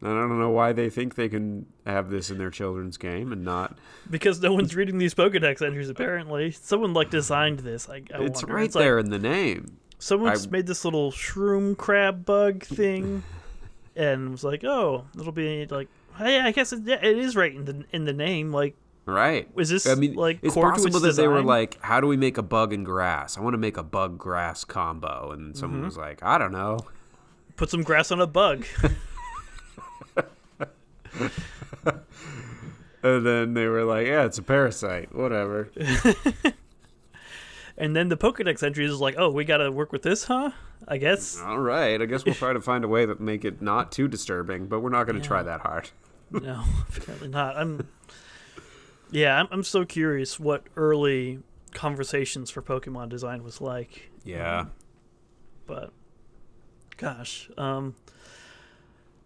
And 0.00 0.12
I 0.12 0.20
don't 0.20 0.38
know 0.38 0.50
why 0.50 0.72
they 0.72 0.90
think 0.90 1.16
they 1.16 1.28
can 1.28 1.66
have 1.84 2.08
this 2.08 2.30
in 2.30 2.38
their 2.38 2.50
children's 2.50 2.96
game 2.96 3.32
and 3.32 3.44
not. 3.44 3.76
Because 4.08 4.40
no 4.40 4.52
one's 4.52 4.76
reading 4.76 4.98
these 4.98 5.12
Pokedex 5.14 5.60
entries. 5.60 5.88
Apparently, 5.88 6.52
someone 6.52 6.94
like 6.94 7.10
designed 7.10 7.58
this. 7.60 7.88
I, 7.88 7.96
I 8.14 8.22
it's 8.22 8.42
wonder. 8.42 8.54
right 8.54 8.64
It's 8.66 8.74
like 8.76 8.84
there 8.84 8.98
in 9.00 9.10
the 9.10 9.18
name. 9.18 9.78
someone's 9.98 10.46
I- 10.46 10.50
made 10.50 10.66
this 10.68 10.84
little 10.84 11.10
shroom 11.10 11.76
crab 11.76 12.24
bug 12.24 12.62
thing, 12.62 13.24
and 13.96 14.30
was 14.30 14.44
like, 14.44 14.62
"Oh, 14.62 15.04
it'll 15.18 15.32
be 15.32 15.66
like, 15.66 15.88
hey, 16.16 16.38
I 16.40 16.52
guess 16.52 16.72
it, 16.72 16.82
yeah, 16.84 17.04
it 17.04 17.18
is 17.18 17.34
right 17.34 17.52
in 17.54 17.64
the 17.64 17.84
in 17.90 18.04
the 18.04 18.12
name. 18.12 18.52
Like, 18.52 18.76
Right. 19.04 19.48
is 19.56 19.68
this 19.70 19.86
I 19.88 19.94
mean, 19.96 20.14
like 20.14 20.38
it's 20.42 20.54
possible 20.54 21.00
that 21.00 21.16
they 21.16 21.26
were 21.26 21.42
like, 21.42 21.76
"How 21.82 22.00
do 22.00 22.06
we 22.06 22.16
make 22.16 22.38
a 22.38 22.42
bug 22.42 22.72
and 22.72 22.86
grass? 22.86 23.36
I 23.36 23.40
want 23.40 23.54
to 23.54 23.58
make 23.58 23.76
a 23.76 23.82
bug 23.82 24.16
grass 24.16 24.62
combo," 24.62 25.32
and 25.32 25.56
someone 25.56 25.78
Mm-hmm. 25.80 25.86
was 25.86 25.96
like, 25.96 26.22
"I 26.22 26.38
don't 26.38 26.52
know." 26.52 26.78
put 27.56 27.68
some 27.70 27.82
grass 27.82 28.12
on 28.12 28.20
a 28.20 28.26
bug." 28.28 28.64
And 33.02 33.24
then 33.24 33.54
they 33.54 33.66
were 33.66 33.84
like, 33.84 34.06
"Yeah, 34.06 34.24
it's 34.24 34.38
a 34.38 34.42
parasite. 34.42 35.14
Whatever." 35.14 35.70
and 37.76 37.94
then 37.94 38.08
the 38.08 38.16
Pokedex 38.16 38.62
entries 38.62 38.90
is 38.90 39.00
like, 39.00 39.14
"Oh, 39.16 39.30
we 39.30 39.44
got 39.44 39.58
to 39.58 39.70
work 39.70 39.92
with 39.92 40.02
this, 40.02 40.24
huh? 40.24 40.50
I 40.86 40.98
guess." 40.98 41.40
All 41.40 41.60
right. 41.60 42.00
I 42.02 42.06
guess 42.06 42.24
we'll 42.24 42.34
try 42.34 42.52
to 42.52 42.60
find 42.60 42.84
a 42.84 42.88
way 42.88 43.06
that 43.06 43.20
make 43.20 43.44
it 43.44 43.62
not 43.62 43.92
too 43.92 44.08
disturbing, 44.08 44.66
but 44.66 44.80
we're 44.80 44.90
not 44.90 45.06
going 45.06 45.20
to 45.20 45.26
try 45.26 45.42
that 45.42 45.60
hard. 45.60 45.90
No, 46.30 46.62
apparently 46.94 47.28
not. 47.28 47.56
I'm. 47.56 47.88
Yeah, 49.10 49.40
I'm, 49.40 49.48
I'm 49.50 49.64
so 49.64 49.86
curious 49.86 50.38
what 50.38 50.64
early 50.76 51.38
conversations 51.72 52.50
for 52.50 52.60
Pokemon 52.60 53.08
design 53.08 53.42
was 53.42 53.62
like. 53.62 54.10
Yeah. 54.24 54.66
but 55.66 55.90
gosh, 56.98 57.48
um, 57.56 57.94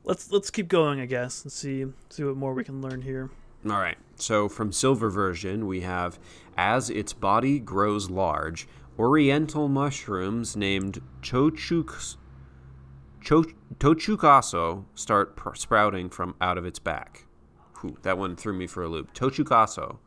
let's 0.05 0.31
let's 0.31 0.51
keep 0.51 0.69
going, 0.69 1.01
I 1.01 1.07
guess, 1.07 1.43
and 1.43 1.53
see 1.53 1.87
see 2.11 2.25
what 2.25 2.37
more 2.37 2.55
we 2.55 2.65
can 2.65 2.81
learn 2.83 3.03
here. 3.03 3.31
All 3.65 3.79
right. 3.79 3.99
So 4.17 4.49
from 4.49 4.73
silver 4.73 5.09
version, 5.11 5.67
we 5.67 5.83
have 5.83 6.19
as 6.57 6.91
its 6.91 7.13
body 7.13 7.59
grows 7.59 8.11
large, 8.11 8.67
oriental 8.99 9.69
mushrooms 9.69 10.57
named 10.57 11.01
chochuk 11.23 12.17
cho, 13.21 13.45
tochukaso 13.79 14.85
start 14.95 15.37
pr- 15.37 15.55
sprouting 15.55 16.11
from 16.11 16.35
out 16.41 16.59
of 16.59 16.65
its 16.65 16.79
back. 16.79 17.27
Whew, 17.81 17.97
that 18.03 18.19
one 18.19 18.37
threw 18.37 18.53
me 18.53 18.67
for 18.67 18.83
a 18.83 18.89
loop. 18.89 19.15
Tochukaso. 19.15 19.99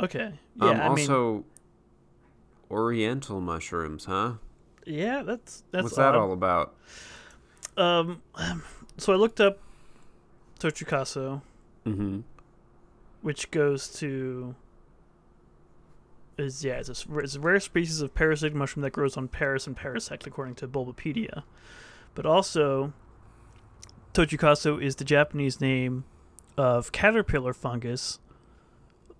Okay. 0.00 0.38
Yeah. 0.56 0.68
um, 0.70 0.80
I 0.80 0.94
mean, 0.94 1.10
also, 1.10 1.44
oriental 2.70 3.40
mushrooms, 3.40 4.06
huh? 4.06 4.34
yeah. 4.84 5.22
That's 5.22 5.62
that's 5.70 5.84
What's 5.84 5.96
that 5.96 6.14
all 6.14 6.32
about? 6.32 6.74
Um, 7.76 8.22
so 8.98 9.12
I 9.12 9.16
looked 9.16 9.40
up 9.40 9.58
Tochukaso, 10.60 11.42
Mm-hmm. 11.86 12.20
which 13.22 13.50
goes 13.50 13.88
to 14.00 14.54
is 16.38 16.64
yeah, 16.64 16.74
it's 16.74 16.88
a, 16.88 17.18
it's 17.18 17.34
a 17.36 17.40
rare 17.40 17.60
species 17.60 18.00
of 18.00 18.14
parasitic 18.14 18.54
mushroom 18.54 18.82
that 18.82 18.90
grows 18.90 19.16
on 19.16 19.28
Paras 19.28 19.66
and 19.66 19.76
Parasect, 19.76 20.26
according 20.26 20.54
to 20.56 20.66
Bulbapedia. 20.66 21.42
But 22.14 22.26
also, 22.26 22.92
Tochukaso 24.14 24.82
is 24.82 24.96
the 24.96 25.04
Japanese 25.04 25.60
name 25.60 26.04
of 26.56 26.90
caterpillar 26.92 27.52
fungus, 27.52 28.18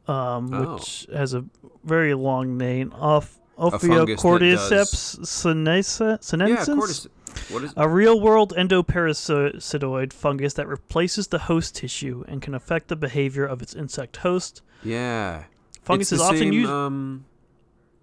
um, 0.09 0.53
Oh. 0.53 0.75
which 0.75 1.07
has 1.13 1.35
a 1.35 1.45
very 1.85 2.15
long 2.15 2.57
name. 2.57 2.93
Off 2.97 3.39
Ophiocordyceps 3.59 5.25
sinensis. 5.27 6.33
Yeah, 6.33 6.65
cortis- 6.75 7.07
What 7.51 7.65
is? 7.65 7.73
A 7.77 7.89
real 7.89 8.21
world 8.21 8.53
endoparasitoid 8.57 10.13
fungus 10.13 10.55
that 10.55 10.67
replaces 10.69 11.29
the 11.29 11.41
host 11.41 11.77
tissue 11.77 12.25
and 12.29 12.41
can 12.43 12.55
affect 12.55 12.89
the 12.89 12.97
behavior 12.97 13.45
of 13.45 13.63
its 13.63 13.75
insect 13.75 14.19
host. 14.19 14.63
yeah. 14.83 15.45
Fungus 15.83 16.13
it's 16.13 16.21
is 16.23 16.27
often 16.27 16.39
same, 16.39 16.53
used. 16.55 16.71
Um, 16.71 17.27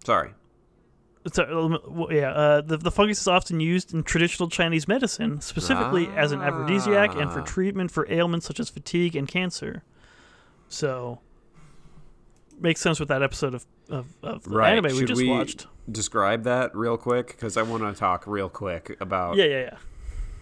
sorry. 0.05 0.31
Sorry, 1.33 1.51
um, 1.51 1.79
well, 1.87 2.13
yeah, 2.13 2.31
uh, 2.31 2.61
the, 2.61 2.77
the 2.77 2.91
fungus 2.91 3.19
is 3.21 3.27
often 3.27 3.59
used 3.59 3.91
in 3.93 4.03
traditional 4.03 4.49
Chinese 4.49 4.87
medicine, 4.87 5.41
specifically 5.41 6.07
as 6.15 6.31
an 6.31 6.41
aphrodisiac 6.41 7.15
and 7.15 7.31
for 7.31 7.39
Ah. 7.41 7.43
treatment 7.45 7.89
for 7.91 8.05
ailments 8.11 8.45
such 8.45 8.59
as 8.59 8.69
fatigue 8.69 9.15
and 9.15 9.27
cancer. 9.27 9.83
So, 10.67 11.19
makes 12.59 12.81
sense 12.81 12.99
with 12.99 13.09
that 13.09 13.23
episode 13.23 13.53
of, 13.55 13.65
of, 13.89 14.05
of 14.21 14.43
the 14.43 14.49
Right. 14.51 14.71
anime 14.73 14.91
we 14.93 14.99
Should 14.99 15.07
just 15.07 15.21
we 15.21 15.27
watched. 15.29 15.65
Describe 15.91 16.43
that 16.43 16.75
real 16.75 16.97
quick? 16.97 17.27
Because 17.27 17.57
I 17.57 17.63
want 17.63 17.83
to 17.83 17.93
talk 17.93 18.25
real 18.25 18.49
quick 18.49 18.97
about. 18.99 19.35
Yeah, 19.35 19.45
yeah, 19.45 19.59
yeah. 19.61 19.77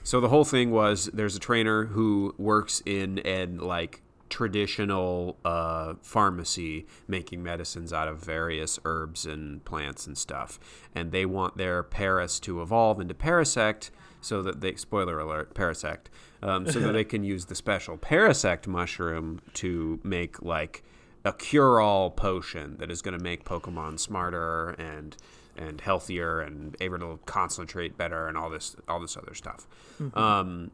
So 0.03 0.19
the 0.21 0.29
whole 0.29 0.45
thing 0.45 0.71
was 0.71 1.05
there's 1.13 1.35
a 1.35 1.39
trainer 1.39 1.85
who 1.85 2.33
works 2.37 2.81
in 2.85 3.19
an 3.19 3.57
like 3.59 4.01
traditional 4.29 5.37
uh, 5.43 5.95
pharmacy 6.01 6.85
making 7.07 7.43
medicines 7.43 7.91
out 7.91 8.07
of 8.07 8.19
various 8.19 8.79
herbs 8.85 9.25
and 9.25 9.63
plants 9.65 10.07
and 10.07 10.17
stuff, 10.17 10.59
and 10.95 11.11
they 11.11 11.25
want 11.25 11.57
their 11.57 11.83
Paras 11.83 12.39
to 12.41 12.61
evolve 12.61 12.99
into 12.99 13.13
Parasect 13.13 13.89
so 14.21 14.41
that 14.41 14.61
they 14.61 14.75
spoiler 14.75 15.19
alert 15.19 15.53
Parasect 15.53 16.07
um, 16.41 16.69
so 16.69 16.79
that 16.79 16.91
they 16.93 17.03
can 17.03 17.23
use 17.23 17.45
the 17.45 17.55
special 17.55 17.97
Parasect 17.97 18.67
mushroom 18.67 19.41
to 19.53 19.99
make 20.03 20.41
like 20.41 20.83
a 21.25 21.33
cure-all 21.33 22.11
potion 22.11 22.77
that 22.77 22.89
is 22.89 23.01
going 23.01 23.17
to 23.17 23.23
make 23.23 23.43
Pokemon 23.43 23.99
smarter 23.99 24.69
and 24.71 25.17
and 25.59 25.81
healthier 25.81 26.39
and 26.39 26.75
able 26.79 26.97
to 26.99 27.19
concentrate 27.25 27.97
better 27.97 28.27
and 28.27 28.37
all 28.37 28.49
this 28.49 28.75
all 28.87 28.99
this 28.99 29.17
other 29.17 29.33
stuff. 29.33 29.67
Um, 30.13 30.71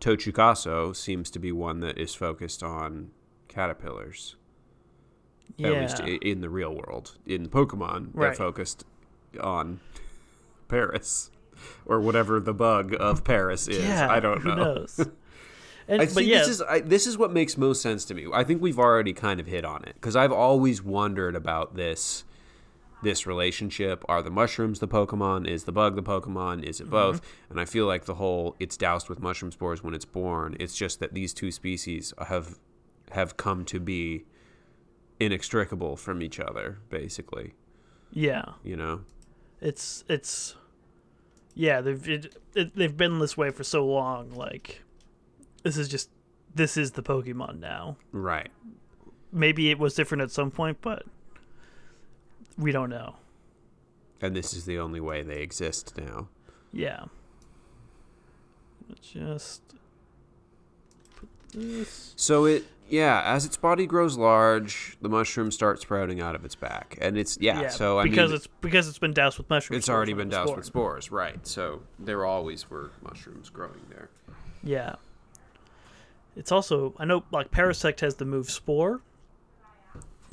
tochukaso 0.00 0.94
seems 0.94 1.30
to 1.30 1.38
be 1.38 1.52
one 1.52 1.80
that 1.80 1.98
is 1.98 2.14
focused 2.14 2.62
on 2.62 3.10
caterpillars 3.48 4.36
yeah. 5.56 5.68
at 5.68 5.80
least 5.82 6.00
in 6.22 6.40
the 6.40 6.48
real 6.48 6.74
world 6.74 7.16
in 7.26 7.48
pokemon 7.48 8.08
they're 8.14 8.34
focused 8.34 8.84
on 9.40 9.80
paras 10.68 11.30
or 11.86 12.00
whatever 12.00 12.40
the 12.40 12.54
bug 12.54 12.94
of 12.98 13.22
paras 13.22 13.68
is 13.68 13.84
yeah, 13.84 14.10
i 14.10 14.18
don't 14.18 14.40
who 14.42 14.48
know 14.48 14.74
knows? 14.74 15.06
And, 15.88 16.00
I 16.02 16.04
but 16.06 16.14
think 16.14 16.28
yeah, 16.28 16.38
this 16.38 16.48
is 16.48 16.62
I, 16.62 16.80
this 16.80 17.06
is 17.06 17.18
what 17.18 17.32
makes 17.32 17.56
most 17.56 17.82
sense 17.82 18.04
to 18.06 18.14
me. 18.14 18.26
I 18.32 18.44
think 18.44 18.62
we've 18.62 18.78
already 18.78 19.12
kind 19.12 19.40
of 19.40 19.46
hit 19.46 19.64
on 19.64 19.84
it 19.84 19.94
because 19.94 20.16
I've 20.16 20.32
always 20.32 20.82
wondered 20.82 21.34
about 21.36 21.74
this 21.76 22.24
this 23.02 23.26
relationship. 23.26 24.04
Are 24.08 24.22
the 24.22 24.30
mushrooms 24.30 24.78
the 24.78 24.86
Pokemon? 24.88 25.48
Is 25.48 25.64
the 25.64 25.72
bug 25.72 25.96
the 25.96 26.02
Pokemon? 26.02 26.62
Is 26.62 26.80
it 26.80 26.88
both? 26.88 27.20
Mm-hmm. 27.20 27.50
And 27.50 27.60
I 27.60 27.64
feel 27.64 27.86
like 27.86 28.04
the 28.04 28.14
whole 28.14 28.54
it's 28.60 28.76
doused 28.76 29.08
with 29.08 29.20
mushroom 29.20 29.50
spores 29.50 29.82
when 29.82 29.92
it's 29.94 30.04
born. 30.04 30.56
It's 30.60 30.76
just 30.76 31.00
that 31.00 31.12
these 31.14 31.34
two 31.34 31.50
species 31.50 32.14
have 32.28 32.58
have 33.10 33.36
come 33.36 33.64
to 33.66 33.80
be 33.80 34.24
inextricable 35.20 35.96
from 35.96 36.22
each 36.22 36.40
other, 36.40 36.78
basically. 36.90 37.54
yeah, 38.12 38.44
You 38.64 38.76
know. 38.76 39.00
it's 39.60 40.04
it's 40.08 40.54
yeah 41.54 41.80
they've 41.82 42.08
it, 42.08 42.34
it, 42.54 42.74
they've 42.74 42.96
been 42.96 43.18
this 43.18 43.36
way 43.36 43.50
for 43.50 43.64
so 43.64 43.84
long. 43.84 44.30
Like 44.30 44.82
this 45.62 45.76
is 45.76 45.88
just 45.88 46.10
this 46.54 46.76
is 46.76 46.92
the 46.92 47.02
Pokemon 47.02 47.60
now. 47.60 47.96
Right. 48.12 48.50
Maybe 49.32 49.70
it 49.70 49.78
was 49.78 49.94
different 49.94 50.22
at 50.22 50.30
some 50.30 50.50
point, 50.50 50.78
but 50.82 51.04
we 52.58 52.72
don't 52.72 52.90
know. 52.90 53.16
And 54.20 54.36
this 54.36 54.52
is 54.54 54.66
the 54.66 54.78
only 54.78 55.00
way 55.00 55.22
they 55.22 55.40
exist 55.40 55.96
now. 55.96 56.28
Yeah. 56.72 57.04
Let's 58.88 59.08
just 59.08 59.62
put 61.16 61.28
this. 61.54 62.12
So 62.16 62.44
it, 62.44 62.64
yeah, 62.88 63.22
as 63.24 63.46
its 63.46 63.56
body 63.56 63.86
grows 63.86 64.18
large, 64.18 64.98
the 65.00 65.08
mushrooms 65.08 65.54
start 65.54 65.80
sprouting 65.80 66.20
out 66.20 66.34
of 66.34 66.44
its 66.44 66.54
back, 66.54 66.98
and 67.00 67.16
it's 67.16 67.38
yeah. 67.40 67.68
so 67.68 67.98
I 67.98 68.04
because 68.04 68.30
mean, 68.30 68.36
it's 68.36 68.46
because 68.60 68.86
it's 68.86 68.98
been 68.98 69.14
doused 69.14 69.38
with 69.38 69.48
mushrooms. 69.48 69.78
it's 69.78 69.88
already 69.88 70.12
been 70.12 70.28
doused 70.28 70.54
with 70.54 70.66
spores, 70.66 71.10
right? 71.10 71.44
So 71.46 71.82
there 71.98 72.26
always 72.26 72.68
were 72.68 72.90
mushrooms 73.02 73.48
growing 73.48 73.80
there. 73.88 74.10
Yeah. 74.62 74.96
It's 76.36 76.50
also 76.52 76.94
I 76.98 77.04
know 77.04 77.24
like 77.30 77.50
Parasect 77.50 78.00
has 78.00 78.14
the 78.16 78.24
move 78.24 78.50
Spore, 78.50 79.00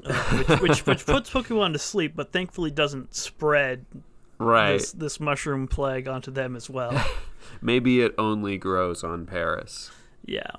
uh, 0.05 0.37
which, 0.37 0.61
which 0.61 0.79
which 0.85 1.05
puts 1.05 1.29
Pokemon 1.29 1.73
to 1.73 1.79
sleep, 1.79 2.13
but 2.15 2.31
thankfully 2.31 2.71
doesn't 2.71 3.13
spread 3.15 3.85
Right. 4.37 4.73
this 4.73 4.91
this 4.93 5.19
mushroom 5.19 5.67
plague 5.67 6.07
onto 6.07 6.31
them 6.31 6.55
as 6.55 6.69
well. 6.69 7.05
Maybe 7.61 8.01
it 8.01 8.15
only 8.17 8.57
grows 8.57 9.03
on 9.03 9.25
Paras. 9.25 9.91
yeah. 10.25 10.51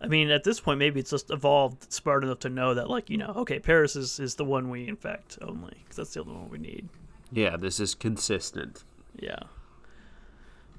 I 0.00 0.06
mean, 0.06 0.30
at 0.30 0.44
this 0.44 0.60
point, 0.60 0.78
maybe 0.78 1.00
it's 1.00 1.10
just 1.10 1.28
evolved 1.32 1.92
smart 1.92 2.22
enough 2.22 2.38
to 2.40 2.48
know 2.48 2.72
that, 2.74 2.88
like, 2.88 3.10
you 3.10 3.16
know, 3.16 3.32
okay, 3.38 3.58
Paras 3.58 3.96
is, 3.96 4.20
is 4.20 4.36
the 4.36 4.44
one 4.44 4.70
we 4.70 4.86
infect 4.86 5.38
only, 5.42 5.72
because 5.82 5.96
that's 5.96 6.14
the 6.14 6.20
only 6.20 6.34
one 6.34 6.48
we 6.50 6.58
need. 6.58 6.88
Yeah, 7.32 7.56
this 7.56 7.80
is 7.80 7.96
consistent. 7.96 8.84
Yeah. 9.18 9.40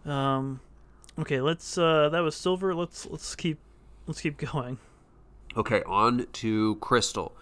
Um, 0.05 0.61
okay, 1.19 1.41
let's. 1.41 1.77
Uh, 1.77 2.07
that 2.09 2.19
was 2.21 2.33
silver. 2.33 2.73
Let's 2.73 3.05
let's 3.07 3.35
keep 3.35 3.59
let's 4.09 4.21
keep 4.21 4.37
going. 4.37 4.79
Okay, 5.55 5.83
on 5.83 6.25
to 6.33 6.75
Crystal. 6.77 7.35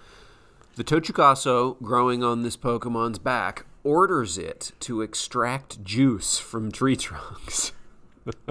The 0.75 0.84
Tochukaso, 0.84 1.82
growing 1.82 2.23
on 2.23 2.43
this 2.43 2.58
Pokemon's 2.58 3.19
back, 3.19 3.65
orders 3.86 4.38
it 4.38 4.73
to 4.82 5.01
extract 5.01 5.82
juice 5.84 6.38
from 6.38 6.69
tree 6.71 6.95
trunks. 6.97 7.71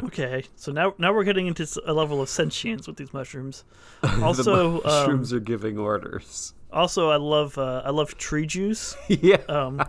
Okay, 0.03 0.45
so 0.57 0.73
now 0.73 0.95
now 0.97 1.13
we're 1.13 1.25
getting 1.25 1.47
into 1.47 1.69
a 1.85 1.93
level 1.93 2.23
of 2.23 2.31
sentience 2.31 2.87
with 2.87 2.97
these 2.97 3.13
mushrooms. 3.13 3.65
the 4.01 4.25
Also, 4.25 4.77
um, 4.77 4.83
mushrooms 4.85 5.33
are 5.35 5.41
giving 5.41 5.79
orders. 5.79 6.55
also 6.73 7.11
I 7.11 7.17
love 7.17 7.59
uh, 7.59 7.83
I 7.85 7.91
love 7.91 8.17
tree 8.17 8.47
juice. 8.47 8.97
yeah. 9.09 9.43
Um, 9.51 9.85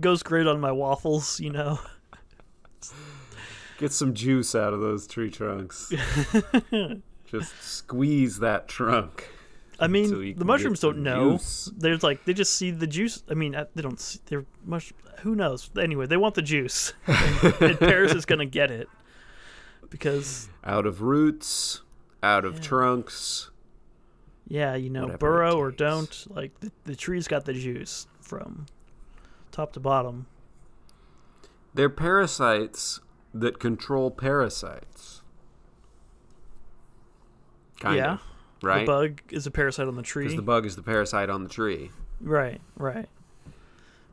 goes 0.00 0.24
great 0.24 0.48
on 0.48 0.58
my 0.58 0.72
waffles, 0.72 1.38
you 1.38 1.50
know. 1.50 1.78
Get 3.78 3.92
some 3.92 4.14
juice 4.14 4.56
out 4.56 4.74
of 4.74 4.80
those 4.80 5.06
tree 5.06 5.30
trunks. 5.30 5.92
Just 7.30 7.62
squeeze 7.62 8.38
that 8.40 8.66
trunk. 8.68 9.28
I 9.78 9.86
mean, 9.86 10.36
the 10.36 10.44
mushrooms 10.44 10.80
don't 10.80 10.98
know. 10.98 11.32
juice. 11.32 11.70
There's 11.76 12.02
like 12.02 12.24
they 12.24 12.34
just 12.34 12.54
see 12.54 12.70
the 12.70 12.86
juice. 12.86 13.22
I 13.30 13.34
mean, 13.34 13.54
uh, 13.54 13.64
they 13.74 13.82
don't. 13.82 13.98
See, 13.98 14.20
they're 14.26 14.44
mush. 14.64 14.92
Who 15.20 15.34
knows? 15.34 15.70
Anyway, 15.78 16.06
they 16.06 16.16
want 16.16 16.34
the 16.34 16.42
juice, 16.42 16.92
and, 17.06 17.44
and 17.60 17.78
Paras 17.78 18.12
is 18.12 18.26
gonna 18.26 18.46
get 18.46 18.70
it 18.70 18.88
because 19.90 20.48
Out 20.64 20.86
of 20.86 21.02
roots, 21.02 21.82
out 22.22 22.44
of 22.44 22.60
trunks. 22.60 23.50
yeah, 24.48 24.74
you 24.74 24.90
know, 24.90 25.08
burrow 25.18 25.56
or 25.56 25.70
don't. 25.70 26.26
Like 26.28 26.58
the, 26.60 26.70
the 26.84 26.96
tree's 26.96 27.28
got 27.28 27.44
the 27.44 27.52
juice 27.54 28.06
from 28.20 28.66
top 29.52 29.72
to 29.74 29.80
bottom. 29.80 30.26
They're 31.74 31.88
parasites 31.90 33.00
that 33.32 33.58
control 33.58 34.10
parasites. 34.10 35.22
Kind 37.80 37.96
yeah, 37.96 38.12
of. 38.14 38.20
Right? 38.62 38.80
the 38.80 38.86
bug 38.86 39.22
is 39.30 39.46
a 39.46 39.50
parasite 39.50 39.88
on 39.88 39.96
the 39.96 40.02
tree. 40.02 40.24
Because 40.24 40.36
the 40.36 40.42
bug 40.42 40.66
is 40.66 40.76
the 40.76 40.82
parasite 40.82 41.30
on 41.30 41.42
the 41.42 41.48
tree. 41.48 41.90
Right, 42.20 42.60
right. 42.76 43.08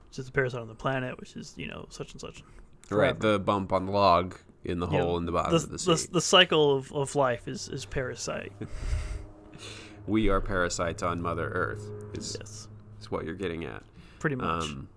Which 0.10 0.20
is 0.20 0.30
a 0.30 0.32
parasite 0.32 0.62
on 0.62 0.70
the 0.70 0.76
planet, 0.76 1.20
which 1.20 1.36
is 1.36 1.54
you 1.58 1.68
know 1.68 1.86
such 1.90 2.14
and 2.14 2.22
such. 2.22 2.44
Right. 2.90 3.20
The 3.20 3.38
bump 3.38 3.74
on 3.74 3.86
the 3.86 3.92
log 3.92 4.36
in 4.64 4.80
the 4.80 4.88
know, 4.88 5.04
hole 5.04 5.18
in 5.18 5.26
the 5.26 5.32
bottom 5.32 5.52
the, 5.52 5.58
of 5.58 5.70
the 5.70 5.80
sea. 5.80 6.08
the, 6.08 6.14
the 6.14 6.22
cycle 6.22 6.76
of, 6.76 6.92
of 6.94 7.16
life 7.16 7.48
is, 7.48 7.68
is 7.68 7.86
parasite. 7.86 8.52
we 10.08 10.30
are 10.30 10.42
parasites 10.42 11.04
on 11.04 11.22
Mother 11.22 11.50
Earth, 11.50 11.90
is, 12.14 12.38
yes, 12.40 12.68
is 13.00 13.12
what 13.12 13.26
you're 13.26 13.36
getting 13.36 13.66
at. 13.66 13.84
pretty 14.20 14.38
much. 14.38 14.64
Um, 14.64 14.90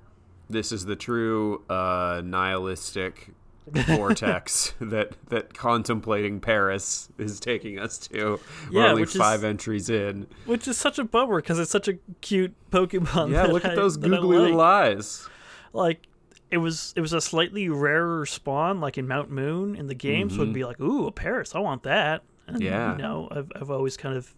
this 0.49 0.73
is 0.73 0.85
the 0.85 0.97
true 0.97 1.63
uh, 1.69 2.23
nihilistic 2.25 3.31
vortex 3.67 4.75
that 4.81 5.13
that 5.29 5.55
contemplating 5.55 6.41
Paras 6.41 7.09
is 7.19 7.39
taking 7.41 7.79
us 7.79 7.99
to. 8.09 8.41
We're 8.73 8.83
Yeah, 8.83 8.89
only 8.91 9.03
which 9.03 9.11
is- 9.15 9.21
five 9.21 9.45
entries 9.45 9.89
in. 9.91 10.27
Which 10.47 10.67
is 10.67 10.77
such 10.77 10.99
a 10.99 11.05
bummer 11.05 11.37
because 11.41 11.59
it's 11.59 11.71
such 11.71 11.89
a 11.89 11.95
cute 12.21 12.55
Pokemon. 12.71 13.31
Yeah, 13.33 13.45
look 13.45 13.65
at 13.65 13.77
those 13.77 13.97
I 13.99 14.01
googly 14.09 14.39
little 14.39 14.61
eyes. 14.61 15.29
Like, 15.73 16.07
it 16.51 16.57
was 16.59 16.93
it 16.97 17.01
was 17.01 17.13
a 17.13 17.21
slightly 17.21 17.69
rarer 17.69 18.27
spawn, 18.27 18.81
like 18.81 18.99
in 18.99 19.07
Mount 19.07 19.31
Moon 19.31 19.77
in 19.77 19.87
the 19.87 19.95
game, 19.95 20.31
so 20.31 20.43
it'd 20.43 20.53
be 20.55 20.65
like, 20.65 20.81
ooh, 20.81 21.07
a 21.07 21.13
Paras, 21.13 21.55
I 21.55 21.61
want 21.61 21.83
that. 21.85 22.23
And 22.49 22.57
Mm-hmm. 22.57 22.65
Yeah. 22.65 22.93
you 22.97 22.99
know, 23.03 23.29
I've 23.31 23.53
I've 23.55 23.71
always 23.71 23.97
kind 23.97 24.17
of 24.17 24.35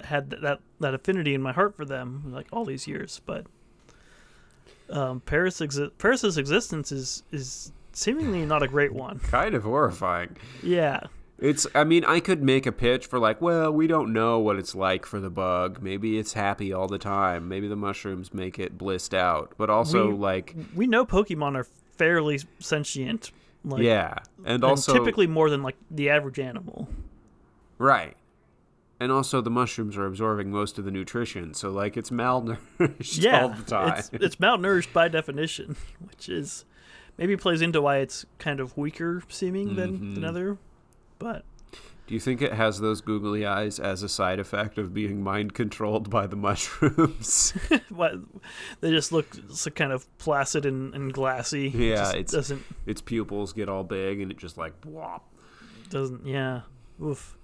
had 0.00 0.28
that 0.30 0.42
that, 0.42 0.60
that 0.80 0.92
affinity 0.94 1.32
in 1.34 1.40
my 1.40 1.52
heart 1.52 1.74
for 1.76 1.86
them, 1.86 2.24
like 2.34 2.48
all 2.52 2.66
these 2.66 2.86
years. 2.86 3.22
But 3.24 3.46
um, 4.90 5.20
Paras 5.20 5.60
exi- 5.60 5.90
Paris's 5.96 6.36
existence 6.36 6.92
is 6.92 7.22
is 7.32 7.72
seemingly 7.94 8.44
not 8.44 8.62
a 8.62 8.68
great 8.68 8.92
one. 8.92 9.18
Kind 9.20 9.54
of 9.54 9.62
horrifying. 9.62 10.36
Yeah, 10.62 11.00
It's. 11.38 11.66
I 11.74 11.84
mean, 11.84 12.04
I 12.04 12.20
could 12.20 12.42
make 12.42 12.66
a 12.66 12.72
pitch 12.72 13.06
for 13.06 13.18
like, 13.18 13.40
well, 13.40 13.72
we 13.72 13.86
don't 13.86 14.12
know 14.12 14.38
what 14.38 14.56
it's 14.56 14.74
like 14.74 15.06
for 15.06 15.20
the 15.20 15.30
bug. 15.30 15.80
Maybe 15.82 16.18
it's 16.18 16.34
happy 16.34 16.72
all 16.72 16.86
the 16.88 16.98
time. 16.98 17.48
Maybe 17.48 17.66
the 17.68 17.76
mushrooms 17.76 18.32
make 18.34 18.58
it 18.58 18.76
blissed 18.78 19.14
out. 19.14 19.52
But 19.56 19.70
also, 19.70 20.08
We- 20.10 20.14
like, 20.14 20.54
we 20.74 20.86
know 20.86 21.04
Pokemon 21.06 21.56
are 21.56 21.64
fairly 21.96 22.40
sentient. 22.60 23.30
Like, 23.66 23.82
yeah, 23.82 24.18
and 24.44 24.54
and 24.56 24.64
also 24.64 24.92
typically 24.92 25.26
more 25.26 25.48
than 25.48 25.62
like 25.62 25.76
the 25.90 26.10
average 26.10 26.38
animal. 26.38 26.86
right. 27.78 28.14
And 29.00 29.10
also, 29.10 29.40
the 29.40 29.50
mushrooms 29.50 29.96
are 29.96 30.06
absorbing 30.06 30.50
most 30.52 30.78
of 30.78 30.84
the 30.84 30.90
nutrition, 30.90 31.52
so 31.52 31.70
like 31.70 31.96
it's 31.96 32.10
malnourished 32.10 33.20
Yeah, 33.22 33.42
all 33.42 33.48
the 33.48 33.62
time. 33.64 33.98
it's 33.98 34.10
it's 34.12 34.36
malnourished 34.36 34.92
by 34.92 35.08
definition, 35.08 35.76
which 36.08 36.28
is 36.28 36.64
maybe 37.18 37.36
plays 37.36 37.62
into 37.62 37.80
why 37.82 37.98
it's 37.98 38.24
kind 38.38 38.60
of 38.60 38.76
weaker 38.76 39.22
seeming 39.28 39.76
than 39.76 39.92
Mm-hmm. 39.98 40.14
than 40.14 40.24
other. 40.24 40.58
But 41.18 41.44
Do 42.06 42.14
you 42.14 42.20
think 42.20 42.42
it 42.42 42.52
has 42.52 42.80
those 42.80 43.00
googly 43.00 43.46
eyes 43.46 43.78
as 43.80 44.02
a 44.02 44.08
side 44.08 44.38
effect 44.38 44.76
of 44.78 44.92
being 44.92 45.22
mind 45.22 45.54
controlled 45.54 46.10
by 46.10 46.26
the 46.26 46.36
mushrooms? 46.48 47.52
what 47.88 48.14
they 48.80 48.90
just 48.90 49.12
look 49.12 49.26
so 49.50 49.70
kind 49.70 49.92
of 49.92 50.06
placid 50.18 50.66
and, 50.66 50.94
and 50.94 51.12
glassy. 51.14 51.68
It 51.68 51.74
Yeah, 51.74 52.10
it's- 52.10 52.32
doesn't 52.32 52.62
its 52.86 53.00
pupils 53.00 53.52
get 53.52 53.68
all 53.68 53.84
big, 53.84 54.20
and 54.20 54.30
it 54.30 54.36
just 54.38 54.58
like 54.58 54.72
whop. 54.84 55.26
doesn't 55.90 56.26
yeah. 56.26 56.62
Oof. 57.02 57.36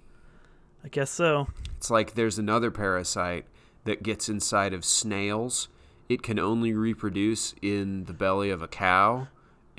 I 0.85 0.89
guess 0.89 1.11
so. 1.11 1.47
It's 1.77 1.91
like 1.91 2.15
there's 2.15 2.39
another 2.39 2.71
parasite 2.71 3.45
that 3.85 4.03
gets 4.03 4.29
inside 4.29 4.73
of 4.73 4.85
snails. 4.85 5.69
It 6.09 6.23
can 6.23 6.39
only 6.39 6.73
reproduce 6.75 7.55
in 7.63 8.05
the 8.05 8.13
belly 8.13 8.51
of 8.51 8.63
a 8.63 8.69
cow, 8.69 9.29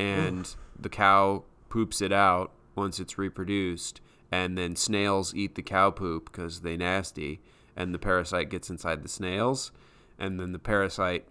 and 0.02 0.56
the 0.80 0.90
cow 0.90 1.44
poops 1.70 2.02
it 2.02 2.12
out 2.12 2.52
once 2.76 3.00
it's 3.00 3.18
reproduced, 3.18 4.02
and 4.32 4.58
then 4.58 4.76
snails 4.76 5.34
eat 5.36 5.56
the 5.56 5.62
cow 5.62 5.90
poop 5.92 6.32
because 6.32 6.62
they 6.62 6.78
nasty, 6.78 7.42
and 7.76 7.94
the 7.94 8.00
parasite 8.00 8.50
gets 8.50 8.70
inside 8.70 9.04
the 9.04 9.10
snails, 9.10 9.72
and 10.18 10.40
then 10.40 10.52
the 10.52 10.60
parasite 10.60 11.26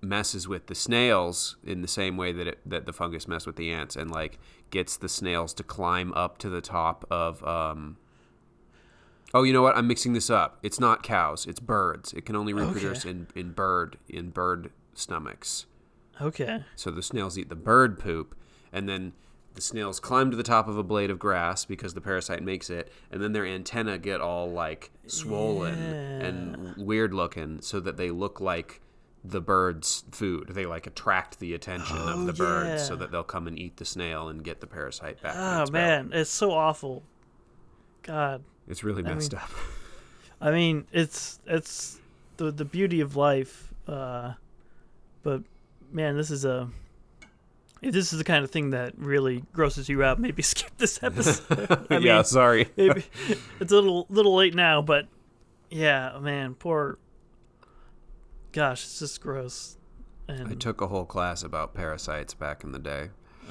messes 0.00 0.46
with 0.46 0.66
the 0.66 0.74
snails 0.74 1.56
in 1.64 1.80
the 1.80 1.88
same 1.88 2.16
way 2.16 2.30
that 2.32 2.46
it, 2.46 2.58
that 2.66 2.84
the 2.86 2.92
fungus 2.92 3.26
mess 3.26 3.46
with 3.46 3.56
the 3.56 3.70
ants, 3.70 3.96
and 3.96 4.10
like 4.10 4.38
gets 4.70 4.96
the 4.96 5.08
snails 5.08 5.54
to 5.54 5.62
climb 5.62 6.12
up 6.14 6.38
to 6.38 6.48
the 6.48 6.60
top 6.60 7.04
of 7.10 7.42
um, 7.46 7.96
Oh, 9.32 9.42
you 9.42 9.52
know 9.52 9.62
what? 9.62 9.76
I'm 9.76 9.88
mixing 9.88 10.12
this 10.12 10.30
up. 10.30 10.58
It's 10.62 10.78
not 10.78 11.02
cows. 11.02 11.44
It's 11.44 11.58
birds. 11.58 12.12
It 12.12 12.24
can 12.24 12.36
only 12.36 12.52
reproduce 12.52 13.00
Okay. 13.00 13.10
in, 13.10 13.26
in 13.34 13.50
bird 13.52 13.98
in 14.08 14.30
bird 14.30 14.70
stomachs. 14.94 15.66
Okay. 16.20 16.62
So 16.76 16.90
the 16.90 17.02
snails 17.02 17.36
eat 17.38 17.48
the 17.48 17.54
bird 17.56 17.98
poop, 17.98 18.34
and 18.72 18.88
then 18.88 19.12
the 19.54 19.60
snails 19.60 20.00
climb 20.00 20.30
to 20.30 20.36
the 20.36 20.42
top 20.42 20.66
of 20.68 20.76
a 20.78 20.82
blade 20.82 21.10
of 21.10 21.18
grass 21.18 21.64
because 21.64 21.94
the 21.94 22.00
parasite 22.00 22.42
makes 22.42 22.70
it, 22.70 22.92
and 23.10 23.22
then 23.22 23.32
their 23.32 23.46
antenna 23.46 23.98
get 23.98 24.20
all 24.20 24.50
like 24.50 24.90
swollen 25.06 25.74
and 25.74 26.76
weird 26.76 27.14
looking, 27.14 27.60
so 27.60 27.80
that 27.80 27.96
they 27.96 28.10
look 28.10 28.40
like 28.40 28.80
the 29.24 29.40
bird's 29.40 30.04
food. 30.10 30.48
They 30.50 30.66
like 30.66 30.86
attract 30.86 31.38
the 31.40 31.54
attention 31.54 31.96
Oh, 31.98 32.20
of 32.20 32.26
the 32.26 32.32
birds, 32.32 32.86
so 32.86 32.96
that 32.96 33.10
they'll 33.10 33.22
come 33.22 33.46
and 33.46 33.58
eat 33.58 33.76
the 33.76 33.84
snail 33.84 34.28
and 34.28 34.42
get 34.44 34.60
the 34.60 34.66
parasite 34.66 35.22
back. 35.22 35.34
Oh 35.36 35.58
belly. 35.66 35.70
man, 35.72 36.10
it's 36.12 36.30
so 36.30 36.50
awful. 36.52 37.02
God, 38.02 38.42
it's 38.68 38.84
really 38.84 39.02
messed 39.02 39.32
mean- 39.32 39.40
up. 39.42 39.50
I 40.40 40.50
mean, 40.50 40.86
it's 40.92 41.38
it's 41.46 41.98
the 42.36 42.50
the 42.50 42.64
beauty 42.64 43.00
of 43.00 43.16
life. 43.16 43.72
Uh, 43.88 44.32
but 45.22 45.42
man, 45.94 46.16
this 46.16 46.30
is 46.30 46.44
a 46.44 46.68
if 47.80 47.92
this 47.92 48.12
is 48.12 48.18
the 48.18 48.24
kind 48.24 48.44
of 48.44 48.50
thing 48.50 48.70
that 48.70 48.92
really 48.98 49.44
grosses 49.52 49.88
you 49.88 50.02
out, 50.02 50.18
maybe 50.26 50.42
skip 50.42 50.70
this 50.78 51.00
episode. 51.02 51.86
I 51.90 51.98
yeah, 51.98 52.16
mean, 52.16 52.24
sorry. 52.24 52.68
maybe, 52.76 53.04
it's 53.60 53.72
a 53.72 53.74
little 53.74 54.06
little 54.10 54.34
late 54.34 54.54
now, 54.54 54.82
but 54.82 55.06
yeah, 55.70 56.18
man, 56.20 56.54
poor. 56.54 56.98
Gosh, 58.52 58.84
it's 58.84 58.98
just 59.00 59.20
gross. 59.20 59.78
And 60.28 60.48
I 60.48 60.54
took 60.54 60.80
a 60.80 60.86
whole 60.86 61.04
class 61.04 61.42
about 61.42 61.74
parasites 61.74 62.34
back 62.34 62.62
in 62.64 62.72
the 62.72 62.78
day. 62.78 63.10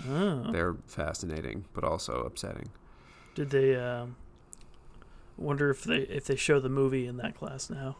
oh, 0.09 0.51
They're 0.51 0.75
fascinating, 0.87 1.65
but 1.73 1.83
also 1.83 2.21
upsetting. 2.23 2.69
did 3.35 3.49
they? 3.51 3.75
Um, 3.75 4.15
wonder 5.37 5.69
if 5.69 5.83
they 5.83 5.97
if 5.97 6.25
they 6.25 6.35
show 6.35 6.59
the 6.59 6.69
movie 6.69 7.05
in 7.05 7.17
that 7.17 7.35
class 7.35 7.69
now. 7.69 7.97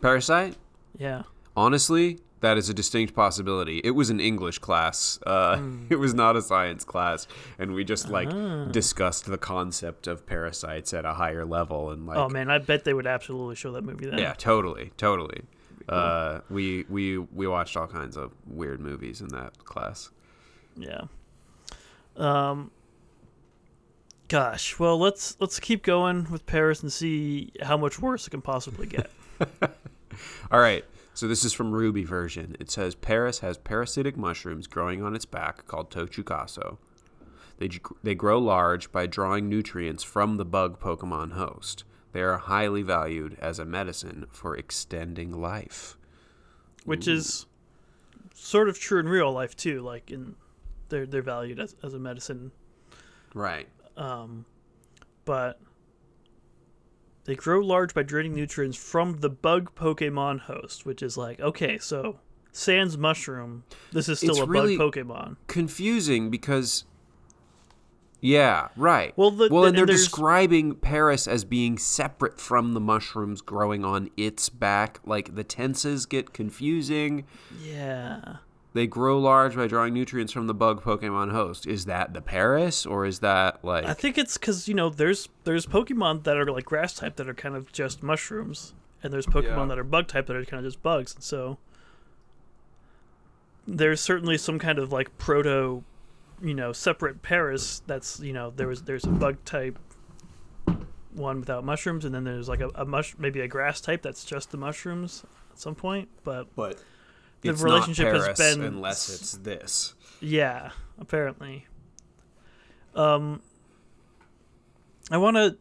Parasite? 0.00 0.56
Yeah. 0.96 1.22
Honestly, 1.56 2.20
that 2.40 2.56
is 2.58 2.68
a 2.68 2.74
distinct 2.74 3.14
possibility. 3.14 3.80
It 3.84 3.90
was 3.90 4.10
an 4.10 4.18
English 4.20 4.58
class. 4.58 5.18
Uh, 5.26 5.56
Hmm. 5.58 5.86
It 5.90 5.96
was 5.96 6.14
not 6.14 6.36
a 6.36 6.42
science 6.42 6.84
class, 6.84 7.26
and 7.58 7.72
we 7.74 7.84
just 7.84 8.08
like 8.08 8.28
Ah. 8.32 8.64
discussed 8.70 9.26
the 9.26 9.38
concept 9.38 10.06
of 10.06 10.24
parasites 10.26 10.92
at 10.94 11.04
a 11.04 11.14
higher 11.14 11.44
level 11.44 11.90
and 11.90 12.06
like. 12.06 12.16
oh 12.16 12.28
man, 12.28 12.50
I 12.50 12.58
bet 12.58 12.84
they 12.84 12.94
would 12.94 13.06
absolutely 13.06 13.56
show 13.56 13.72
that 13.72 13.82
movie 13.84 14.06
then. 14.06 14.18
Yeah, 14.18 14.34
totally, 14.34 14.92
totally. 14.96 15.42
Uh, 15.88 16.40
we 16.48 16.84
we 16.88 17.18
we 17.18 17.46
watched 17.48 17.76
all 17.76 17.86
kinds 17.88 18.16
of 18.16 18.30
weird 18.46 18.80
movies 18.80 19.20
in 19.20 19.28
that 19.28 19.58
class. 19.64 20.10
Yeah. 20.76 21.02
Um. 22.16 22.70
Gosh, 24.28 24.78
well 24.78 24.96
let's 24.98 25.36
let's 25.40 25.58
keep 25.58 25.82
going 25.82 26.30
with 26.30 26.46
Paras 26.46 26.82
and 26.82 26.92
see 26.92 27.50
how 27.62 27.76
much 27.76 27.98
worse 27.98 28.26
it 28.26 28.30
can 28.30 28.40
possibly 28.42 28.86
get. 28.86 29.10
All 30.52 30.60
right. 30.60 30.84
So 31.20 31.28
this 31.28 31.44
is 31.44 31.52
from 31.52 31.72
Ruby 31.72 32.02
version. 32.02 32.56
It 32.58 32.70
says 32.70 32.94
Paras 32.94 33.40
has 33.40 33.58
parasitic 33.58 34.16
mushrooms 34.16 34.66
growing 34.66 35.02
on 35.02 35.14
its 35.14 35.26
back 35.26 35.66
called 35.66 35.90
tochukaso. 35.90 36.78
They 37.58 37.68
they 38.02 38.14
grow 38.14 38.38
large 38.38 38.90
by 38.90 39.04
drawing 39.06 39.46
nutrients 39.46 40.02
from 40.02 40.38
the 40.38 40.46
bug 40.46 40.80
Pokemon 40.80 41.32
host. 41.32 41.84
They 42.12 42.22
are 42.22 42.38
highly 42.38 42.80
valued 42.80 43.36
as 43.38 43.58
a 43.58 43.66
medicine 43.66 44.28
for 44.32 44.56
extending 44.56 45.30
life. 45.38 45.98
which 46.86 47.06
is 47.06 47.44
sort 48.32 48.70
of 48.70 48.78
true 48.78 48.98
in 48.98 49.06
real 49.06 49.30
life 49.30 49.54
too. 49.54 49.82
Like 49.82 50.10
in, 50.10 50.36
they're 50.88 51.04
they're 51.04 51.20
valued 51.20 51.60
as 51.60 51.76
as 51.82 51.92
a 51.92 51.98
medicine, 51.98 52.50
Right. 53.34 53.68
um, 53.98 54.46
but 55.26 55.60
they 57.24 57.34
grow 57.36 57.60
large 57.60 57.94
by 57.94 58.02
draining 58.02 58.34
nutrients 58.34 58.76
from 58.76 59.18
the 59.18 59.30
bug 59.30 59.74
Pokemon 59.74 60.40
host, 60.40 60.84
which 60.86 61.02
is 61.02 61.16
like 61.16 61.40
okay, 61.40 61.78
so 61.78 62.18
sans 62.52 62.98
mushroom, 62.98 63.64
this 63.92 64.08
is 64.08 64.18
still 64.18 64.30
It's 64.30 64.40
a 64.40 64.46
really- 64.46 64.76
bug 64.76 64.94
Pokemon. 64.94 65.36
Confusing 65.46 66.30
because 66.30 66.84
yeah, 68.22 68.68
right. 68.76 69.16
Well, 69.16 69.30
the- 69.30 69.48
well, 69.50 69.64
and 69.64 69.74
they're 69.74 69.84
and 69.84 69.90
describing 69.90 70.74
Paras 70.74 71.26
as 71.26 71.44
being 71.44 71.78
separate 71.78 72.38
from 72.38 72.74
the 72.74 72.80
mushrooms 72.80 73.40
growing 73.40 73.82
on 73.84 74.10
its 74.16 74.50
back. 74.50 75.00
Like 75.06 75.34
the 75.36 75.44
tenses 75.44 76.04
get 76.04 76.34
confusing. 76.34 77.24
Yeah. 77.62 78.36
They 78.72 78.86
grow 78.86 79.18
large 79.18 79.56
by 79.56 79.66
drawing 79.66 79.94
nutrients 79.94 80.32
from 80.32 80.46
the 80.46 80.54
bug 80.54 80.82
Pokemon 80.82 81.32
host. 81.32 81.66
Is 81.66 81.86
that 81.86 82.14
the 82.14 82.20
Paras, 82.20 82.86
or 82.86 83.04
is 83.04 83.18
that 83.18 83.64
like? 83.64 83.84
I 83.84 83.94
think 83.94 84.16
it's 84.16 84.38
because 84.38 84.68
you 84.68 84.74
know 84.74 84.88
there's 84.90 85.28
there's 85.44 85.66
Pokemon 85.66 86.22
that 86.24 86.36
are 86.36 86.46
like 86.50 86.66
grass 86.66 86.94
type 86.94 87.16
that 87.16 87.28
are 87.28 87.34
kind 87.34 87.56
of 87.56 87.72
just 87.72 88.02
mushrooms, 88.02 88.74
and 89.02 89.12
there's 89.12 89.26
Pokemon 89.26 89.42
Yeah. 89.58 89.64
that 89.66 89.78
are 89.80 89.84
bug 89.84 90.06
type 90.06 90.26
that 90.26 90.36
are 90.36 90.44
kind 90.44 90.64
of 90.64 90.70
just 90.72 90.82
bugs. 90.84 91.14
And 91.16 91.24
so 91.24 91.58
there's 93.66 94.00
certainly 94.00 94.38
some 94.38 94.58
kind 94.58 94.78
of 94.78 94.92
like 94.92 95.16
proto, 95.18 95.82
you 96.42 96.54
know, 96.54 96.72
separate 96.72 97.22
Paras. 97.22 97.82
That's 97.86 98.20
you 98.20 98.32
know 98.32 98.52
there 98.54 98.68
was 98.68 98.82
there's 98.82 99.04
a 99.04 99.08
bug 99.10 99.44
type 99.44 99.78
one 101.12 101.40
without 101.40 101.64
mushrooms, 101.64 102.04
and 102.04 102.14
then 102.14 102.24
there's 102.24 102.48
like 102.48 102.60
a, 102.60 102.70
a 102.76 102.84
mush 102.84 103.14
maybe 103.18 103.40
a 103.40 103.48
grass 103.48 103.80
type 103.80 104.02
that's 104.02 104.24
just 104.24 104.50
the 104.52 104.56
mushrooms 104.56 105.24
at 105.50 105.58
some 105.58 105.74
point. 105.74 106.08
But 106.24 106.54
but 106.54 106.78
the 107.42 107.50
it's 107.50 107.62
relationship 107.62 108.14
has 108.14 108.38
been- 108.38 108.62
unless 108.62 109.08
it's 109.08 109.32
this. 109.38 109.94
Yeah, 110.20 110.70
apparently. 110.98 111.66
Um, 112.94 113.40
I 115.10 115.16
want 115.16 115.36
to. 115.36 115.56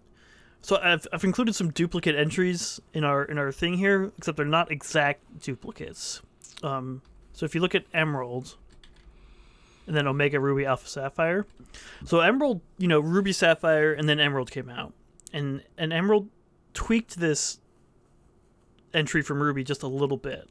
So 0.62 0.78
I've 0.82 1.08
I've 1.13 1.24
included 1.24 1.56
some 1.56 1.72
duplicate 1.72 2.15
entries 2.15 2.80
in 2.94 3.04
our 3.04 3.24
in 3.24 3.38
our 3.38 3.52
thing 3.52 3.76
here, 3.76 4.12
except 4.18 4.36
they're 4.36 4.46
not 4.46 4.72
exact 4.72 5.42
duplicates. 5.42 6.22
Um, 6.63 7.02
so 7.32 7.46
if 7.46 7.56
you 7.56 7.62
look 7.62 7.74
at 7.76 7.86
Emerald, 7.94 8.58
and 9.88 9.96
then 9.96 10.06
Omega 10.08 10.39
Ruby 10.39 10.65
Alpha 10.65 10.88
Sapphire, 10.89 11.48
so 12.04 12.20
Emerald, 12.20 12.60
you 12.78 12.89
know, 12.89 13.00
Ruby 13.00 13.32
Sapphire, 13.32 13.94
and 13.94 14.10
then 14.10 14.20
Emerald 14.20 14.52
came 14.52 14.70
out, 14.70 14.94
and 15.32 15.63
and 15.78 15.94
Emerald 15.94 16.28
tweaked 16.74 17.18
this 17.18 17.60
entry 18.94 19.22
from 19.22 19.42
Ruby 19.42 19.63
just 19.63 19.84
a 19.84 19.88
little 19.88 20.18
bit. 20.18 20.50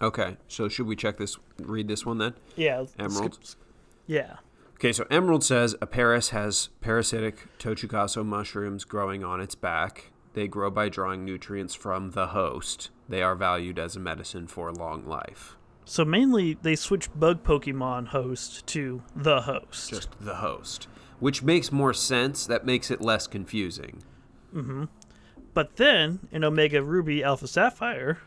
Okay, 0.00 0.36
so 0.48 0.68
should 0.68 0.86
we 0.86 0.94
check 0.96 1.16
this? 1.18 1.36
Read 1.60 1.88
this 1.88 2.06
one 2.06 2.18
then. 2.18 2.34
Yeah, 2.56 2.84
Emerald? 2.98 3.38
skip- 3.42 3.60
Yeah. 4.06 4.36
Okay, 4.74 4.92
so 4.92 5.06
Emerald 5.10 5.42
says 5.42 5.74
a 5.82 5.86
Paras 5.86 6.28
has 6.28 6.68
parasitic 6.80 7.46
Tochukaso 7.58 8.24
mushrooms 8.24 8.84
growing 8.84 9.24
on 9.24 9.40
its 9.40 9.56
back. 9.56 10.12
They 10.34 10.46
grow 10.46 10.70
by 10.70 10.88
drawing 10.88 11.24
nutrients 11.24 11.74
from 11.74 12.12
the 12.12 12.28
host. 12.28 12.90
They 13.08 13.22
are 13.22 13.34
valued 13.34 13.78
as 13.78 13.96
a 13.96 14.00
medicine 14.00 14.46
for 14.46 14.70
long 14.72 15.04
life. 15.04 15.56
So 15.84 16.04
mainly 16.04 16.54
they 16.62 16.76
switch 16.76 17.08
bug 17.18 17.42
Pokemon 17.42 18.08
host 18.08 18.66
to 18.68 19.02
the 19.16 19.40
host. 19.42 19.90
Just 19.90 20.10
the 20.20 20.36
host, 20.36 20.86
which 21.18 21.42
makes 21.42 21.72
more 21.72 21.92
sense. 21.94 22.46
That 22.46 22.64
makes 22.64 22.90
it 22.90 23.00
less 23.00 23.26
confusing. 23.26 24.04
Mm-hmm. 24.54 24.84
But 25.54 25.74
then 25.76 26.20
in 26.30 26.44
Omega 26.44 26.82
Ruby 26.84 27.24
Alpha 27.24 27.48
Sapphire, 27.48 28.18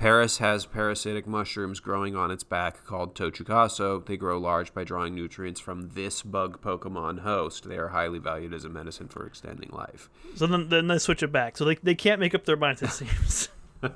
Paras 0.00 0.38
has 0.38 0.64
parasitic 0.64 1.26
mushrooms 1.26 1.78
growing 1.78 2.16
on 2.16 2.30
its 2.30 2.42
back 2.42 2.86
called 2.86 3.14
Tochukaso. 3.14 4.04
They 4.06 4.16
grow 4.16 4.38
large 4.38 4.72
by 4.72 4.82
drawing 4.82 5.14
nutrients 5.14 5.60
from 5.60 5.90
this 5.90 6.22
bug 6.22 6.62
Pokemon 6.62 7.20
host. 7.20 7.68
They 7.68 7.76
are 7.76 7.88
highly 7.88 8.18
valued 8.18 8.54
as 8.54 8.64
a 8.64 8.70
medicine 8.70 9.08
for 9.08 9.26
extending 9.26 9.68
life. 9.70 10.08
so 10.36 10.46
then 10.46 10.70
then 10.70 10.86
they 10.86 10.96
switch 10.98 11.22
it 11.22 11.30
back. 11.30 11.58
So 11.58 11.66
they 11.66 11.74
they 11.82 11.94
can't 11.94 12.18
make 12.18 12.34
up 12.34 12.46
their 12.46 12.56
minds. 12.56 12.80
It 12.80 12.90
seems. 12.92 13.50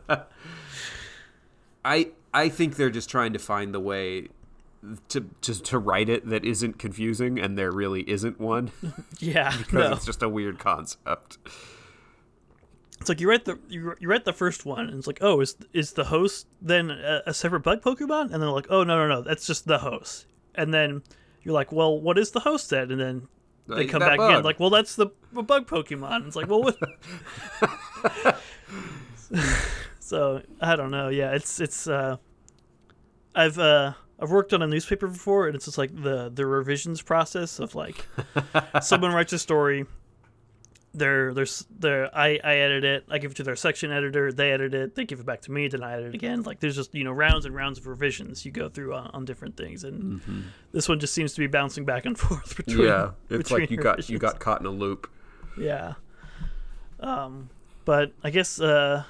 I 1.85 2.09
I 2.35 2.49
think 2.51 2.77
they're 2.77 2.91
just 2.91 3.09
trying 3.09 3.33
to 3.33 3.39
find 3.39 3.73
the 3.75 3.81
way 3.81 4.29
to 5.09 5.31
to, 5.41 5.63
to 5.63 5.79
write 5.79 6.11
it 6.11 6.29
that 6.29 6.45
isn't 6.45 6.79
confusing, 6.79 7.39
and 7.39 7.57
there 7.57 7.73
really 7.73 8.03
isn't 8.11 8.39
one 8.39 8.73
yeah. 9.21 9.57
because 9.59 9.73
No. 9.73 9.93
it's 9.95 10.05
just 10.05 10.23
a 10.23 10.29
weird 10.29 10.59
concept. 10.59 11.39
It's 13.05 13.11
like 13.11 13.21
you 13.21 13.29
write 13.29 13.45
the 13.45 13.59
you, 13.69 13.95
you 14.01 14.09
read 14.09 14.25
the 14.25 14.33
first 14.33 14.65
one, 14.65 14.89
and 14.89 14.97
it's 14.97 15.07
like, 15.07 15.19
oh, 15.21 15.43
is 15.43 15.59
is 15.75 15.93
the 15.93 16.05
host 16.05 16.47
then 16.63 16.91
a, 16.91 17.21
a 17.27 17.35
separate 17.35 17.61
bug 17.61 17.83
Pokemon? 17.83 18.23
And 18.23 18.31
then 18.33 18.41
they're 18.41 18.49
like, 18.49 18.69
oh 18.71 18.83
no 18.83 18.97
no 18.97 19.07
no, 19.07 19.21
that's 19.21 19.47
just 19.47 19.67
the 19.67 19.77
host. 19.77 20.25
And 20.55 20.73
then 20.73 21.03
you're 21.43 21.53
like, 21.53 21.71
well, 21.71 22.01
what 22.01 22.17
is 22.17 22.31
the 22.31 22.41
host 22.41 22.71
then? 22.71 22.91
And 22.91 22.99
then 22.99 23.29
they 23.67 23.85
come 23.85 24.01
back 24.01 24.15
again, 24.19 24.43
like, 24.43 24.59
well, 24.59 24.71
that's 24.71 24.97
the 24.97 25.09
bug 25.35 25.67
Pokemon. 25.67 26.27
It's 26.27 26.35
like, 26.35 26.49
well, 26.49 26.63
what? 26.63 26.79
so 30.01 30.41
I 30.63 30.75
don't 30.75 30.91
know. 30.91 31.11
Yeah, 31.11 31.33
it's 31.33 31.61
it's. 31.61 31.87
uh 31.87 32.17
I've 33.35 33.59
uh 33.59 33.93
I've 34.19 34.31
worked 34.31 34.55
on 34.55 34.63
a 34.63 34.67
newspaper 34.67 35.09
before, 35.09 35.47
and 35.47 35.55
it's 35.55 35.67
just 35.67 35.77
like 35.77 35.95
the 35.95 36.31
the 36.35 36.47
revisions 36.47 37.03
process 37.03 37.59
of 37.59 37.75
like 37.75 38.07
someone 38.83 39.13
writes 39.13 39.35
a 39.35 39.39
story. 39.39 39.85
They're, 40.97 41.35
s- 41.43 41.67
they're, 41.77 42.17
I, 42.17 42.39
I 42.45 42.55
edit 42.57 42.85
it. 42.85 43.05
I 43.11 43.19
give 43.19 43.33
it 43.33 43.37
to 43.39 43.43
their 43.43 43.57
section 43.57 43.91
editor. 43.91 44.33
They 44.33 44.53
edit 44.53 44.73
it. 44.75 44.95
They 44.95 45.05
give 45.05 45.19
it 45.19 45.27
back 45.27 45.41
to 45.43 45.51
me. 45.53 45.67
Then 45.67 45.83
I 45.83 45.95
edit 45.95 46.07
it 46.09 46.15
again. 46.15 46.43
Like 46.43 46.61
there's 46.61 46.77
just 46.77 46.95
you 46.95 47.03
know 47.03 47.11
rounds 47.13 47.45
and 47.47 47.55
rounds 47.55 47.79
of 47.79 47.87
revisions 47.89 48.47
you 48.47 48.53
go 48.53 48.69
through 48.69 48.95
on, 48.95 49.11
on 49.13 49.25
different 49.25 49.57
things, 49.57 49.83
and 49.83 50.21
this 50.73 50.89
one 50.89 51.01
just 51.01 51.13
seems 51.13 51.35
to 51.35 51.41
be 51.41 51.49
bouncing 51.49 51.85
back 51.85 52.07
and 52.07 52.17
forth 52.19 52.57
between. 52.57 52.87
Yeah, 52.87 53.11
it's 53.29 53.51
like 53.51 53.63
between 53.63 53.79
you 53.79 53.83
got 53.83 54.09
you 54.09 54.19
got 54.19 54.39
caught 54.39 54.61
in 54.61 54.67
a 54.67 54.71
loop. 54.71 55.11
Yeah. 55.59 55.95
Um, 57.01 57.51
but 57.85 58.13
I 58.23 58.31
guess 58.31 58.61
uh, 58.61 59.03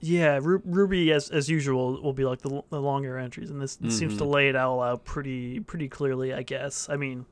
Yeah, 0.00 0.38
Ru- 0.42 0.62
Ruby 0.64 1.12
as 1.12 1.30
as 1.30 1.48
usual 1.48 2.02
will 2.02 2.12
be 2.12 2.24
like 2.24 2.42
the, 2.42 2.62
the 2.68 2.80
longer 2.80 3.16
entries, 3.16 3.48
and 3.50 3.60
this 3.62 3.78
seems 3.88 4.18
to 4.18 4.24
lay 4.24 4.48
it 4.50 4.56
all 4.56 4.82
out 4.82 5.04
pretty 5.04 5.60
pretty 5.60 5.88
clearly. 5.88 6.34
I 6.34 6.42
guess. 6.42 6.88
I 6.90 6.96
mean, 6.96 7.24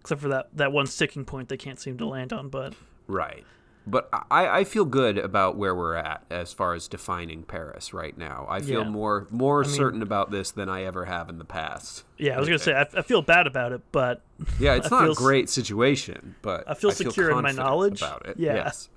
except 0.00 0.20
for 0.20 0.28
that 0.28 0.48
that 0.54 0.72
one 0.72 0.86
sticking 0.86 1.24
point 1.24 1.48
they 1.48 1.56
can't 1.56 1.78
seem 1.78 1.96
to 1.98 2.06
land 2.06 2.32
on, 2.32 2.48
but 2.48 2.74
Right. 3.06 3.44
But 3.86 4.08
I, 4.30 4.58
I 4.60 4.64
feel 4.64 4.84
good 4.84 5.16
about 5.16 5.56
where 5.56 5.74
we're 5.74 5.94
at 5.94 6.22
as 6.30 6.52
far 6.52 6.74
as 6.74 6.86
defining 6.86 7.42
Paras 7.44 7.94
right 7.94 8.16
now. 8.16 8.46
I 8.48 8.60
feel 8.60 8.82
Yeah. 8.82 8.90
more 8.90 9.26
more 9.30 9.64
certain 9.64 10.02
about 10.02 10.30
this 10.30 10.50
than 10.50 10.68
I 10.68 10.84
ever 10.84 11.06
have 11.06 11.28
in 11.30 11.38
the 11.38 11.44
past. 11.46 12.04
yeah, 12.18 12.36
I 12.36 12.38
was 12.38 12.46
gonna 12.46 12.58
say 12.58 12.74
I, 12.74 12.86
I 12.94 13.02
feel 13.02 13.22
bad 13.22 13.46
about 13.46 13.72
it, 13.72 13.80
but 13.90 14.20
Yeah, 14.60 14.74
it's 14.74 14.86
I 14.92 14.96
not 14.96 15.02
feel 15.04 15.12
a 15.12 15.14
great 15.16 15.48
situation, 15.48 16.34
but 16.42 16.64
I 16.68 16.74
feel 16.74 16.90
secure 16.92 17.30
in 17.30 17.42
my 17.42 17.52
knowledge. 17.52 18.02
about 18.02 18.26
it. 18.26 18.38
Yeah. 18.38 18.54
Yes. 18.56 18.90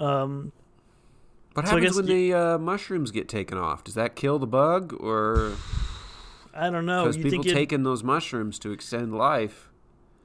um, 0.00 0.52
What 1.54 1.66
happens 1.66 1.84
guess 1.84 1.96
when 1.96 2.06
you- 2.06 2.32
the 2.32 2.38
uh, 2.38 2.58
mushrooms 2.58 3.10
get 3.10 3.28
taken 3.28 3.58
off? 3.58 3.84
Does 3.84 3.94
that 3.94 4.14
kill 4.16 4.38
the 4.38 4.46
bug, 4.46 4.94
or 5.00 5.52
I 6.54 6.70
don't 6.70 6.86
know. 6.86 7.02
because 7.04 7.16
people 7.16 7.44
taking 7.44 7.82
those 7.82 8.02
mushrooms 8.04 8.58
to 8.60 8.70
extend 8.70 9.14
life? 9.16 9.68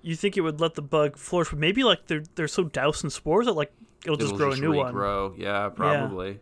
You 0.02 0.16
think 0.16 0.38
it 0.38 0.42
would 0.42 0.60
let 0.62 0.76
the 0.76 0.82
bug 0.82 1.18
flourish, 1.18 1.50
but 1.50 1.60
maybe 1.60 1.84
like 1.84 2.08
they're 2.08 2.24
they're 2.36 2.48
so 2.48 2.64
doused 2.66 3.04
in 3.04 3.10
spores 3.10 3.46
that 3.48 3.54
like 3.54 3.72
it'll 4.06 4.16
just 4.18 4.30
It'll 4.34 4.38
grow 4.38 4.50
just 4.52 4.62
a 4.62 4.66
new 4.66 4.74
one. 4.74 4.94
regrow. 4.94 5.38
Yeah, 5.38 5.70
probably. 5.70 6.40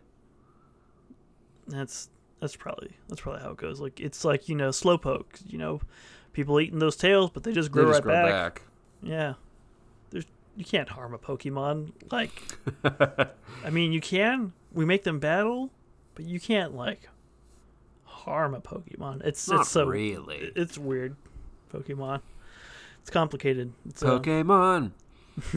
That's 1.66 2.08
that's 2.40 2.56
probably 2.56 2.96
that's 3.08 3.20
probably 3.20 3.42
how 3.42 3.50
it 3.50 3.56
goes. 3.56 3.80
Like 3.80 4.00
it's 4.00 4.24
like 4.24 4.48
you 4.48 4.54
know 4.54 4.70
slowpoke. 4.70 5.42
You 5.46 5.58
know, 5.58 5.80
people 6.32 6.60
eating 6.60 6.78
those 6.78 6.96
tails, 6.96 7.30
but 7.30 7.42
they 7.42 7.52
just 7.52 7.70
They 7.72 7.80
grow 7.80 7.90
just 7.90 8.04
right 8.04 8.04
grow 8.04 8.12
back. 8.14 8.54
back. 8.54 8.62
Yeah, 9.02 9.34
there's 10.10 10.24
you 10.56 10.64
can't 10.64 10.88
harm 10.88 11.14
a 11.14 11.18
Pokemon. 11.18 11.92
Like, 12.10 12.32
I 13.64 13.70
mean, 13.70 13.92
you 13.92 14.00
can. 14.00 14.52
We 14.72 14.84
make 14.84 15.04
them 15.04 15.18
battle, 15.18 15.70
but 16.14 16.24
you 16.24 16.40
can't 16.40 16.74
like 16.74 17.08
harm 18.04 18.54
a 18.54 18.60
Pokemon. 18.60 19.24
It's 19.24 19.48
Not 19.48 19.60
it's 19.62 19.70
so 19.70 19.86
really. 19.86 20.52
it's 20.56 20.78
weird. 20.78 21.16
Pokemon. 21.72 22.22
It's 23.08 23.14
complicated. 23.14 23.72
It's, 23.88 24.02
uh, 24.02 24.18
Pokemon. 24.20 24.90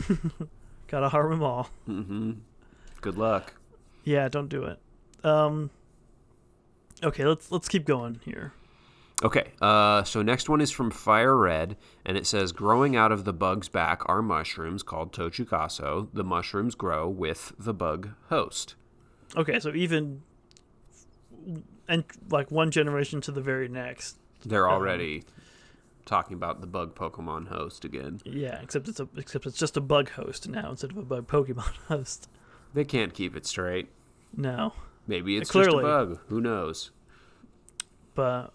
gotta 0.88 1.10
harm 1.10 1.32
them 1.32 1.43
all. 1.43 1.66
hmm 1.86 2.32
Good 3.02 3.18
luck. 3.18 3.56
Yeah, 4.06 4.30
don't 4.30 4.47
do 4.47 4.64
it. 4.64 4.80
Um. 5.26 5.70
Okay, 7.04 7.26
let's 7.26 7.52
let's 7.52 7.68
keep 7.68 7.84
going 7.84 8.22
here. 8.24 8.54
Okay, 9.22 9.52
uh, 9.62 10.04
so 10.04 10.22
next 10.22 10.47
one 10.47 10.62
is 10.62 10.72
from 10.72 10.91
Fire 10.91 11.36
Red, 11.36 11.76
and 12.06 12.16
it 12.16 12.26
says, 12.26 12.54
"Growing 12.54 12.95
out 12.95 13.12
of 13.12 13.26
the 13.26 13.34
bug's 13.34 13.68
back 13.68 14.02
are 14.08 14.22
mushrooms 14.22 14.82
called 14.82 15.12
Tochukaso. 15.12 16.08
The 16.14 16.24
mushrooms 16.24 16.74
grow 16.74 17.10
with 17.10 17.52
the 17.60 17.74
bug 17.74 18.12
host." 18.30 18.76
Okay, 19.36 19.60
so 19.60 19.74
even 19.76 20.22
and 21.89 22.06
like 22.30 22.49
one 22.49 22.72
generation 22.72 23.20
to 23.20 23.32
the 23.34 23.41
very 23.41 23.68
next. 23.68 24.16
They're 24.45 24.70
Um, 24.70 24.76
already 24.76 25.26
talking 26.12 26.36
about 26.36 26.59
the 26.62 26.68
bug 26.68 26.93
Pokemon 26.93 27.47
host 27.47 27.86
again. 27.86 28.20
Yeah, 28.26 28.59
except 28.62 28.88
it's 28.89 28.99
a 28.99 29.07
except 29.18 29.45
it's 29.45 29.57
just 29.57 29.78
a 29.78 29.82
bug 29.82 30.09
host 30.12 30.47
now 30.49 30.70
instead 30.72 30.91
of 30.91 30.97
a 30.97 31.01
bug 31.03 31.26
Pokemon 31.28 31.74
host. 31.88 32.28
They 32.74 32.84
can't 32.84 33.14
keep 33.14 33.36
it 33.36 33.45
straight. 33.47 33.88
No, 34.36 34.74
Maybe 35.07 35.36
it's 35.38 35.49
Clearly. 35.49 35.72
just 35.72 35.80
a 35.80 35.82
bug. 35.82 36.20
Who 36.28 36.39
knows? 36.41 36.91
but 38.14 38.53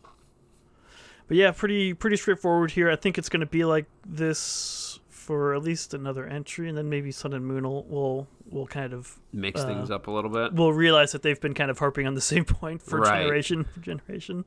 but 1.29 1.37
yeah, 1.37 1.51
pretty 1.51 1.95
pretty 1.95 2.17
straightforward 2.17 2.71
here. 2.73 2.91
I 2.91 2.97
think 2.97 3.19
it's 3.19 3.29
going 3.29 3.41
to 3.41 3.47
be 3.47 3.65
like 3.65 3.87
this 4.07 5.01
for 5.09 5.55
at 5.55 5.63
least 5.63 5.93
another 5.95 6.25
entry, 6.27 6.69
and 6.69 6.77
then 6.79 6.89
maybe 6.89 7.11
Sun 7.11 7.33
and 7.33 7.45
Moon 7.47 7.65
will 7.65 7.85
will, 7.85 8.29
will 8.51 8.67
kind 8.67 8.93
of 8.93 9.19
Mix 9.33 9.63
Uh, 9.63 9.67
things 9.67 9.91
up 9.91 10.07
a 10.07 10.11
little 10.11 10.31
bit. 10.31 10.53
We'll 10.53 10.73
realize 10.73 11.13
that 11.13 11.23
they've 11.23 11.41
been 11.41 11.55
kind 11.55 11.71
of 11.71 11.79
harping 11.79 12.07
on 12.07 12.15
the 12.15 12.21
same 12.21 12.45
point 12.61 12.81
for 12.83 13.01
Right. 13.01 13.23
generation 13.23 13.65
for 13.65 13.81
generation, 13.81 14.45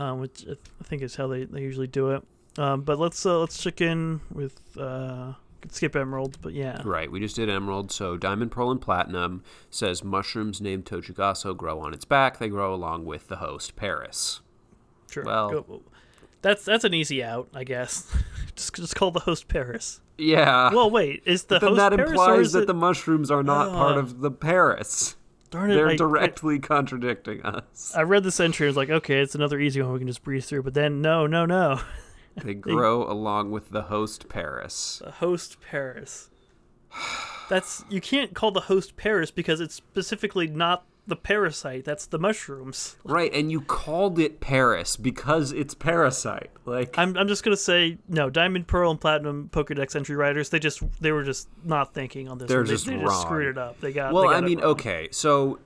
um, 0.00 0.20
which 0.20 0.44
I 0.48 0.52
I 0.80 0.84
think 0.84 1.02
is 1.02 1.14
how 1.16 1.26
they, 1.28 1.44
they 1.44 1.60
usually 1.60 1.86
do 1.86 2.10
it. 2.10 2.22
Um, 2.58 2.82
but 2.82 2.98
let's 2.98 3.24
uh, 3.24 3.38
let's 3.38 3.62
check 3.62 3.80
in 3.80 4.20
with 4.32 4.60
uh, 4.76 5.34
skip 5.70 5.94
Emerald, 5.94 6.38
but 6.42 6.52
yeah, 6.52 6.82
Right, 6.84 7.10
we 7.10 7.20
just 7.20 7.36
did 7.36 7.48
Emerald, 7.48 7.92
so 7.92 8.16
Diamond, 8.16 8.50
Pearl, 8.50 8.70
and 8.70 8.80
Platinum 8.80 9.42
says 9.70 10.02
mushrooms 10.02 10.60
named 10.60 10.84
Tochukaso 10.86 11.56
grow 11.56 11.78
on 11.80 11.94
its 11.94 12.04
back. 12.04 12.38
They 12.38 12.48
grow 12.48 12.74
along 12.74 13.04
with 13.04 13.28
the 13.28 13.36
host, 13.36 13.76
Paras. 13.76 14.40
sure. 15.10 15.22
well- 15.24 15.50
Go- 15.50 15.82
that's 16.42 16.64
that's 16.64 16.84
an 16.84 16.94
easy 16.94 17.22
out, 17.22 17.48
I 17.54 17.64
guess. 17.64 18.10
just 18.56 18.74
just 18.74 18.96
call 18.96 19.10
the 19.10 19.20
host 19.20 19.46
Paras. 19.46 20.00
Yeah. 20.16 20.72
Well, 20.72 20.90
wait, 20.90 21.22
is 21.26 21.44
the 21.44 21.60
but 21.60 21.74
then 21.74 21.76
that 21.76 21.92
Paras 21.96 22.10
implies 22.10 22.46
is 22.46 22.52
that 22.52 22.62
it... 22.62 22.66
the 22.66 22.74
mushrooms 22.74 23.30
are 23.30 23.42
not 23.42 23.72
part 23.72 23.96
Uh, 23.96 24.00
of 24.00 24.20
the 24.20 24.30
Paras. 24.30 25.16
Darn 25.50 25.70
it, 25.70 25.74
They're 25.74 25.96
directly 25.96 26.60
contradicting 26.60 27.42
us. 27.42 27.92
I 27.96 28.02
read 28.02 28.22
this 28.22 28.38
entry. 28.38 28.66
I 28.66 28.68
was 28.68 28.76
like, 28.76 28.90
okay, 28.90 29.20
it's 29.20 29.34
another 29.34 29.58
easy 29.58 29.82
one 29.82 29.92
we 29.92 29.98
can 29.98 30.06
just 30.08 30.22
breeze 30.22 30.46
through. 30.46 30.62
But 30.62 30.74
then, 30.74 31.00
no, 31.00 31.26
no, 31.26 31.44
no. 31.46 31.80
They 32.44 32.54
grow 32.54 33.10
along 33.10 33.50
with 33.50 33.70
the 33.70 33.82
host 33.82 34.28
Paras. 34.28 35.02
The 35.04 35.10
host 35.10 35.60
Paras. 35.60 36.30
That's 37.48 37.84
you 37.90 38.00
can't 38.00 38.34
call 38.34 38.52
the 38.52 38.60
host 38.62 38.96
Paras 38.96 39.32
because 39.32 39.60
it's 39.60 39.74
specifically 39.74 40.46
not 40.46 40.84
the 41.06 41.16
parasite. 41.16 41.84
That's 41.84 42.06
the 42.06 42.18
mushrooms. 42.18 42.96
Right, 43.04 43.32
and 43.34 43.50
you 43.50 43.60
called 43.60 44.18
it 44.18 44.40
Paras 44.40 44.96
because 44.96 45.52
it's 45.52 45.74
parasite. 45.74 46.50
Like 46.64 46.96
I'm 46.98 47.16
I'm 47.16 47.28
just 47.28 47.42
gonna 47.42 47.56
say 47.56 47.98
no. 48.08 48.30
Diamond, 48.30 48.66
Pearl, 48.66 48.90
and 48.90 49.00
Platinum 49.00 49.50
Pokedex 49.52 49.96
entry 49.96 50.16
writers. 50.16 50.50
They 50.50 50.58
just 50.58 50.82
they 51.00 51.12
were 51.12 51.24
just 51.24 51.48
not 51.64 51.94
thinking 51.94 52.28
on 52.28 52.38
this. 52.38 52.48
They're 52.48 52.60
one. 52.60 52.66
Just 52.66 52.86
they 52.86 52.96
wrong. 52.96 53.06
just 53.06 53.22
screwed 53.22 53.48
it 53.48 53.58
up. 53.58 53.80
They 53.80 53.92
got. 53.92 54.12
Well, 54.12 54.24
they 54.24 54.34
got 54.34 54.44
I 54.44 54.46
mean, 54.46 54.60
okay, 54.60 55.08
so 55.10 55.58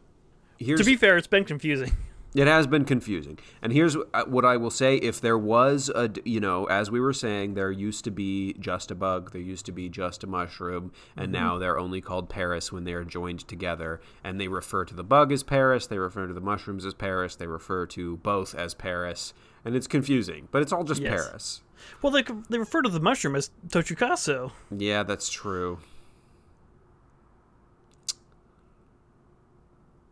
here's 0.59 0.81
To 0.81 0.85
be 0.85 0.97
fair, 0.97 1.17
it's 1.17 1.27
been 1.27 1.45
confusing. 1.45 1.93
It 2.35 2.49
has 2.49 2.67
been 2.67 2.85
confusing. 2.85 3.39
And 3.63 3.73
here's 3.73 3.97
uh, 3.97 4.25
what 4.27 4.45
I 4.45 4.57
will 4.57 4.71
say 4.71 4.97
if 4.97 5.21
there 5.21 5.39
was 5.39 5.89
a, 5.95 6.11
you 6.25 6.41
know, 6.41 6.65
as 6.65 6.91
we 6.91 6.99
were 6.99 7.13
saying, 7.13 7.55
there 7.55 7.71
used 7.71 8.03
to 8.05 8.11
be 8.11 8.55
just 8.55 8.91
a 8.91 8.97
bug, 8.97 9.31
there 9.31 9.41
used 9.41 9.67
to 9.67 9.73
be 9.73 9.89
just 9.89 10.25
a 10.25 10.27
mushroom, 10.27 10.93
and 11.17 11.31
now 11.31 11.59
they're 11.59 11.79
only 11.79 12.01
called 12.01 12.29
Paras 12.29 12.73
when 12.73 12.83
they 12.83 12.93
are 12.93 13.05
joined 13.05 13.47
together. 13.47 14.01
And 14.25 14.41
they 14.41 14.49
refer 14.49 14.85
to 14.85 14.95
the 14.95 15.05
bug 15.05 15.31
as 15.31 15.45
Paras, 15.45 15.87
they 15.87 15.99
refer 15.99 16.27
to 16.27 16.35
the 16.35 16.41
mushrooms 16.41 16.85
as 16.85 16.93
Paras, 16.93 17.37
they 17.37 17.47
refer 17.47 17.87
to 17.87 18.17
both 18.19 18.55
as 18.55 18.75
Paras. 18.75 19.33
And 19.65 19.77
it's 19.77 19.87
confusing, 19.87 20.49
but 20.51 20.61
it's 20.61 20.73
all 20.73 20.85
just 20.85 21.01
Yes. 21.01 21.11
Paras. 21.11 21.63
Well, 22.03 22.13
they 22.13 22.25
they 22.51 22.59
refer 22.59 22.83
to 22.83 22.89
the 22.89 23.01
mushroom 23.01 23.37
as 23.37 23.51
Tochukaso. 23.69 24.53
Yeah, 24.77 25.05
that's 25.05 25.31
true. 25.31 25.79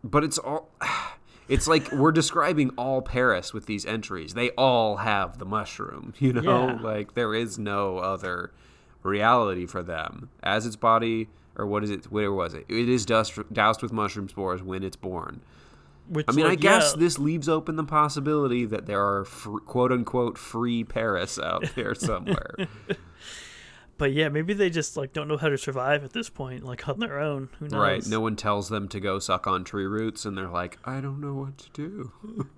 But 0.05 0.23
it's 0.23 0.39
all. 0.39 0.71
It's 1.49 1.67
like 1.67 1.91
we're 1.93 2.13
describing 2.13 2.71
all 2.71 3.03
Paras 3.03 3.53
with 3.53 3.67
these 3.67 3.85
entries. 3.85 4.35
They 4.35 4.51
all 4.51 4.99
have 4.99 5.39
the 5.39 5.45
mushroom, 5.45 6.15
you 6.19 6.33
know? 6.33 6.69
Yeah. 6.69 6.79
Like 6.81 7.15
there 7.15 7.35
is 7.35 7.59
no 7.59 7.99
other 7.99 8.53
reality 9.03 9.67
for 9.67 9.83
them. 9.83 10.31
As 10.43 10.67
its 10.67 10.77
body, 10.77 11.29
or 11.57 11.67
what 11.67 11.85
is 11.85 11.91
it? 11.91 12.05
Where 12.11 12.33
was 12.33 12.55
it? 12.55 12.65
It 12.69 12.89
is 12.89 13.05
dust, 13.05 13.39
doused 13.53 13.83
with 13.83 13.93
mushroom 13.93 14.29
spores 14.29 14.63
when 14.63 14.83
it's 14.83 14.97
born. 14.97 15.43
Which 16.09 16.27
I 16.29 16.33
mean, 16.33 16.47
I 16.47 16.57
guess 16.57 16.93
yeah, 16.95 17.01
this 17.01 17.19
leaves 17.19 17.49
open 17.49 17.77
the 17.77 17.85
possibility 17.85 18.65
that 18.65 18.87
there 18.87 19.03
are 19.03 19.25
fr- 19.25 19.59
quote 19.59 19.93
unquote 19.93 20.37
free 20.37 20.85
Paras 20.85 21.39
out 21.39 21.65
there 21.75 21.95
somewhere. 21.95 22.55
But 23.99 24.13
yeah, 24.13 24.29
maybe 24.29 24.53
they 24.55 24.69
just 24.71 24.97
like 24.97 25.13
don't 25.13 25.29
know 25.29 25.37
how 25.37 25.49
to 25.49 25.59
survive 25.59 26.03
at 26.03 26.13
this 26.13 26.29
point, 26.29 26.65
like 26.65 26.89
on 26.89 26.99
their 26.99 27.21
own. 27.21 27.51
Who 27.59 27.69
knows? 27.69 27.81
Right. 27.81 28.07
No 28.07 28.21
one 28.21 28.35
tells 28.37 28.69
them 28.69 28.89
to 28.89 28.99
go 29.01 29.19
suck 29.19 29.47
on 29.47 29.63
tree 29.65 29.87
roots, 29.87 30.25
and 30.25 30.37
they're 30.37 30.49
like, 30.49 30.79
I 30.85 31.01
don't 31.01 31.21
know 31.21 31.35
what 31.35 31.59
to 31.59 31.71
do. 31.71 32.13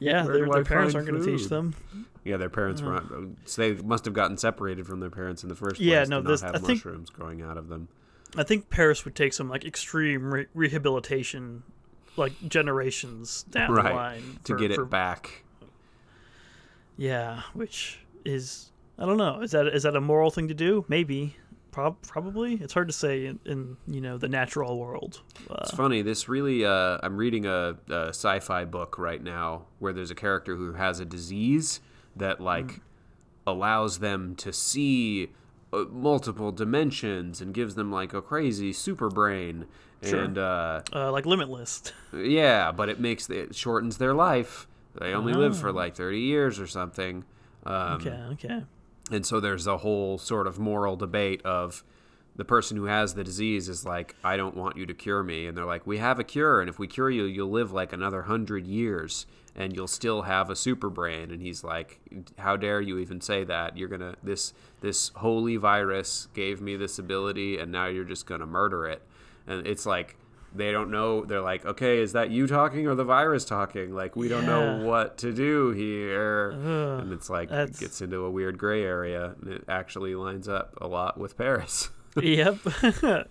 Yeah, 0.00 0.24
their, 0.24 0.44
do 0.44 0.52
their 0.52 0.64
parents 0.64 0.94
aren't 0.94 1.06
going 1.06 1.22
to 1.22 1.36
teach 1.36 1.48
them. 1.48 1.72
Yeah, 2.24 2.36
their 2.36 2.50
parents 2.50 2.82
were 2.82 2.92
not. 2.94 3.04
So 3.46 3.62
they 3.62 3.80
must 3.80 4.04
have 4.04 4.12
gotten 4.12 4.36
separated 4.36 4.86
from 4.86 4.98
their 5.00 5.08
parents 5.08 5.44
in 5.44 5.48
the 5.48 5.54
first 5.54 5.76
place. 5.76 5.86
Yeah, 5.86 6.04
no, 6.04 6.20
this- 6.20 6.42
I 6.42 6.50
think- 6.58 6.68
mushrooms 6.84 7.08
growing 7.10 7.40
out 7.40 7.56
of 7.56 7.68
them. 7.68 7.88
I 8.36 8.42
think 8.42 8.68
Paras 8.68 9.04
would 9.06 9.14
take 9.14 9.32
some 9.32 9.48
like 9.48 9.64
extreme 9.64 10.34
re- 10.34 10.46
rehabilitation, 10.52 11.62
like 12.16 12.32
generations 12.46 13.44
down 13.44 13.70
Right, 13.70 13.88
the 13.88 13.94
line 13.94 14.38
To 14.44 14.56
get 14.56 14.72
it 14.72 14.74
for- 14.74 14.84
back. 14.84 15.44
Yeah, 16.96 17.42
which 17.54 18.00
is 18.24 18.70
I 18.98 19.06
don't 19.06 19.16
know. 19.16 19.40
Is 19.40 19.50
that 19.52 19.66
is 19.66 19.82
that 19.84 19.96
a 19.96 20.00
moral 20.00 20.30
thing 20.30 20.48
to 20.48 20.54
do? 20.54 20.84
Maybe. 20.88 21.36
Prob- 21.72 22.00
probably. 22.06 22.54
It's 22.54 22.72
hard 22.72 22.86
to 22.86 22.92
say 22.92 23.26
in, 23.26 23.40
in 23.44 23.76
you 23.88 24.00
know 24.00 24.16
the 24.16 24.28
natural 24.28 24.78
world. 24.78 25.20
Uh, 25.50 25.56
It's 25.62 25.72
funny. 25.72 26.02
This 26.02 26.28
really. 26.28 26.64
Uh, 26.64 26.98
I'm 27.02 27.16
reading 27.16 27.46
a, 27.46 27.76
a 27.90 28.08
sci-fi 28.10 28.64
book 28.64 28.96
right 28.98 29.20
now 29.22 29.66
where 29.80 29.92
there's 29.92 30.12
a 30.12 30.14
character 30.14 30.54
who 30.54 30.74
has 30.74 31.00
a 31.00 31.04
disease 31.04 31.80
that 32.16 32.40
like 32.40 32.66
Mm. 32.66 32.80
allows 33.48 33.98
them 33.98 34.36
to 34.36 34.52
see 34.52 35.32
uh, 35.72 35.84
multiple 35.90 36.52
dimensions 36.52 37.40
and 37.40 37.52
gives 37.52 37.74
them 37.74 37.90
like 37.90 38.14
a 38.14 38.22
crazy 38.22 38.72
super 38.72 39.08
brain. 39.08 39.66
Sure. 40.02 40.22
And 40.22 40.38
uh, 40.38 40.82
uh, 40.92 41.10
like 41.10 41.26
Limitless. 41.26 41.92
Yeah, 42.14 42.70
but 42.70 42.88
it 42.88 43.00
makes 43.00 43.28
it 43.30 43.54
shortens 43.56 43.98
their 43.98 44.14
life. 44.14 44.68
They 45.00 45.12
only 45.12 45.32
live 45.32 45.58
for 45.58 45.70
Oh. 45.70 45.72
like 45.72 45.96
thirty 45.96 46.20
years 46.20 46.60
or 46.60 46.68
something. 46.68 47.24
Um, 47.66 47.94
Okay, 47.94 48.10
okay. 48.34 48.62
And 49.10 49.26
so 49.26 49.40
there's 49.40 49.66
a 49.66 49.78
whole 49.78 50.18
sort 50.18 50.46
of 50.46 50.58
moral 50.58 50.96
debate 50.96 51.42
of 51.44 51.84
the 52.36 52.44
person 52.44 52.76
who 52.76 52.84
has 52.84 53.14
the 53.14 53.22
disease 53.22 53.68
is 53.68 53.84
like, 53.84 54.16
I 54.24 54.36
don't 54.36 54.56
want 54.56 54.76
you 54.76 54.86
to 54.86 54.94
cure 54.94 55.22
me. 55.22 55.46
And 55.46 55.56
they're 55.56 55.64
like, 55.64 55.86
We 55.86 55.98
have 55.98 56.18
a 56.18 56.24
cure. 56.24 56.60
And 56.60 56.68
if 56.68 56.78
we 56.78 56.86
cure 56.86 57.10
you, 57.10 57.24
you'll 57.24 57.50
live 57.50 57.72
like 57.72 57.92
another 57.92 58.22
hundred 58.22 58.66
years 58.66 59.26
and 59.54 59.76
you'll 59.76 59.86
still 59.86 60.22
have 60.22 60.50
a 60.50 60.56
super 60.56 60.90
brain. 60.90 61.30
And 61.30 61.40
he's 61.40 61.62
like, 61.62 62.00
How 62.38 62.56
dare 62.56 62.80
you 62.80 62.98
even 62.98 63.20
say 63.20 63.44
that? 63.44 63.76
You're 63.76 63.88
to, 64.00 64.16
this, 64.22 64.52
this 64.80 65.10
holy 65.16 65.56
virus 65.56 66.28
gave 66.34 66.60
me 66.60 66.76
this 66.76 66.98
ability 66.98 67.58
and 67.58 67.70
now 67.70 67.86
you're 67.86 68.04
just 68.04 68.26
to 68.40 68.46
murder 68.46 68.86
it. 68.86 69.02
And 69.46 69.66
it's 69.66 69.86
like, 69.86 70.16
they 70.54 70.70
don't 70.70 70.90
know. 70.90 71.24
They're 71.24 71.40
like, 71.40 71.64
okay, 71.64 71.98
is 71.98 72.12
that 72.12 72.30
you 72.30 72.46
talking 72.46 72.86
or 72.86 72.94
the 72.94 73.04
virus 73.04 73.44
talking? 73.44 73.94
Like, 73.94 74.14
we 74.16 74.28
don't 74.28 74.46
know 74.46 74.84
what 74.84 75.18
to 75.18 75.32
do 75.32 75.70
here. 75.70 76.52
Ugh, 76.54 77.02
and 77.02 77.12
it's 77.12 77.28
like, 77.28 77.50
it 77.50 77.78
gets 77.78 78.00
into 78.00 78.24
a 78.24 78.30
weird 78.30 78.56
gray 78.56 78.82
area. 78.84 79.34
And 79.40 79.52
it 79.52 79.64
actually 79.68 80.14
lines 80.14 80.48
up 80.48 80.78
a 80.80 80.86
lot 80.86 81.18
with 81.18 81.36
Paras. 81.36 81.90
yep. 82.22 82.58
I 82.82 83.24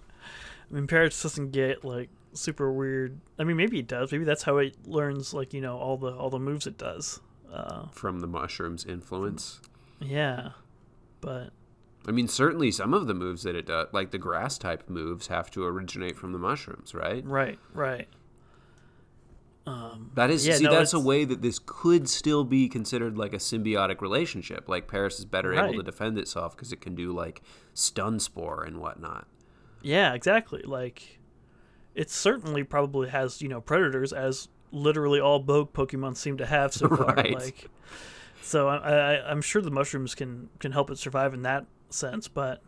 mean, 0.69 0.87
Paras 0.87 1.21
doesn't 1.21 1.51
get 1.51 1.85
like 1.85 2.09
super 2.33 2.71
weird. 2.71 3.19
I 3.39 3.43
mean, 3.43 3.57
maybe 3.57 3.79
it 3.79 3.87
does. 3.87 4.11
Maybe 4.11 4.25
that's 4.25 4.43
how 4.43 4.57
it 4.57 4.75
learns 4.87 5.33
like 5.33 5.53
you 5.53 5.61
know 5.61 5.77
all 5.77 5.97
the 5.97 6.13
all 6.13 6.29
the 6.29 6.39
moves 6.39 6.67
it 6.67 6.77
does. 6.77 7.19
Uh, 7.51 7.87
from 7.91 8.19
the 8.19 8.27
mushroom's 8.27 8.83
influence. 8.83 9.61
yeah, 9.99 10.49
but 11.21 11.51
I 12.07 12.11
mean, 12.11 12.27
certainly 12.27 12.71
some 12.71 12.93
of 12.93 13.07
the 13.07 13.13
moves 13.13 13.43
that 13.43 13.55
it 13.55 13.65
does, 13.67 13.87
like 13.93 14.11
the 14.11 14.17
grass 14.17 14.57
type 14.57 14.89
moves, 14.89 15.27
have 15.27 15.49
to 15.51 15.63
originate 15.65 16.17
from 16.17 16.33
the 16.33 16.39
mushrooms, 16.39 16.93
right? 16.93 17.25
right, 17.25 17.59
right. 17.73 18.07
Um, 19.65 20.11
That 20.15 20.29
is, 20.29 20.45
Yeah, 20.45 20.55
see, 20.55 20.65
no, 20.65 20.71
that's 20.71 20.93
a 20.93 20.99
way 20.99 21.23
that 21.23 21.41
this 21.41 21.59
could 21.65 22.09
still 22.09 22.43
be 22.43 22.67
considered 22.67 23.17
like 23.17 23.33
a 23.33 23.37
symbiotic 23.37 24.01
relationship. 24.01 24.67
Like 24.67 24.87
Paras 24.87 25.19
is 25.19 25.25
better 25.25 25.53
able 25.53 25.75
to 25.75 25.83
defend 25.83 26.17
itself 26.17 26.55
because 26.55 26.73
it 26.73 26.81
can 26.81 26.95
do 26.95 27.13
like 27.13 27.41
stun 27.73 28.19
spore 28.19 28.63
and 28.63 28.79
whatnot. 28.79 29.27
yeah, 29.81 30.13
exactly. 30.13 30.61
Like, 30.63 31.19
it 31.95 32.09
certainly 32.09 32.63
probably 32.63 33.09
has 33.09 33.41
you 33.41 33.47
know 33.47 33.61
predators 33.61 34.11
as 34.11 34.49
literally 34.73 35.19
all 35.21 35.39
bug 35.39 35.71
Pokemon 35.71 36.17
seem 36.17 36.37
to 36.37 36.45
have 36.45 36.73
so 36.73 36.89
far. 36.95 37.15
Right. 37.15 37.33
Like, 37.33 37.69
so 38.41 38.67
I, 38.67 38.75
I, 39.15 39.31
I'm 39.31 39.41
sure 39.41 39.61
the 39.61 39.71
mushrooms 39.71 40.13
can 40.13 40.49
can 40.59 40.73
help 40.73 40.91
it 40.91 40.97
survive 40.97 41.33
in 41.33 41.43
that 41.43 41.65
sense, 41.93 42.27
but 42.27 42.61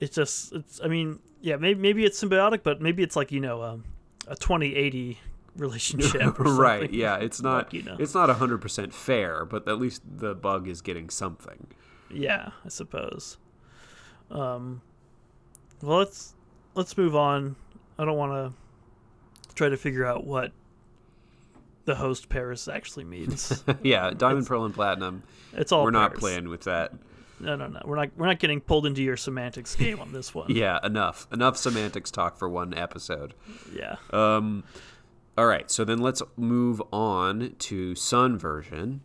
it's 0.00 0.14
just 0.14 0.52
it's. 0.52 0.80
I 0.82 0.88
mean, 0.88 1.18
yeah, 1.40 1.56
maybe 1.56 1.80
maybe 1.80 2.04
it's 2.04 2.22
symbiotic, 2.22 2.62
but 2.62 2.80
maybe 2.80 3.02
it's 3.02 3.16
like 3.16 3.32
you 3.32 3.40
know 3.40 3.62
um, 3.62 3.84
a 4.26 4.36
2080 4.36 5.18
relationship. 5.56 6.38
Right? 6.38 6.90
Yeah, 6.92 7.16
it's 7.16 7.40
not. 7.40 7.66
Like, 7.66 7.72
you 7.72 7.82
know. 7.82 7.96
It's 7.98 8.14
not 8.14 8.28
hundred 8.30 8.58
percent 8.58 8.92
fair, 8.92 9.44
but 9.44 9.68
at 9.68 9.78
least 9.78 10.02
the 10.06 10.34
bug 10.34 10.68
is 10.68 10.80
getting 10.80 11.10
something. 11.10 11.66
Yeah, 12.10 12.50
I 12.64 12.68
suppose. 12.68 13.38
Um, 14.30 14.82
well, 15.82 15.98
let's 15.98 16.34
let's 16.74 16.96
move 16.96 17.16
on. 17.16 17.56
I 17.98 18.04
don't 18.04 18.16
want 18.16 18.32
to 18.32 19.54
try 19.54 19.68
to 19.68 19.76
figure 19.76 20.04
out 20.04 20.26
what 20.26 20.52
the 21.86 21.94
host 21.94 22.28
Paras 22.28 22.68
actually 22.68 23.04
means. 23.04 23.64
yeah, 23.82 24.10
diamond, 24.10 24.46
pearl, 24.46 24.64
and 24.64 24.74
platinum. 24.74 25.22
It's 25.52 25.72
all 25.72 25.84
We're 25.84 25.90
not 25.90 26.14
playing 26.14 26.48
with 26.48 26.64
that. 26.64 26.92
No, 27.38 27.54
no, 27.56 27.66
no. 27.66 27.80
We're 27.84 27.96
not. 27.96 28.10
We're 28.16 28.26
not 28.26 28.38
getting 28.38 28.60
pulled 28.60 28.86
into 28.86 29.02
your 29.02 29.16
semantics 29.16 29.74
game 29.74 30.00
on 30.00 30.12
this 30.12 30.34
one. 30.34 30.46
Yeah, 30.56 30.78
enough. 30.82 31.26
Enough 31.32 31.56
semantics 31.56 32.10
talk 32.10 32.38
for 32.38 32.48
one 32.48 32.72
episode. 32.72 33.34
Yeah. 33.74 33.96
Um, 34.10 34.64
all 35.36 35.46
right, 35.46 35.70
so 35.70 35.84
then 35.84 35.98
let's 35.98 36.22
move 36.36 36.80
on 36.92 37.56
to 37.58 37.94
Sun 37.94 38.38
version, 38.38 39.02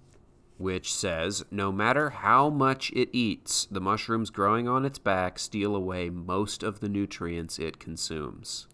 which 0.58 0.94
says 0.94 1.44
no 1.52 1.74
matter 1.74 2.10
how 2.12 2.50
much 2.50 2.90
it 2.92 3.10
eats, 3.12 3.68
the 3.70 3.82
mushrooms 3.82 4.30
growing 4.30 4.68
on 4.68 4.86
its 4.86 4.98
back 4.98 5.38
steal 5.38 5.76
away 5.76 6.10
most 6.10 6.64
of 6.64 6.80
the 6.80 6.88
nutrients 6.88 7.60
it 7.60 7.80
consumes. 7.80 8.68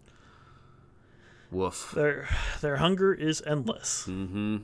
Woof. 1.50 1.92
Their 1.94 2.28
their 2.60 2.76
hunger 2.76 3.12
is 3.12 3.42
endless. 3.46 4.04
Mm-hmm. 4.06 4.58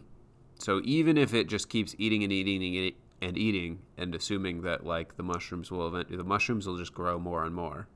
So 0.59 0.81
even 0.85 1.19
if 1.19 1.35
it 1.35 1.49
just 1.49 1.69
keeps 1.69 1.97
eating 1.99 2.23
and 2.23 2.33
eating 2.33 2.57
and 2.57 2.63
eating 2.63 2.95
and 3.25 3.39
eating, 3.39 3.79
and 3.97 4.15
assuming 4.15 4.63
that 4.63 4.85
like 4.85 5.17
the 5.17 5.23
mushrooms 5.23 5.71
will 5.71 5.89
eventually, 5.89 6.17
the 6.17 6.25
mushrooms 6.25 6.67
will 6.67 6.77
just 6.77 6.93
grow 6.95 7.19
more 7.19 7.45
and 7.45 7.55
more. 7.55 7.89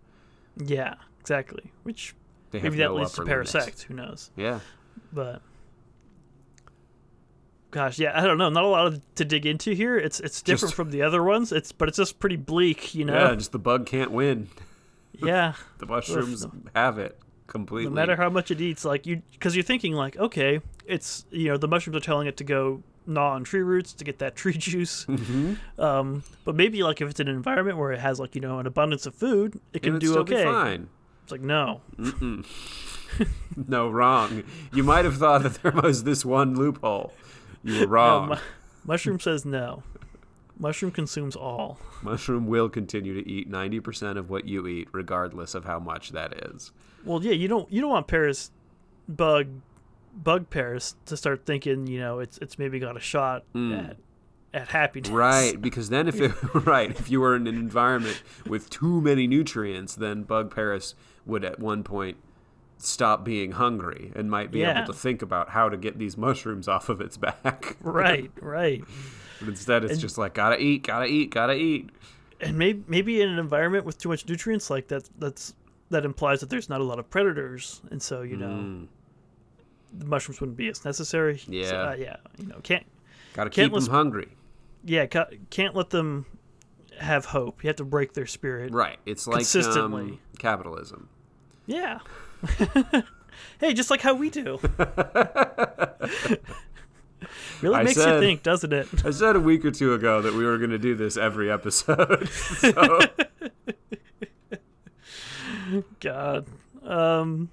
Yeah, 0.56 0.94
exactly. 1.20 1.70
Which 1.82 2.14
They 2.50 2.60
maybe 2.60 2.78
that 2.78 2.84
no 2.84 2.94
leads 2.96 3.12
to. 3.12 3.22
Parasect. 3.22 3.82
Who 3.82 3.94
knows? 3.94 4.30
Yeah. 4.36 4.60
But 5.12 5.42
gosh, 7.70 7.98
yeah, 7.98 8.18
I 8.18 8.24
don't 8.26 8.38
know. 8.38 8.48
Not 8.48 8.64
a 8.64 8.66
lot 8.68 8.94
to 9.16 9.24
dig 9.24 9.46
into 9.46 9.72
here. 9.72 9.98
It's 9.98 10.20
it's 10.20 10.40
different 10.42 10.70
Just- 10.70 10.74
from 10.74 10.90
the 10.90 11.02
other 11.02 11.22
ones. 11.22 11.52
It's 11.52 11.72
but 11.72 11.88
it's 11.88 11.98
just 11.98 12.18
pretty 12.18 12.36
bleak, 12.36 12.94
you 12.94 13.04
know. 13.04 13.14
Yeah, 13.28 13.34
just 13.34 13.52
the 13.52 13.58
bug 13.58 13.86
can't 13.86 14.10
win. 14.10 14.48
Yeah. 15.20 15.54
The 15.78 15.86
mushrooms 15.86 16.44
no- 16.44 16.52
have 16.76 16.98
it 16.98 17.18
completely. 17.48 17.90
No 17.90 17.94
matter 17.94 18.14
how 18.14 18.30
much 18.30 18.52
it 18.52 18.60
eats, 18.60 18.84
like 18.84 19.04
you, 19.04 19.22
because 19.32 19.56
you're 19.56 19.64
thinking 19.64 19.94
like, 19.94 20.16
okay, 20.16 20.60
it's 20.86 21.26
you 21.30 21.48
know 21.48 21.56
the 21.56 21.66
mushrooms 21.66 21.96
are 21.96 22.00
telling 22.00 22.28
it 22.28 22.36
to 22.36 22.44
go 22.44 22.82
gnaw 23.08 23.32
on 23.32 23.42
tree 23.44 23.62
roots 23.62 23.92
to 23.94 24.04
get 24.04 24.18
that 24.20 24.36
tree 24.40 24.56
juice. 24.56 25.04
Mhm. 25.06 25.56
Um, 25.78 26.22
but 26.44 26.54
maybe 26.54 26.82
like 26.82 27.00
if 27.00 27.08
it's 27.10 27.18
in 27.20 27.28
an 27.28 27.34
environment 27.34 27.78
where 27.78 27.92
it 27.92 28.00
has 28.00 28.20
like 28.20 28.34
you 28.34 28.40
know 28.40 28.58
an 28.58 28.66
abundance 28.66 29.06
of 29.06 29.14
food, 29.14 29.60
it 29.72 29.82
can 29.82 29.98
do 29.98 30.18
okay. 30.18 30.44
Fine. 30.44 30.88
It's 31.24 31.32
like 31.32 31.40
no, 31.42 31.80
no, 33.68 33.88
wrong. 33.90 34.44
You 34.72 34.82
might 34.82 35.04
have 35.04 35.16
thought 35.16 35.42
that 35.42 35.54
there 35.62 35.72
was 35.72 36.04
this 36.04 36.24
one 36.24 36.54
loophole. 36.54 37.12
You 37.64 37.74
were 37.74 37.80
no 37.80 37.86
wrong. 37.86 38.28
mu- 38.30 38.36
mushroom 38.84 39.20
says 39.20 39.44
no. 39.44 39.82
Mushroom 40.58 40.90
consumes 40.90 41.36
all. 41.36 41.78
Mushroom 42.02 42.46
will 42.46 42.68
continue 42.68 43.14
to 43.14 43.28
eat 43.28 43.48
90% 43.50 44.16
of 44.18 44.28
what 44.28 44.46
you 44.48 44.66
eat, 44.66 44.88
regardless 44.90 45.54
of 45.54 45.64
how 45.64 45.78
much 45.78 46.10
that 46.10 46.32
is. 46.52 46.72
Well, 47.04 47.22
yeah, 47.22 47.32
you 47.32 47.46
don't 47.46 47.70
you 47.72 47.80
don't 47.80 47.90
want 47.90 48.06
Paras 48.06 48.50
bug 49.08 49.46
bug 50.22 50.50
Paras 50.50 50.96
to 51.06 51.16
start 51.16 51.46
thinking 51.46 51.86
you 51.86 52.00
know 52.00 52.18
it's 52.20 52.38
it's 52.38 52.58
maybe 52.58 52.78
got 52.78 52.96
a 52.96 53.00
shot 53.00 53.44
Mm. 53.54 53.90
at 53.90 53.96
at 54.54 54.68
happiness. 54.68 55.10
Right, 55.10 55.60
because 55.60 55.90
then 55.90 56.08
if 56.08 56.20
it, 56.20 56.32
right, 56.54 56.90
if 56.90 57.10
you 57.10 57.20
were 57.20 57.36
in 57.36 57.46
an 57.46 57.54
environment 57.56 58.22
with 58.46 58.70
too 58.70 59.00
many 59.02 59.26
nutrients, 59.26 59.94
then 59.94 60.22
Bug 60.22 60.54
Paras 60.54 60.94
would 61.26 61.44
at 61.44 61.58
one 61.60 61.82
point 61.84 62.16
stop 62.78 63.24
being 63.24 63.52
hungry 63.52 64.10
and 64.16 64.30
might 64.30 64.50
be 64.50 64.60
Yeah. 64.60 64.82
able 64.82 64.92
to 64.92 64.98
think 64.98 65.20
about 65.20 65.50
how 65.50 65.68
to 65.68 65.76
get 65.76 65.98
these 65.98 66.16
mushrooms 66.16 66.66
off 66.68 66.88
of 66.88 67.00
its 67.00 67.16
back. 67.16 67.76
Right, 67.82 68.30
right. 68.40 68.82
But 69.40 69.48
instead, 69.48 69.84
it's 69.84 69.92
And- 69.94 70.00
just 70.00 70.16
like 70.16 70.32
gotta 70.34 70.58
eat, 70.60 70.84
gotta 70.84 71.06
eat, 71.06 71.30
gotta 71.30 71.54
eat. 71.54 71.90
and 72.40 72.56
maybe 72.56 72.82
maybe 72.88 73.20
in 73.20 73.28
an 73.28 73.38
environment 73.38 73.84
with 73.84 73.98
too 73.98 74.08
much 74.08 74.26
nutrients 74.28 74.70
like 74.70 74.88
that 74.88 75.08
that's 75.18 75.54
that 75.90 76.04
implies 76.04 76.40
that 76.40 76.48
there's 76.50 76.68
not 76.68 76.80
a 76.80 76.84
lot 76.84 76.98
of 76.98 77.10
predators 77.10 77.80
and 77.90 78.00
so 78.00 78.22
you 78.22 78.36
know 78.36 78.46
Mm. 78.48 78.86
The 79.92 80.04
mushrooms 80.06 80.40
wouldn't 80.40 80.56
be 80.56 80.68
as 80.68 80.84
necessary 80.84 81.38
So, 81.38 81.52
Yeah. 81.52 81.70
uh, 81.72 81.94
yeah 81.98 82.16
you 82.38 82.46
know 82.46 82.60
can't 82.62 82.84
Gotta 83.34 83.50
Can't 83.50 83.72
keep 83.72 83.80
them 83.80 83.90
hungry. 83.92 84.28
yeah 84.84 85.06
ca- 85.06 85.28
can't 85.50 85.74
let 85.74 85.90
them 85.90 86.26
have 86.98 87.24
hope 87.26 87.62
you 87.62 87.68
have 87.68 87.76
to 87.76 87.84
break 87.84 88.12
their 88.14 88.26
spirit 88.26 88.72
Right. 88.72 88.98
It's 89.06 89.26
like 89.26 89.38
Consistently. 89.38 90.02
um, 90.02 90.18
capitalism. 90.38 91.08
yeah 91.66 91.98
hey 93.60 93.72
just 93.74 93.90
like 93.90 94.00
how 94.00 94.14
we 94.14 94.30
do 94.30 94.58
really 97.62 97.74
I 97.76 97.82
makes 97.82 97.96
said- 97.96 98.14
you 98.14 98.20
think 98.20 98.42
doesn't 98.42 98.72
it 98.72 98.88
I 99.04 99.10
said 99.10 99.36
a 99.36 99.40
week 99.40 99.64
or 99.64 99.70
two 99.70 99.94
ago 99.94 100.20
that 100.22 100.34
we 100.34 100.44
were 100.44 100.58
going 100.58 100.70
to 100.70 100.78
do 100.78 100.94
this 100.94 101.16
every 101.16 101.50
episode. 101.50 102.28
so, 102.32 103.00
god 106.00 106.46
um 106.84 107.50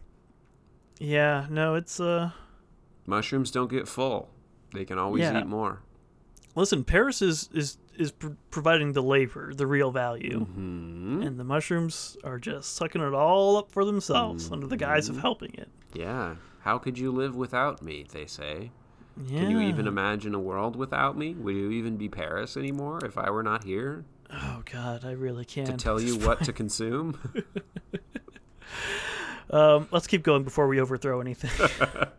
yeah 1.00 1.46
no 1.50 1.76
it's 1.76 2.00
uh 2.00 2.32
mushrooms 3.06 3.52
don't 3.52 3.70
get 3.70 3.88
full. 3.88 4.30
They 4.74 4.86
can 4.86 4.98
always 4.98 5.22
Yeah. 5.22 5.40
eat 5.40 5.46
more. 5.48 5.82
Listen, 6.56 6.84
Paras 6.84 7.22
is 7.22 7.50
is 7.54 7.78
is 7.98 8.12
pr- 8.12 8.30
providing 8.52 8.92
the 8.94 9.02
labor, 9.04 9.54
the 9.54 9.68
real 9.68 9.92
value, 9.92 10.46
Hmm. 10.46 11.22
and 11.22 11.40
the 11.40 11.44
mushrooms 11.44 12.18
are 12.24 12.40
just 12.40 12.76
sucking 12.76 13.02
it 13.02 13.14
all 13.14 13.58
up 13.58 13.72
for 13.72 13.86
themselves 13.86 14.52
under 14.52 14.68
the 14.68 14.76
guise 14.78 15.08
Mm-hmm. 15.08 15.18
of 15.18 15.22
helping 15.22 15.54
it. 15.54 15.70
Yeah. 15.94 16.36
How 16.62 16.78
could 16.78 16.98
you 16.98 17.12
live 17.12 17.36
without 17.36 17.82
me? 17.82 18.06
They 18.12 18.26
say. 18.26 18.72
Yeah. 19.26 19.42
Can 19.42 19.50
you 19.52 19.62
even 19.62 19.88
imagine 19.88 20.34
a 20.36 20.40
world 20.40 20.76
without 20.76 21.18
me? 21.18 21.36
Would 21.36 21.56
you 21.56 21.72
even 21.72 21.96
be 21.96 22.10
Paras 22.10 22.58
anymore 22.58 23.00
if 23.06 23.18
I 23.18 23.30
were 23.30 23.44
not 23.44 23.64
here 23.64 24.04
Oh 24.32 24.64
God, 24.70 25.06
I 25.06 25.12
really 25.12 25.46
can't. 25.46 25.68
To 25.68 25.78
tell 25.78 26.02
you 26.02 26.18
what 26.26 26.44
to 26.44 26.52
consume? 26.52 27.18
Um, 29.50 29.88
let's 29.92 30.08
keep 30.08 30.24
going 30.24 30.44
before 30.44 30.68
we 30.68 30.80
overthrow 30.80 31.22
anything. 31.22 31.52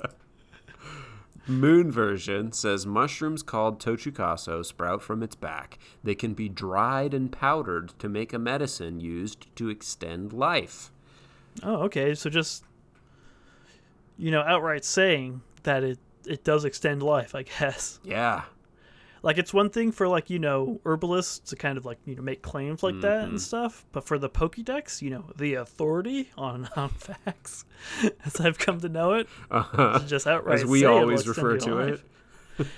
Moon 1.48 1.92
version 1.92 2.50
says 2.50 2.86
mushrooms 2.86 3.42
called 3.42 3.78
tochukaso 3.78 4.64
sprout 4.64 5.00
from 5.00 5.22
its 5.22 5.36
back. 5.36 5.78
They 6.02 6.16
can 6.16 6.34
be 6.34 6.48
dried 6.48 7.14
and 7.14 7.30
powdered 7.30 7.92
to 8.00 8.08
make 8.08 8.32
a 8.32 8.38
medicine 8.38 9.00
used 9.00 9.54
to 9.56 9.68
extend 9.68 10.32
life. 10.32 10.90
oh, 11.62 11.84
okay. 11.84 12.14
So 12.14 12.30
just 12.30 12.64
you 14.18 14.30
know, 14.30 14.42
outright 14.42 14.84
saying 14.84 15.42
that 15.62 15.84
it 15.84 15.98
it 16.26 16.42
does 16.42 16.64
extend 16.64 17.02
life, 17.02 17.34
I 17.34 17.42
guess. 17.42 18.00
Yeah. 18.02 18.42
Like 19.26 19.38
it's 19.38 19.52
one 19.52 19.70
thing 19.70 19.90
for 19.90 20.06
like 20.06 20.30
you 20.30 20.38
know 20.38 20.80
herbalists 20.86 21.50
to 21.50 21.56
kind 21.56 21.76
of 21.76 21.84
like 21.84 21.98
you 22.06 22.14
know 22.14 22.22
make 22.22 22.42
claims 22.42 22.82
like 22.84 23.00
that 23.00 23.22
Mm-hmm. 23.22 23.30
and 23.30 23.42
stuff, 23.42 23.84
but 23.90 24.04
for 24.06 24.18
the 24.18 24.30
Pokédex, 24.30 25.02
you 25.02 25.10
know, 25.10 25.24
the 25.36 25.54
authority 25.54 26.30
on 26.38 26.68
on 26.76 26.90
facts, 26.90 27.64
as 28.24 28.40
I've 28.40 28.56
come 28.58 28.80
to 28.80 28.88
know 28.88 29.14
it, 29.14 29.26
Uh-huh. 29.50 29.98
just 30.06 30.26
outright 30.28 30.60
As 30.60 30.64
we 30.64 30.84
always 30.84 31.26
refer 31.26 31.58
to 31.58 31.74
life. 31.74 32.04
it. 32.58 32.66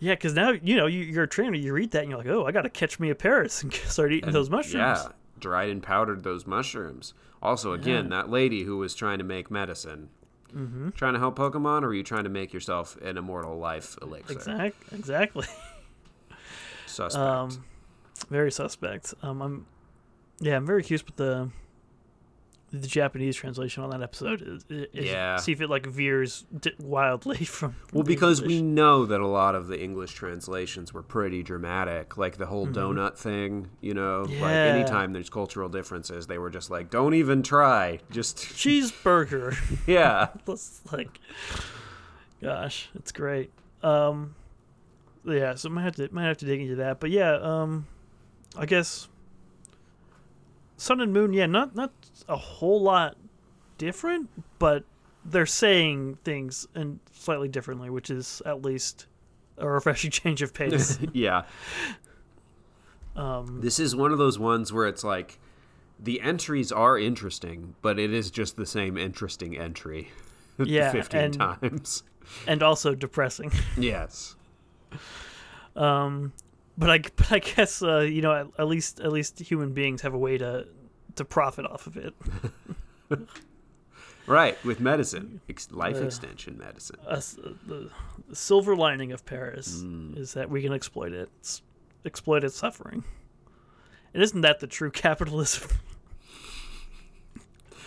Yeah, 0.00 0.12
because 0.14 0.32
now 0.34 0.50
you 0.50 0.76
know 0.76 0.86
you, 0.86 1.00
you're 1.00 1.24
a 1.24 1.28
trainer. 1.28 1.56
You 1.56 1.72
read 1.72 1.90
that 1.90 2.02
and 2.02 2.10
you're 2.10 2.18
like, 2.18 2.28
oh, 2.28 2.44
I 2.46 2.52
got 2.52 2.62
to 2.62 2.70
catch 2.70 3.00
me 3.00 3.10
a 3.10 3.16
Paras 3.16 3.64
and 3.64 3.72
start 3.74 4.12
eating 4.12 4.30
those 4.30 4.48
mushrooms. 4.48 4.74
Yeah, 5.00 5.08
dried 5.40 5.70
and 5.70 5.82
powdered 5.82 6.22
those 6.22 6.46
mushrooms. 6.46 7.14
Also, 7.42 7.72
again, 7.72 8.08
that 8.10 8.28
lady 8.30 8.62
who 8.62 8.76
was 8.76 8.94
trying 8.94 9.18
to 9.18 9.24
make 9.24 9.50
medicine. 9.50 10.10
Mm-hmm. 10.54 10.90
Trying 10.90 11.14
to 11.14 11.18
help 11.18 11.36
Pokemon, 11.36 11.82
or 11.82 11.86
are 11.88 11.94
you 11.94 12.04
trying 12.04 12.22
to 12.24 12.30
make 12.30 12.52
yourself 12.52 12.96
an 13.02 13.16
immortal 13.18 13.58
life 13.58 13.96
elixir? 14.00 14.34
Exact, 14.34 14.76
exactly. 14.92 15.46
Suspect. 16.98 17.16
Um, 17.24 17.64
very 18.28 18.50
suspect. 18.50 19.14
Um, 19.22 19.40
I'm, 19.42 19.66
yeah, 20.40 20.56
I'm 20.56 20.66
very 20.66 20.82
curious 20.82 21.04
with 21.06 21.16
the 21.16 21.50
the 22.70 22.86
Japanese 22.86 23.34
translation 23.34 23.82
on 23.82 23.88
that 23.88 24.02
episode. 24.02 24.42
Is, 24.42 24.62
is 24.68 25.06
Yeah. 25.06 25.36
see 25.36 25.52
if 25.52 25.62
it 25.62 25.70
like 25.70 25.86
veers 25.86 26.44
wildly 26.78 27.36
from. 27.46 27.76
well, 27.94 28.02
because 28.04 28.42
we 28.42 28.60
know 28.60 29.06
that 29.06 29.20
a 29.22 29.26
lot 29.26 29.54
of 29.54 29.68
the 29.68 29.82
English 29.82 30.12
translations 30.12 30.92
were 30.92 31.02
pretty 31.02 31.42
dramatic, 31.42 32.18
like 32.18 32.36
the 32.36 32.44
whole 32.44 32.66
Mm-hmm. 32.66 32.98
donut 32.98 33.16
thing. 33.16 33.70
You 33.80 33.94
know, 33.94 34.22
like 34.28 34.52
anytime 34.52 35.14
there's 35.14 35.30
cultural 35.30 35.70
differences, 35.70 36.26
they 36.26 36.36
were 36.36 36.50
just 36.50 36.68
like, 36.70 36.90
"Don't 36.90 37.14
even 37.14 37.42
try." 37.42 38.00
Just 38.10 38.36
cheeseburger. 38.60 39.56
yeah. 39.86 40.28
Like, 40.92 41.20
gosh, 42.42 42.90
it's 42.94 43.12
great. 43.12 43.50
Um, 43.82 44.34
yeah, 45.36 45.54
so 45.54 45.68
might 45.68 45.82
have 45.82 45.96
to 45.96 46.08
might 46.12 46.26
have 46.26 46.38
to 46.38 46.46
dig 46.46 46.60
into 46.60 46.76
that, 46.76 47.00
but 47.00 47.10
yeah, 47.10 47.34
um, 47.34 47.86
I 48.56 48.66
guess 48.66 49.08
Sun 50.76 51.00
and 51.00 51.12
Moon, 51.12 51.32
yeah, 51.32 51.46
not 51.46 51.74
not 51.74 51.92
a 52.28 52.36
whole 52.36 52.80
lot 52.82 53.16
different, 53.78 54.28
but 54.58 54.84
they're 55.24 55.46
saying 55.46 56.18
things 56.24 56.66
and 56.74 57.00
slightly 57.12 57.48
differently, 57.48 57.90
which 57.90 58.10
is 58.10 58.40
at 58.46 58.62
least 58.62 59.06
a 59.56 59.68
refreshing 59.68 60.10
change 60.12 60.40
of 60.42 60.54
pace. 60.54 60.98
yeah. 61.12 61.42
um, 63.16 63.60
This 63.60 63.78
is 63.78 63.94
one 63.96 64.12
of 64.12 64.18
those 64.18 64.38
ones 64.38 64.72
where 64.72 64.86
it's 64.86 65.04
like 65.04 65.38
the 65.98 66.20
entries 66.20 66.70
are 66.70 66.96
interesting, 66.98 67.74
but 67.82 67.98
it 67.98 68.12
is 68.12 68.30
just 68.30 68.56
the 68.56 68.66
same 68.66 68.96
interesting 68.96 69.56
entry. 69.56 70.10
Yeah, 70.60 70.90
15 70.90 71.20
and- 71.20 71.34
times. 71.34 72.02
and 72.48 72.64
also 72.64 72.92
depressing. 72.96 73.52
Yes. 73.76 74.34
Um, 75.76 76.32
but 76.76 76.90
I 76.90 76.98
but 77.16 77.32
I 77.32 77.38
guess 77.38 77.82
uh, 77.82 77.98
you 78.00 78.22
know 78.22 78.32
at, 78.34 78.46
at 78.58 78.68
least 78.68 79.00
at 79.00 79.12
least 79.12 79.38
human 79.38 79.72
beings 79.72 80.02
have 80.02 80.14
a 80.14 80.18
way 80.18 80.38
to 80.38 80.66
to 81.16 81.24
profit 81.24 81.66
off 81.66 81.86
of 81.86 81.96
it. 81.96 82.14
Right, 84.26 84.62
with 84.62 84.78
medicine, 84.78 85.40
ex- 85.48 85.70
life 85.72 85.96
Uh, 85.96 86.04
extension 86.04 86.58
medicine. 86.58 86.96
Uh, 87.06 87.16
the, 87.66 87.90
silver 88.34 88.76
lining 88.76 89.10
of 89.12 89.24
Paras 89.24 89.82
Mm. 89.82 90.18
is 90.18 90.34
that 90.34 90.50
we 90.50 90.60
can 90.60 90.74
exploit 90.74 91.14
it, 91.14 91.30
exploit 92.04 92.44
its 92.44 92.54
suffering. 92.54 93.04
And 94.12 94.22
isn't 94.22 94.42
that 94.42 94.60
the 94.60 94.66
true 94.66 94.90
capitalism? 95.06 95.70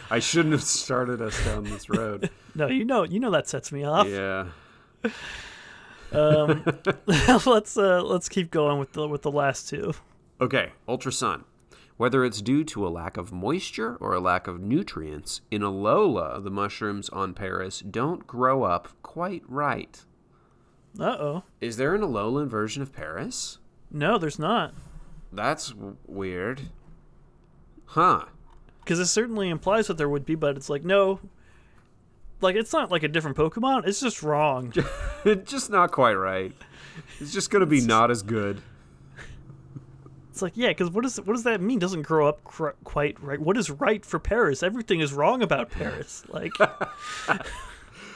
I 0.10 0.18
shouldn't 0.18 0.54
have 0.54 0.64
started 0.64 1.22
us 1.22 1.45
down 1.45 1.64
this 1.66 1.88
road. 1.91 2.32
no, 2.56 2.66
you 2.66 2.86
know 2.86 3.04
you 3.04 3.20
know 3.20 3.30
that 3.30 3.47
sets 3.47 3.72
me 3.72 3.84
off. 3.84 4.08
yeah. 4.08 4.47
Um, 6.12 6.64
let's 7.45 7.78
uh, 7.78 8.01
let's 8.03 8.30
keep 8.30 8.51
going 8.51 8.80
with 8.80 8.93
the 8.93 9.07
with 9.07 9.22
the 9.22 9.32
last 9.32 9.70
two. 9.70 9.93
Okay, 10.39 10.72
Ultra 10.88 11.12
Sun. 11.12 11.43
Whether 11.97 12.26
it's 12.26 12.41
due 12.41 12.64
to 12.64 12.88
a 12.88 12.89
lack 12.89 13.16
of 13.16 13.32
moisture 13.32 13.95
or 13.97 14.14
a 14.14 14.20
lack 14.20 14.47
of 14.47 14.59
nutrients, 14.59 15.41
in 15.51 15.62
Alola, 15.62 16.43
the 16.43 16.49
mushrooms 16.49 17.09
on 17.09 17.36
Paras 17.36 17.82
don't 17.82 18.26
grow 18.26 18.64
up 18.64 18.89
quite 19.03 19.43
right. 19.47 20.03
Uh 20.99 21.03
oh. 21.20 21.43
Is 21.59 21.78
there 21.78 21.93
an 21.93 22.01
Alolan 22.01 22.47
version 22.47 22.82
of 22.82 22.91
Paras? 22.91 23.59
No, 23.91 24.18
there's 24.18 24.39
not. 24.39 24.74
That's 25.32 25.70
w- 25.70 25.97
weird. 26.07 26.70
Huh. 27.86 28.26
Because 28.80 28.99
it 28.99 29.05
certainly 29.05 29.49
implies 29.49 29.88
that 29.88 29.97
there 29.97 30.09
would 30.09 30.26
be, 30.26 30.36
but 30.36 30.57
it's 30.57 30.70
like 30.70 30.84
no. 30.84 31.20
Like 32.42 32.56
it's 32.56 32.74
not 32.74 32.92
like 32.92 33.04
a 33.04 33.08
different 33.08 33.38
Pokemon. 33.38 33.88
It's 33.88 34.00
just 34.00 34.24
wrong. 34.24 34.74
just 35.46 35.70
not 35.70 35.92
quite 35.92 36.14
right. 36.14 36.54
It's 37.20 37.32
just 37.32 37.50
going 37.52 37.62
to 37.62 37.68
be 37.68 37.82
not 37.82 38.12
as 38.12 38.24
good. 38.24 38.62
It's 40.32 40.42
like, 40.42 40.54
yeah, 40.56 40.70
because 40.70 40.89
what 40.89 41.04
does 41.04 41.18
what 41.18 41.34
does 41.34 41.44
that 41.44 41.62
mean? 41.62 41.78
Doesn't 41.78 42.04
grow 42.04 42.28
up 42.28 42.44
cr- 42.44 42.70
quite 42.84 43.22
right. 43.22 43.39
What 43.39 43.58
is 43.58 43.70
right 43.70 44.04
for 44.04 44.18
Paras? 44.18 44.64
Everything 44.64 45.02
is 45.02 45.14
wrong 45.14 45.42
about 45.42 45.70
Paras. 45.70 46.24
Like, 46.32 46.54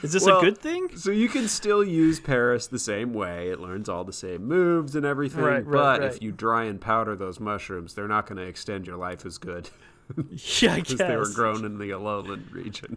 is 0.02 0.12
this 0.12 0.24
Well, 0.24 0.38
a 0.38 0.42
good 0.42 0.58
thing? 0.58 0.96
So 0.96 1.10
you 1.10 1.28
can 1.28 1.46
still 1.48 1.84
use 1.84 2.18
Paras 2.18 2.68
the 2.68 2.78
same 2.78 3.12
way. 3.12 3.48
It 3.48 3.60
learns 3.60 3.88
all 3.88 4.04
the 4.04 4.12
same 4.12 4.44
moves 4.46 4.96
and 4.96 5.04
everything. 5.06 5.42
Right, 5.42 5.64
right, 5.66 5.70
but 5.70 6.00
right. 6.00 6.10
if 6.10 6.22
you 6.22 6.32
dry 6.32 6.64
and 6.64 6.80
powder 6.80 7.14
those 7.16 7.38
mushrooms, 7.38 7.94
they're 7.94 8.08
not 8.08 8.26
going 8.26 8.38
to 8.38 8.44
extend 8.44 8.86
your 8.86 8.96
life 8.96 9.24
as 9.26 9.38
good 9.38 9.70
Yeah, 10.60 10.74
I 10.74 10.80
because 10.80 10.98
they 10.98 11.16
were 11.16 11.30
grown 11.32 11.64
in 11.64 11.78
the 11.78 11.90
Alolan 11.90 12.52
region. 12.52 12.96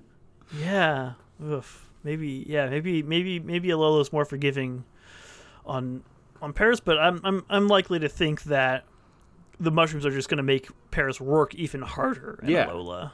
Yeah. 0.58 1.14
Oof. 1.44 1.90
Maybe. 2.04 2.46
Yeah. 2.48 2.70
Maybe. 2.70 3.04
Maybe. 3.04 3.40
Maybe 3.40 3.70
Alola's 3.70 4.12
more 4.12 4.26
forgiving 4.26 4.84
on 5.66 6.04
on 6.42 6.54
Paras, 6.54 6.80
but 6.80 6.98
I'm 6.98 7.20
I'm 7.24 7.46
I'm 7.50 7.68
likely 7.68 8.00
to 8.00 8.10
think 8.10 8.44
that 8.44 8.86
the 9.60 9.72
mushrooms 9.72 10.06
are 10.06 10.12
just 10.12 10.30
going 10.30 10.38
to 10.38 10.44
make 10.44 10.70
Paras 10.92 11.20
work 11.20 11.54
even 11.56 11.82
harder 11.82 12.40
in 12.44 12.50
Yeah. 12.50 12.68
Alola. 12.68 13.12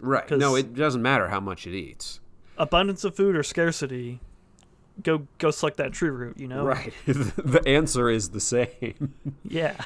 Right. 0.00 0.28
No, 0.30 0.54
it 0.56 0.74
doesn't 0.74 1.02
matter 1.02 1.28
how 1.28 1.40
much 1.40 1.66
it 1.66 1.74
eats. 1.76 2.20
Abundance 2.56 3.04
of 3.04 3.14
food 3.16 3.36
or 3.36 3.42
scarcity. 3.42 4.20
Go 5.02 5.28
go 5.38 5.50
select 5.52 5.76
that 5.76 5.92
true 5.92 6.10
root. 6.10 6.38
You 6.38 6.48
know. 6.48 6.64
Right. 6.64 6.92
the 7.06 7.62
answer 7.66 8.10
is 8.10 8.30
the 8.30 8.40
same. 8.40 9.14
Yeah. 9.44 9.76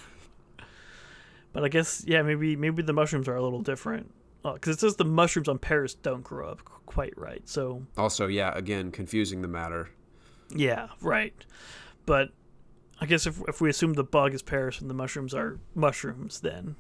But 1.53 1.65
I 1.65 1.69
guess 1.69 2.03
yeah, 2.07 2.23
maybe 2.23 2.57
maybe 2.57 2.83
the 2.83 2.95
mushrooms 2.95 3.29
are 3.29 3.37
a 3.37 3.43
little 3.43 3.61
different 3.61 4.11
because 4.43 4.77
it 4.77 4.81
says 4.81 4.97
the 4.97 5.05
mushrooms 5.05 5.49
on 5.49 5.59
Paras 5.59 5.95
don't 5.95 6.25
grow 6.25 6.49
up 6.51 6.65
qu- 6.65 6.81
quite 6.87 7.17
right. 7.17 7.49
So 7.49 7.83
Also, 7.97 8.27
yeah, 8.27 8.53
again, 8.57 8.91
confusing 8.91 9.43
the 9.43 9.49
matter. 9.49 9.91
yeah, 10.55 10.89
right. 11.01 11.35
But 12.07 12.31
I 13.01 13.07
guess 13.07 13.27
if 13.27 13.41
if 13.49 13.61
we 13.61 13.71
assume 13.71 13.95
the 13.95 14.05
bug 14.05 14.35
is 14.35 14.43
Paras 14.43 14.81
and 14.81 14.89
the 14.91 14.95
mushrooms 14.95 15.35
are 15.35 15.59
mushrooms, 15.75 16.41
then 16.41 16.77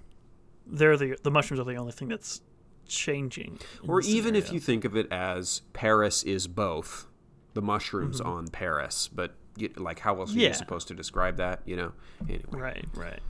they're 0.66 0.96
the 0.96 1.16
the 1.22 1.30
mushrooms 1.30 1.60
are 1.60 1.64
the 1.64 1.76
only 1.76 1.92
thing 1.92 2.08
that's 2.08 2.40
changing. 2.86 3.58
Or 3.86 4.00
even 4.02 4.34
if 4.36 4.52
you 4.52 4.60
think 4.60 4.84
of 4.84 4.96
it 4.96 5.10
as 5.12 5.62
Paras 5.72 6.22
is 6.24 6.46
both 6.48 7.06
the 7.54 7.62
mushrooms 7.62 8.20
Mm-hmm. 8.20 8.28
on 8.30 8.48
Paras, 8.48 9.08
but 9.14 9.34
you, 9.56 9.70
like 9.76 9.98
how 10.00 10.18
else 10.18 10.34
are 10.34 10.38
Yeah. 10.38 10.48
you 10.48 10.54
supposed 10.54 10.88
to 10.88 10.94
describe 10.94 11.36
that? 11.36 11.60
You 11.66 11.76
know. 11.76 11.92
Anyway, 12.28 12.42
right, 12.50 12.84
right. 12.94 13.20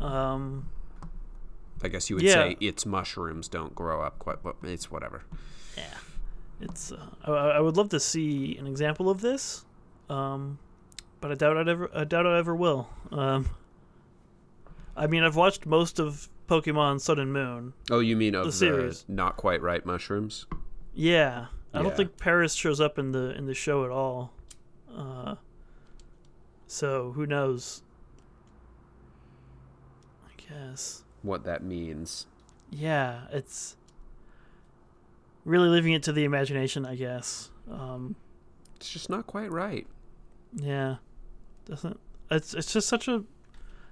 Um, 0.00 0.68
I 1.82 1.88
guess 1.88 2.08
you 2.08 2.16
would 2.16 2.24
Yeah. 2.24 2.34
say 2.50 2.56
its 2.60 2.86
mushrooms 2.86 3.48
don't 3.48 3.74
grow 3.74 4.02
up 4.02 4.18
quite, 4.18 4.42
but 4.42 4.56
it's 4.62 4.90
whatever. 4.90 5.22
yeah, 5.76 5.84
it's. 6.60 6.92
Uh, 6.92 7.06
I, 7.24 7.30
I 7.32 7.60
would 7.60 7.76
love 7.76 7.88
to 7.90 8.00
see 8.00 8.56
an 8.58 8.66
example 8.66 9.10
of 9.10 9.20
this, 9.20 9.64
um, 10.08 10.58
but 11.20 11.30
I 11.32 11.34
doubt 11.34 11.56
I'd 11.56 11.68
ever. 11.68 11.90
I 11.94 12.04
doubt 12.04 12.26
I 12.26 12.38
ever 12.38 12.54
will. 12.54 12.88
Um, 13.10 13.48
I 14.96 15.06
mean, 15.06 15.22
I've 15.24 15.36
watched 15.36 15.66
most 15.66 15.98
of 15.98 16.28
Pokemon 16.48 17.00
Sun 17.00 17.18
and 17.18 17.32
Moon. 17.32 17.72
Oh, 17.90 18.00
you 18.00 18.14
mean 18.16 18.34
of 18.34 18.44
The 18.44 18.50
the, 18.50 18.56
series. 18.56 19.04
not 19.08 19.36
quite 19.36 19.62
right 19.62 19.84
mushrooms? 19.86 20.46
Yeah, 20.94 21.46
I 21.72 21.78
Yeah. 21.78 21.82
don't 21.84 21.96
think 21.96 22.18
Paras 22.18 22.54
shows 22.54 22.80
up 22.80 22.98
in 22.98 23.12
the 23.12 23.36
in 23.36 23.46
the 23.46 23.54
show 23.54 23.84
at 23.84 23.90
all. 23.90 24.32
Uh, 24.94 25.36
so 26.66 27.12
who 27.12 27.26
knows? 27.26 27.82
I 30.26 30.30
guess. 30.36 31.01
What 31.22 31.44
that 31.44 31.62
means? 31.62 32.26
Yeah, 32.70 33.22
it's 33.30 33.76
really 35.44 35.68
leaving 35.68 35.92
it 35.92 36.02
to 36.04 36.12
the 36.12 36.24
imagination, 36.24 36.84
I 36.86 36.94
guess. 36.96 37.50
Um, 37.70 38.16
It's 38.76 38.90
just 38.90 39.08
not 39.10 39.26
quite 39.26 39.50
right. 39.52 39.86
yeah, 40.54 40.96
doesn't 41.64 41.98
it's 42.30 42.54
it's 42.54 42.72
just 42.72 42.88
such 42.88 43.08
a 43.08 43.24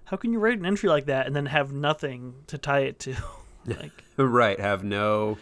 how 0.05 0.16
can 0.16 0.33
you 0.33 0.39
write 0.41 0.59
an 0.59 0.66
entry 0.66 0.89
like 0.89 1.07
that 1.07 1.26
and 1.26 1.37
then 1.37 1.47
have 1.47 1.72
nothing 1.72 2.35
to 2.49 2.59
tie 2.59 2.81
it 2.81 2.99
to? 3.01 3.14
like 3.66 3.93
right. 4.16 4.59
Have 4.59 4.83
no, 4.83 5.39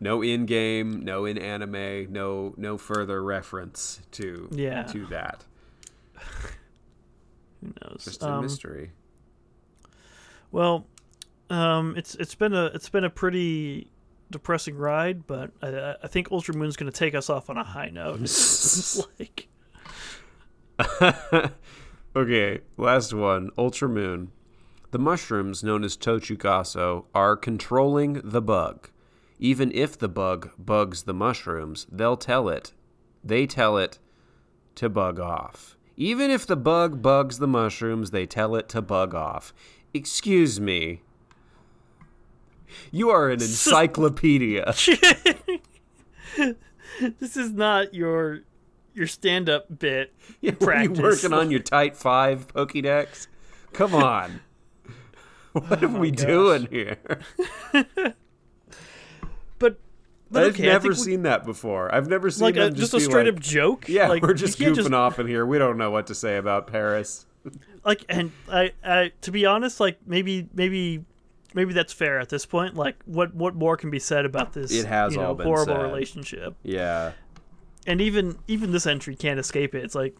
no 0.00 0.22
in 0.22 0.46
game, 0.46 1.04
no 1.04 1.24
in 1.26 1.36
anime, 1.38 2.10
no 2.12 2.54
no 2.56 2.78
further 2.78 3.22
reference 3.22 4.00
to 4.12 4.48
Yeah. 4.52 4.84
to 4.84 5.06
that. 5.06 5.44
who 7.60 7.72
knows? 7.82 8.04
Just 8.04 8.22
a 8.22 8.30
Um, 8.30 8.42
mystery. 8.42 8.92
Well, 10.50 10.86
um, 11.50 11.94
it's 11.96 12.14
it's 12.16 12.34
been 12.34 12.54
a 12.54 12.66
it's 12.66 12.88
been 12.88 13.04
a 13.04 13.10
pretty 13.10 13.90
depressing 14.30 14.76
ride, 14.76 15.26
but 15.26 15.50
I, 15.62 15.94
I 16.02 16.06
think 16.06 16.30
Ultra 16.30 16.54
Moon's 16.54 16.76
going 16.76 16.90
to 16.90 16.96
take 16.96 17.14
us 17.14 17.30
off 17.30 17.50
on 17.50 17.56
a 17.56 17.64
high 17.64 17.90
note. 17.90 18.20
Like 19.18 19.48
Okay, 22.16 22.60
last 22.76 23.12
one. 23.12 23.50
Ultra 23.58 23.88
Moon. 23.88 24.30
The 24.92 25.00
mushrooms, 25.00 25.64
known 25.64 25.82
as 25.82 25.96
Tochukaso, 25.96 27.06
are 27.12 27.36
controlling 27.36 28.20
the 28.22 28.40
bug. 28.40 28.90
Even 29.40 29.72
if 29.72 29.98
the 29.98 30.08
bug 30.08 30.52
bugs 30.56 31.02
the 31.02 31.14
mushrooms, 31.14 31.88
they'll 31.90 32.16
tell 32.16 32.48
it. 32.48 32.72
They 33.24 33.46
tell 33.46 33.76
it 33.76 33.98
to 34.76 34.88
bug 34.88 35.18
off. 35.18 35.76
Even 35.96 36.30
if 36.30 36.46
the 36.46 36.56
bug 36.56 37.02
bugs 37.02 37.38
the 37.38 37.48
mushrooms, 37.48 38.12
they 38.12 38.26
tell 38.26 38.54
it 38.54 38.68
to 38.68 38.80
bug 38.80 39.12
off. 39.12 39.52
Excuse 39.92 40.60
me. 40.60 41.02
You 42.90 43.10
are 43.10 43.28
an 43.28 43.34
encyclopedia. 43.40 44.74
this 47.18 47.36
is 47.36 47.52
not 47.52 47.94
your 47.94 48.40
your 48.94 49.06
stand 49.06 49.48
up 49.48 49.78
bit. 49.78 50.14
Yeah, 50.40 50.52
you 50.82 50.92
working 50.92 51.32
on 51.32 51.50
your 51.50 51.60
tight 51.60 51.96
5 51.96 52.48
Pokédex? 52.48 53.26
Come 53.72 53.94
on. 53.94 54.40
What 55.52 55.82
Oh 55.82 55.86
are 55.86 55.98
we 55.98 56.10
doing 56.10 56.66
here? 56.70 56.98
But, 59.58 59.78
but 60.30 60.44
I've 60.44 60.54
okay, 60.54 60.62
never 60.64 60.88
think 60.88 60.94
we- 60.94 61.12
seen 61.12 61.22
that 61.22 61.44
before. 61.44 61.94
I've 61.94 62.08
never 62.08 62.30
seen 62.30 62.44
like 62.44 62.56
a, 62.56 62.70
just, 62.70 62.92
just, 62.92 62.94
a 62.94 63.00
straight 63.00 63.26
like, 63.26 63.34
up 63.34 63.40
joke. 63.40 63.88
Yeah, 63.88 64.08
like, 64.08 64.22
we're 64.22 64.34
just 64.34 64.58
goofing 64.58 64.94
off 64.94 65.18
in 65.18 65.26
here. 65.26 65.44
We 65.46 65.58
don't 65.58 65.76
know 65.78 65.90
what 65.90 66.06
to 66.08 66.14
say 66.14 66.36
about 66.36 66.66
Paras. 66.66 67.26
like 67.84 68.04
and 68.08 68.32
I, 68.50 68.72
I 68.82 69.12
to 69.20 69.30
be 69.30 69.44
honest 69.44 69.78
like 69.78 69.98
maybe 70.06 70.48
maybe 70.54 71.04
maybe 71.54 71.72
that's 71.72 71.92
fair 71.92 72.18
at 72.20 72.28
this 72.28 72.44
point 72.44 72.74
like 72.76 72.96
what 73.06 73.34
what 73.34 73.54
more 73.54 73.76
can 73.76 73.90
be 73.90 73.98
said 73.98 74.24
about 74.26 74.52
this 74.52 74.72
It 74.72 74.84
has 74.86 75.14
you 75.14 75.20
know, 75.20 75.28
all 75.28 75.34
been 75.34 75.46
horrible 75.46 75.74
said. 75.76 75.82
relationship 75.82 76.54
Yeah. 76.62 77.12
and 77.86 78.00
even 78.00 78.36
even 78.48 78.72
this 78.72 78.86
entry 78.86 79.14
can't 79.16 79.38
escape 79.40 79.74
it 79.74 79.84
it's 79.84 79.94
like 79.94 80.16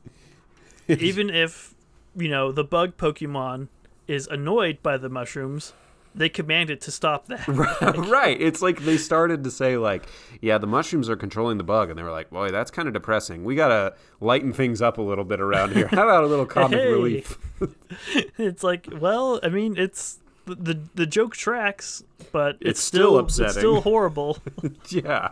even 0.89 1.31
if 1.31 1.75
you 2.17 2.29
know 2.29 2.53
the 2.53 2.65
bug 2.65 2.97
pokemon 2.97 3.69
is 4.07 4.27
annoyed 4.29 4.83
by 4.83 4.97
the 4.97 5.09
mushrooms 5.09 5.73
they 6.17 6.29
command 6.29 6.71
it 6.71 6.81
to 6.83 6.93
stop 6.93 7.27
that 7.27 7.45
right. 8.09 8.41
It's 8.41 8.63
like 8.63 8.85
they 8.85 8.97
started 8.99 9.43
to 9.43 9.51
say 9.51 9.77
like, 9.77 10.07
yeah, 10.41 10.59
the 10.59 10.67
mushrooms 10.69 11.11
are 11.11 11.17
controlling 11.17 11.59
the 11.59 11.65
bug, 11.65 11.91
and 11.91 11.99
they 11.99 12.05
were 12.05 12.13
like, 12.13 12.31
boy, 12.31 12.51
that's 12.51 12.71
kind 12.71 12.87
of 12.87 12.95
depressing. 12.95 13.43
We 13.43 13.57
gotta 13.57 13.95
lighten 14.21 14.53
things 14.53 14.81
up 14.81 14.99
a 14.99 15.03
little 15.03 15.25
bit 15.25 15.41
around 15.41 15.73
here. 15.73 15.89
How 15.89 16.05
about 16.05 16.23
a 16.23 16.29
little 16.29 16.47
comic 16.47 16.79
Hey. 16.79 16.93
relief? 16.93 17.37
it's 18.39 18.63
like 18.63 18.87
well 19.01 19.41
i 19.43 19.49
mean 19.49 19.77
it's 19.77 20.21
the 20.47 20.55
the, 20.55 20.81
the 20.95 21.07
joke 21.07 21.35
tracks 21.37 22.03
but 22.33 22.57
it's, 22.61 22.71
It's 22.71 22.81
still 22.81 23.19
It's 23.19 23.39
upsetting. 23.39 23.51
It's 23.51 23.59
still 23.59 23.81
horrible. 23.81 24.39
yeah. 24.89 25.31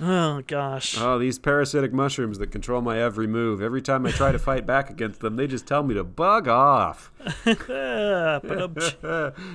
oh 0.00 0.42
gosh. 0.46 0.96
Oh, 0.98 1.18
these 1.18 1.38
parasitic 1.38 1.92
mushrooms 1.92 2.38
that 2.38 2.50
control 2.52 2.82
my 2.82 3.00
every 3.00 3.26
move. 3.26 3.62
Every 3.62 3.82
time 3.82 4.06
I 4.06 4.10
try 4.10 4.32
to 4.32 4.38
fight 4.38 4.66
back 4.66 4.90
against 4.94 5.20
them, 5.20 5.36
they 5.36 5.46
just 5.46 5.66
tell 5.66 5.82
me 5.82 5.94
to 5.94 6.04
bug 6.04 6.48
off. 6.48 7.10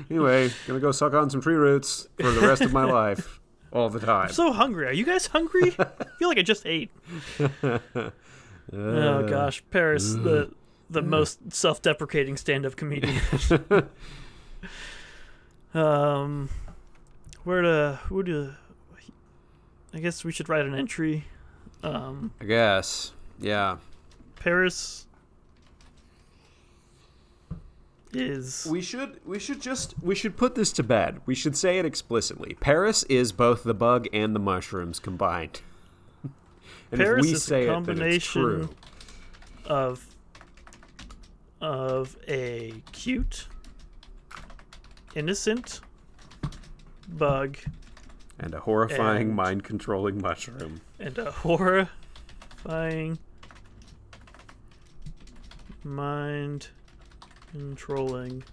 Anyway, 0.10 0.49
gonna 0.68 0.80
go 0.80 0.91
suck 0.91 1.14
on 1.14 1.30
some 1.30 1.41
tree 1.41 1.56
roots 1.56 2.08
for 2.20 2.32
the 2.32 2.41
rest 2.41 2.62
of 2.62 2.74
my 2.74 2.86
life, 2.86 3.39
all 3.72 3.89
the 3.89 3.99
time. 3.99 4.28
I'm 4.28 4.34
so 4.34 4.51
hungry. 4.51 4.88
Are 4.88 4.93
you 4.93 5.06
guys 5.06 5.28
hungry? 5.28 5.76
I 5.80 5.86
feel 6.18 6.28
like 6.28 6.38
I 6.38 6.43
just 6.43 6.66
ate. 6.66 6.91
oh 7.51 9.28
gosh, 9.28 9.64
Paras, 9.72 10.16
the 10.18 10.51
the 10.94 11.02
most 11.02 11.54
self-deprecating 11.54 12.38
stand-up 12.38 12.76
comedian. 12.76 13.20
um, 15.74 16.50
where 17.44 17.62
to? 17.62 18.00
Who 18.06 18.24
to? 18.24 18.56
I 19.94 20.00
guess 20.00 20.24
we 20.24 20.32
should 20.32 20.50
write 20.50 20.66
an 20.66 20.74
entry. 20.74 21.26
Um, 21.84 22.32
I 22.41 22.46
guess. 22.46 23.12
Yeah. 23.39 23.78
Paras 24.36 25.06
is 28.14 28.68
We 28.70 28.82
should 28.82 29.20
we 29.26 29.39
should 29.39 29.62
just 29.62 29.96
we 30.02 30.16
should 30.16 30.38
put 30.38 30.56
this 30.56 30.72
to 30.74 30.84
bed. 30.84 31.22
We 31.26 31.36
should 31.36 31.56
say 31.56 31.80
it 31.80 31.86
explicitly. 31.86 32.56
Paras 32.60 33.04
is 33.06 33.32
both 33.32 33.64
the 33.64 33.74
bug 33.74 34.08
and 34.14 34.36
the 34.36 34.39
mushrooms 34.39 35.00
combined. 35.00 35.62
and 36.91 37.02
Paras 37.02 37.26
if 37.26 37.32
we 37.32 37.36
is 37.36 37.44
say 37.44 37.68
a 37.68 37.72
it, 37.72 37.74
combination 37.74 38.41
true. 38.41 38.70
of 39.66 40.12
of 41.64 42.16
a 42.28 42.74
cute, 42.91 43.47
innocent 45.16 45.80
bug 47.07 47.57
And 48.38 48.53
a 48.53 48.59
horrifying 48.59 49.28
and- 49.28 49.36
mind 49.36 49.64
controlling 49.64 50.22
mushroom. 50.22 50.82
and 50.99 51.18
a 51.18 51.32
horrifying 51.32 53.18
mind 55.86 56.68
controlling 57.51 58.43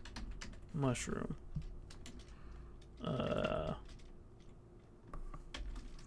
mushroom. 0.73 1.35
Uh, 3.05 3.75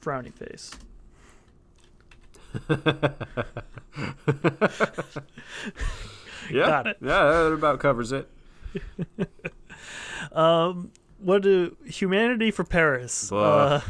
frowny 0.02 0.34
face. 0.34 0.72
Yeah. 6.52 6.66
Got 6.68 6.88
it. 6.88 6.98
Yeah, 7.02 7.24
that 7.26 7.52
about 7.54 7.80
covers 7.80 8.12
it. 8.12 8.28
Um, 10.32 10.92
what 11.20 11.42
do 11.42 11.76
humanity 11.86 12.50
for 12.52 12.64
Paras? 12.64 13.32
Uh, 13.32 13.82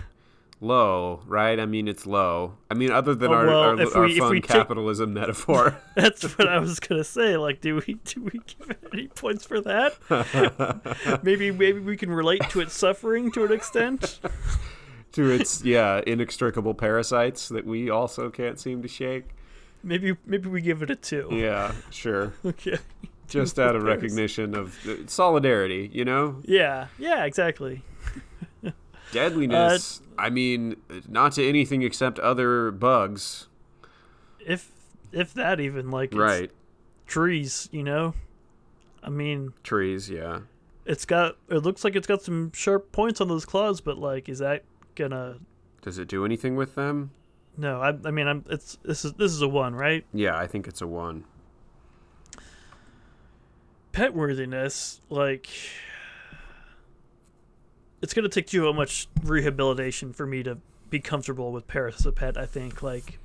Low, 0.61 1.21
right? 1.27 1.59
I 1.59 1.65
mean, 1.65 1.87
it's 1.87 2.05
low. 2.07 2.53
I 2.71 2.73
mean, 2.73 2.89
other 2.89 3.13
than 3.13 3.29
Oh, 3.31 3.33
our, 3.35 3.45
well, 3.45 3.59
our, 3.59 3.69
our 3.97 4.03
we- 4.05 4.13
if 4.13 4.17
fun 4.17 4.41
capitalism 4.41 5.13
metaphor. 5.13 5.77
That's 5.95 6.23
what 6.37 6.47
I 6.47 6.57
was 6.59 6.79
gonna 6.79 7.03
say. 7.03 7.35
Like, 7.37 7.59
do 7.61 7.81
we 7.85 7.95
do 8.05 8.21
we 8.23 8.31
give 8.31 8.69
it 8.69 8.79
any 8.93 9.07
points 9.09 9.45
for 9.45 9.59
that? 9.61 11.19
maybe 11.23 11.51
maybe 11.51 11.79
we 11.79 11.97
can 11.97 12.11
relate 12.11 12.49
to 12.49 12.61
its 12.61 12.73
suffering 12.73 13.31
to 13.33 13.43
an 13.45 13.51
extent. 13.51 14.19
to 15.11 15.29
its 15.29 15.63
yeah 15.65 16.01
inextricable 16.07 16.73
parasites 16.73 17.49
that 17.49 17.65
we 17.65 17.89
also 17.89 18.29
can't 18.29 18.57
seem 18.59 18.81
to 18.81 18.87
shake. 18.87 19.25
Maybe 19.83 20.15
maybe 20.25 20.49
we 20.49 20.61
give 20.61 20.81
it 20.81 20.89
a 20.89 20.95
two. 20.95 21.27
Yeah, 21.31 21.73
sure. 21.89 22.33
Okay. 22.45 22.77
Just 23.27 23.57
out 23.57 23.75
of 23.75 23.83
recognition 23.83 24.53
of 24.55 24.77
solidarity, 25.07 25.89
you 25.91 26.05
know, 26.05 26.41
Yeah. 26.43 26.87
Yeah. 26.99 27.23
Exactly. 27.25 27.81
deadliness. 29.11 30.01
Uh, 30.01 30.21
I 30.21 30.29
mean, 30.29 30.75
not 31.07 31.31
to 31.33 31.47
anything 31.47 31.81
except 31.81 32.19
other 32.19 32.71
bugs, 32.71 33.47
If 34.45 34.71
if 35.11 35.33
that 35.35 35.59
even 35.59 35.89
like 35.91 36.11
it's 36.11 36.17
right? 36.17 36.51
trees, 37.07 37.69
you 37.71 37.83
know. 37.83 38.13
I 39.01 39.09
mean, 39.09 39.53
Trees, 39.63 40.09
yeah. 40.09 40.39
it's 40.85 41.05
got. 41.05 41.35
It 41.49 41.57
looks 41.59 41.83
like 41.83 41.95
it's 41.95 42.07
got 42.07 42.21
some 42.21 42.51
sharp 42.53 42.91
points 42.91 43.19
on 43.19 43.27
those 43.27 43.45
claws, 43.45 43.81
but 43.81 43.97
like, 43.97 44.29
is 44.29 44.39
that 44.39 44.63
gonna? 44.95 45.37
Does 45.81 45.97
it 45.97 46.07
do 46.07 46.23
anything 46.23 46.55
with 46.55 46.75
them? 46.75 47.11
No. 47.57 47.81
I. 47.81 47.93
I 48.05 48.11
mean, 48.11 48.27
I'm. 48.27 48.43
It's 48.49 48.77
this 48.83 49.05
is 49.05 49.13
this 49.13 49.31
is 49.31 49.41
a 49.41 49.47
one, 49.47 49.75
right? 49.75 50.05
Yeah, 50.13 50.37
I 50.37 50.47
think 50.47 50.67
it's 50.67 50.81
a 50.81 50.87
one. 50.87 51.23
pet 53.91 54.13
worthiness, 54.15 55.01
like 55.09 55.47
it's 58.01 58.13
gonna 58.13 58.27
take 58.29 58.51
you 58.51 58.61
too 58.61 58.73
much 58.73 59.07
rehabilitation 59.23 60.13
for 60.13 60.25
me 60.25 60.43
to 60.43 60.57
be 60.89 60.99
comfortable 60.99 61.51
with 61.51 61.67
Paras 61.67 61.95
as 61.99 62.05
a 62.05 62.11
pet. 62.11 62.37
I 62.37 62.45
think 62.45 62.81
like 62.83 63.19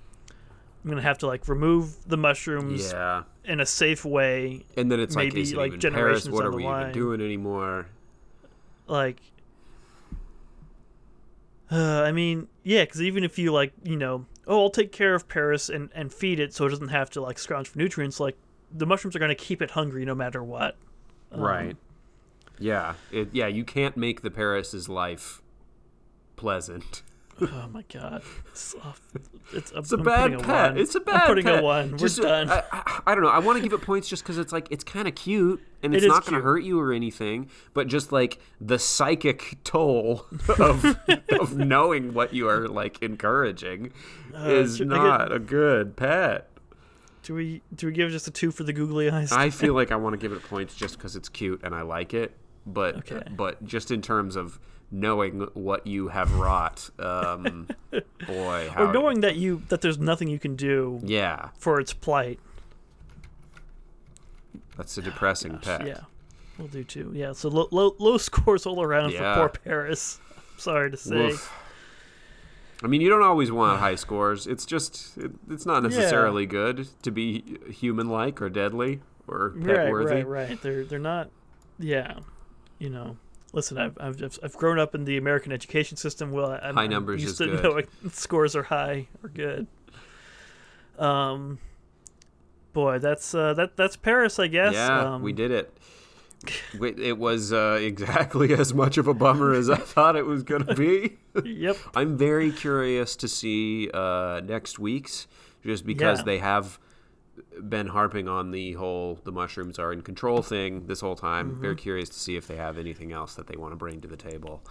I'm 0.85 0.91
gonna 0.91 1.03
have 1.03 1.19
to 1.19 1.27
like 1.27 1.49
remove 1.49 2.07
the 2.07 2.17
mushrooms 2.17 2.93
Yeah, 2.93 3.23
in 3.45 3.61
a 3.61 3.67
safe 3.67 4.05
way. 4.05 4.65
and 4.77 4.93
then 4.93 5.01
it's 5.01 5.17
like, 5.17 5.33
Maybe, 5.33 5.41
it 5.51 5.57
like, 5.57 5.69
even 5.69 5.81
Paras? 5.81 6.23
generations 6.25 6.31
What 6.31 6.45
are 6.45 6.53
we 6.53 6.65
line. 6.65 6.83
even 6.91 6.93
doing 6.93 7.21
anymore? 7.23 7.87
Like, 8.87 9.21
uh, 11.71 12.03
I 12.03 12.13
mean, 12.13 12.49
yeah, 12.63 12.85
because 12.85 13.03
even 13.03 13.25
if 13.25 13.39
you 13.39 13.53
like, 13.53 13.73
you 13.83 13.97
know, 13.97 14.27
oh, 14.47 14.63
I'll 14.63 14.71
take 14.71 14.93
care 14.93 15.15
of 15.15 15.29
Paras 15.29 15.69
and 15.69 15.91
and 15.95 16.13
feed 16.13 16.41
it 16.41 16.55
so 16.55 16.67
it 16.67 16.71
doesn't 16.71 16.89
have 16.89 17.11
to 17.11 17.21
like 17.21 17.39
scrounge 17.39 17.69
for 17.69 17.79
nutrients. 17.79 18.19
Like 18.21 18.37
the 18.73 18.87
mushrooms 18.87 19.15
are 19.17 19.19
gonna 19.19 19.35
keep 19.35 19.61
it 19.61 19.73
hungry 19.73 20.05
no 20.05 20.15
matter 20.15 20.43
what. 20.43 20.77
Um, 21.31 21.41
right. 21.41 21.77
Yeah. 22.59 22.95
It, 23.13 23.29
yeah. 23.33 23.47
You 23.47 23.65
can't 23.65 23.97
make 23.97 24.23
the 24.23 24.31
Paras's 24.31 24.89
life 24.89 25.43
pleasant. 26.37 27.03
Oh 27.41 27.69
my 27.73 27.85
god, 27.93 28.23
it's, 28.51 28.75
uh, 28.83 28.93
it's, 29.53 29.71
It's 29.73 29.93
a 29.93 29.97
bad 29.97 30.43
pet. 30.43 30.77
It's 30.77 30.95
a 30.95 31.01
bad. 31.01 31.15
I'm 31.23 31.27
putting 31.27 31.45
pet. 31.45 31.61
a 31.61 31.63
one. 31.63 31.93
We're 31.93 31.99
Just, 31.99 32.19
uh, 32.21 32.45
done. 32.45 32.51
I, 32.51 32.63
I, 32.73 33.01
I 33.07 33.15
don't 33.15 33.23
know. 33.23 33.31
I 33.31 33.39
want 33.39 33.59
to 33.59 33.63
give 33.63 33.73
it 33.73 33.85
points 33.85 34.09
just 34.09 34.23
because 34.25 34.39
it's 34.39 34.53
like 34.53 34.67
it's 34.71 34.83
kind 34.85 35.07
of 35.07 35.15
cute 35.15 35.63
and 35.83 35.95
it's 35.95 36.05
is 36.05 36.09
not 36.09 36.23
going 36.25 36.35
to 36.35 36.41
hurt 36.43 36.65
you 36.65 36.81
or 36.81 36.93
anything. 36.93 37.49
But 37.75 37.87
just 37.87 38.11
like 38.13 38.41
the 38.61 38.79
psychic 38.79 39.59
toll 39.65 40.27
of 40.59 40.85
of 41.31 41.57
knowing 41.57 42.13
what 42.15 42.35
you 42.35 42.49
are 42.49 42.67
like 42.69 43.03
encouraging 43.03 43.93
is 44.35 44.79
should 44.79 44.93
I 44.93 44.97
get- 44.97 45.03
not 45.03 45.33
a 45.33 45.39
good 45.39 45.97
pet. 45.97 46.49
do 47.23 47.35
we 47.35 47.63
do 47.75 47.87
we 47.87 47.93
give 47.93 48.11
just 48.11 48.27
a 48.27 48.31
two 48.33 48.51
for 48.51 48.65
the 48.65 48.73
googly 48.73 49.11
eyes? 49.11 49.31
I 49.33 49.51
feel 49.51 49.75
like 49.81 49.93
I 49.93 49.97
want 49.97 50.15
to 50.15 50.19
give 50.19 50.33
it 50.33 50.43
points 50.43 50.75
just 50.75 50.97
because 50.99 51.15
it's 51.15 51.29
cute 51.29 51.61
and 51.63 51.75
I 51.75 51.83
like 51.83 52.15
it. 52.15 52.33
But 52.73 52.97
Okay. 52.97 53.23
but 53.31 53.65
just 53.65 53.91
in 53.91 54.03
terms 54.03 54.37
of 54.37 54.59
knowing 54.91 55.41
what 55.55 55.87
you 55.87 56.09
have 56.09 56.35
wrought, 56.35 56.91
um, 56.99 57.69
boy, 58.27 58.71
how 58.73 58.85
or 58.85 58.93
knowing 58.93 59.21
that 59.21 59.37
you 59.37 59.63
that 59.69 59.81
there's 59.81 59.99
nothing 59.99 60.29
you 60.29 60.39
can 60.39 60.55
do 60.57 61.01
yeah. 61.03 61.49
for 61.59 61.81
its 61.81 61.93
plight. 61.93 62.39
That's 64.77 64.97
a 64.99 65.03
depressing 65.03 65.53
Gosh, 65.53 65.65
pack. 65.65 65.87
Yeah, 65.87 66.01
we'll 66.59 66.69
do 66.69 66.85
too. 66.85 67.11
Yeah, 67.15 67.33
so 67.33 67.49
low, 67.49 67.69
low, 67.71 67.97
low 67.99 68.19
scores 68.19 68.67
all 68.67 68.83
around 68.83 69.13
Yeah. 69.13 69.35
for 69.35 69.49
poor 69.49 69.61
Paras. 69.65 70.21
Sorry 70.57 70.91
to 70.91 70.97
say. 70.97 71.17
Woof. 71.17 71.53
I 72.83 72.87
mean, 72.87 73.01
you 73.01 73.09
don't 73.09 73.23
always 73.25 73.51
want 73.51 73.81
high 73.81 73.95
scores. 74.07 74.47
It's 74.47 74.65
just, 74.65 75.17
it, 75.19 75.33
it's 75.51 75.67
not 75.67 75.83
Yeah. 75.83 75.89
necessarily 75.89 76.47
good 76.47 76.89
to 77.03 77.11
be 77.11 77.59
human-like 77.71 78.41
or 78.41 78.49
deadly 78.49 79.01
or 79.27 79.51
pet-worthy. 79.51 80.15
Right, 80.17 80.27
right, 80.27 80.49
right. 80.51 80.63
They're 80.63 80.85
they're 80.85 80.99
not. 80.99 81.31
Yeah, 81.81 82.19
you 82.79 82.91
know. 82.91 83.17
Listen, 83.53 83.79
I've 83.79 83.97
I've 83.99 84.39
I've 84.43 84.55
grown 84.57 84.79
up 84.79 84.95
in 84.95 85.05
the 85.05 85.17
American 85.17 85.53
education 85.53 85.97
system. 85.97 86.31
Well, 86.33 86.59
I'm, 86.63 86.75
High 86.75 86.87
numbers 86.87 87.23
used 87.23 87.41
is 87.41 87.47
to 87.49 87.57
good. 87.57 87.63
knowing 87.65 87.87
scores 88.13 88.55
are 88.55 88.65
high 88.65 89.09
or 89.23 89.31
good. 89.31 89.67
Um, 90.99 91.59
boy, 92.73 92.99
that's 92.99 93.35
uh, 93.35 93.55
that 93.55 93.77
that's 93.77 93.97
Paras, 93.97 94.39
I 94.39 94.49
guess. 94.49 94.75
Yeah, 94.75 95.15
um, 95.15 95.23
we 95.23 95.33
did 95.33 95.51
it. 95.51 95.77
It 96.81 97.19
was 97.19 97.53
uh, 97.53 97.79
exactly 97.81 98.53
as 98.59 98.73
much 98.73 98.97
of 98.99 99.09
a 99.09 99.15
bummer 99.15 99.53
as 99.55 99.69
I 99.71 99.77
thought 99.79 100.15
it 100.15 100.27
was 100.27 100.43
going 100.43 100.65
to 100.67 100.75
be. 100.75 101.17
Yep. 101.45 101.77
I'm 101.97 102.17
very 102.17 102.53
curious 102.53 103.17
to 103.17 103.29
see 103.29 103.91
uh, 103.93 104.41
next 104.45 104.79
week's, 104.79 105.27
just 105.65 105.85
because 105.85 106.19
Yeah. 106.21 106.25
they 106.25 106.39
have 106.39 106.79
been 107.69 107.89
harping 107.89 108.29
on 108.29 108.51
the 108.51 108.73
whole 108.73 109.19
the 109.25 109.33
mushrooms 109.33 109.79
are 109.79 109.93
in 109.93 110.03
control 110.03 110.43
thing 110.43 110.87
this 110.87 111.01
whole 111.01 111.17
time. 111.17 111.53
Mm-hmm. 111.53 111.61
Very 111.61 111.77
curious 111.77 112.09
to 112.11 112.19
see 112.19 112.37
if 112.37 112.47
they 112.47 112.57
have 112.57 112.79
anything 112.79 113.13
else 113.13 113.35
that 113.35 113.47
they 113.47 113.57
want 113.57 113.73
to 113.73 113.77
bring 113.77 114.01
to 114.01 114.09
the 114.09 114.17
table. 114.17 114.63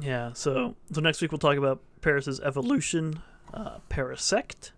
Yeah. 0.00 0.32
So 0.34 0.76
so 0.92 1.00
next 1.00 1.20
week 1.22 1.32
we'll 1.32 1.38
talk 1.38 1.56
about 1.56 1.80
Paras's 2.00 2.40
evolution, 2.40 3.22
uh, 3.52 3.78
Parasect, 3.88 4.70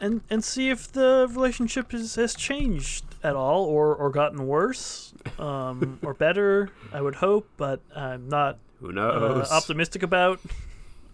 and 0.00 0.22
and 0.28 0.44
see 0.44 0.70
if 0.70 0.90
the 0.90 1.28
relationship 1.30 1.94
is, 1.94 2.14
has 2.16 2.34
changed 2.34 3.04
at 3.22 3.36
all 3.36 3.64
or 3.64 3.94
or 3.94 4.10
gotten 4.10 4.46
worse, 4.46 5.14
um, 5.38 5.98
or 6.02 6.14
better. 6.26 6.70
I 6.92 7.00
would 7.00 7.16
hope, 7.16 7.48
but 7.56 7.80
I'm 7.94 8.28
not 8.28 8.58
Who 8.80 8.98
uh, 8.98 9.46
optimistic 9.50 10.02
about. 10.02 10.40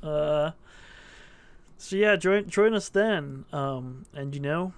Uh, 0.02 0.52
so 1.80 1.96
yeah, 1.96 2.16
join 2.16 2.48
join 2.48 2.74
us 2.74 2.88
then. 2.90 3.46
Um, 3.52 4.04
and 4.14 4.34
you 4.34 4.40
know, 4.40 4.74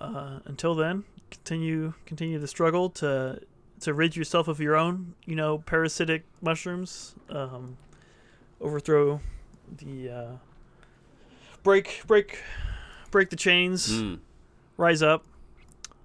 uh, 0.00 0.40
until 0.46 0.74
then, 0.74 1.04
continue 1.30 1.92
continue 2.06 2.38
the 2.38 2.48
struggle 2.48 2.88
to 2.90 3.40
to 3.80 3.94
rid 3.94 4.16
yourself 4.16 4.48
of 4.48 4.58
your 4.58 4.74
own, 4.74 5.14
you 5.26 5.36
know, 5.36 5.58
parasitic 5.58 6.24
mushrooms. 6.40 7.14
Um, 7.28 7.76
overthrow 8.60 9.20
the 9.76 10.10
uh, 10.10 10.32
break 11.62 12.02
break 12.06 12.42
break 13.10 13.30
the 13.30 13.36
chains. 13.36 13.92
Mm, 13.92 14.18
Rise 14.78 15.02
up. 15.02 15.26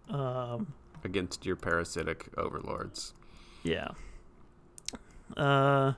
Um, 0.09 0.73
against 1.05 1.45
your 1.45 1.55
parasitic 1.55 2.27
overlords. 2.37 3.13
Yeah. 3.63 3.91
Uh, 5.37 5.93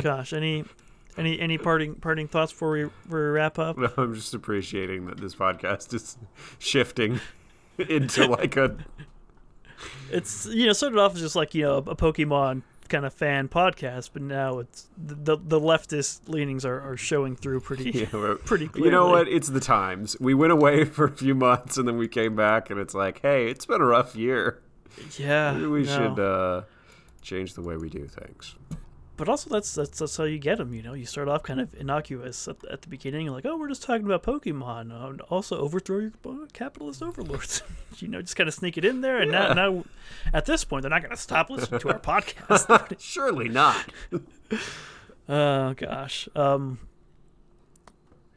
gosh, 0.00 0.32
any, 0.32 0.64
any, 1.16 1.38
any 1.38 1.58
parting 1.58 1.94
parting 1.96 2.28
thoughts 2.28 2.52
before 2.52 2.72
we, 2.72 2.84
before 2.84 3.24
we 3.24 3.30
wrap 3.30 3.58
up? 3.58 3.78
No, 3.78 3.90
I'm 3.96 4.14
just 4.14 4.34
appreciating 4.34 5.06
that 5.06 5.18
this 5.18 5.34
podcast 5.34 5.92
is 5.94 6.16
shifting 6.58 7.20
into 7.78 8.26
like 8.26 8.56
a 8.56 8.76
It's 10.10 10.46
you 10.46 10.66
know 10.66 10.72
started 10.72 10.98
off 10.98 11.14
as 11.14 11.20
just 11.20 11.36
like 11.36 11.54
you 11.54 11.62
know 11.62 11.78
a 11.78 11.96
Pokemon 11.96 12.62
kind 12.88 13.06
of 13.06 13.14
fan 13.14 13.48
podcast, 13.48 14.10
but 14.12 14.22
now 14.22 14.58
it's 14.58 14.88
the 14.96 15.36
the 15.36 15.58
leftist 15.60 16.28
leanings 16.28 16.64
are, 16.64 16.80
are 16.80 16.96
showing 16.96 17.36
through 17.36 17.60
pretty 17.60 18.08
know, 18.12 18.36
pretty 18.44 18.68
clearly. 18.68 18.88
You 18.88 18.92
know 18.92 19.08
what? 19.08 19.28
It's 19.28 19.48
the 19.48 19.60
times. 19.60 20.16
We 20.20 20.34
went 20.34 20.52
away 20.52 20.84
for 20.84 21.04
a 21.06 21.10
few 21.10 21.34
months 21.34 21.76
and 21.76 21.88
then 21.88 21.96
we 21.96 22.08
came 22.08 22.36
back 22.36 22.70
and 22.70 22.78
it's 22.78 22.94
like, 22.94 23.20
hey, 23.22 23.48
it's 23.48 23.66
been 23.66 23.80
a 23.80 23.86
rough 23.86 24.14
year. 24.14 24.60
Yeah, 25.18 25.52
Maybe 25.52 25.66
we 25.66 25.82
no. 25.82 25.96
should 25.96 26.20
uh, 26.20 26.62
change 27.20 27.54
the 27.54 27.62
way 27.62 27.76
we 27.76 27.88
do 27.88 28.06
things. 28.06 28.54
But 29.16 29.28
also 29.28 29.48
that's 29.48 29.72
that's 29.74 29.98
that's 30.00 30.16
how 30.16 30.24
you 30.24 30.38
get 30.38 30.58
them. 30.58 30.74
You 30.74 30.82
know, 30.82 30.94
you 30.94 31.06
start 31.06 31.28
off 31.28 31.44
kind 31.44 31.60
of 31.60 31.72
innocuous 31.74 32.48
at, 32.48 32.56
at 32.64 32.82
the 32.82 32.88
beginning, 32.88 33.28
like 33.28 33.46
oh 33.46 33.56
we're 33.56 33.68
just 33.68 33.84
talking 33.84 34.04
about 34.04 34.24
Pokemon. 34.24 34.90
Uh, 34.92 35.08
and 35.10 35.20
also 35.22 35.56
overthrow 35.58 35.98
your 36.00 36.12
uh, 36.26 36.46
capitalist 36.52 37.00
overlords. 37.00 37.62
you 37.98 38.08
know, 38.08 38.20
just 38.20 38.34
kind 38.34 38.48
of 38.48 38.54
sneak 38.54 38.76
it 38.76 38.84
in 38.84 39.02
there, 39.02 39.18
and 39.18 39.30
Yeah. 39.30 39.52
now 39.52 39.54
now 39.54 39.84
at 40.32 40.46
this 40.46 40.64
point 40.64 40.82
they're 40.82 40.90
not 40.90 41.00
going 41.02 41.12
to 41.14 41.16
stop 41.16 41.48
listening 41.48 41.78
to 41.80 41.90
our 41.90 41.98
podcast. 42.00 42.96
Surely 43.00 43.48
not. 43.48 43.86
Oh 45.28 45.74
gosh. 45.74 46.28
Um 46.34 46.80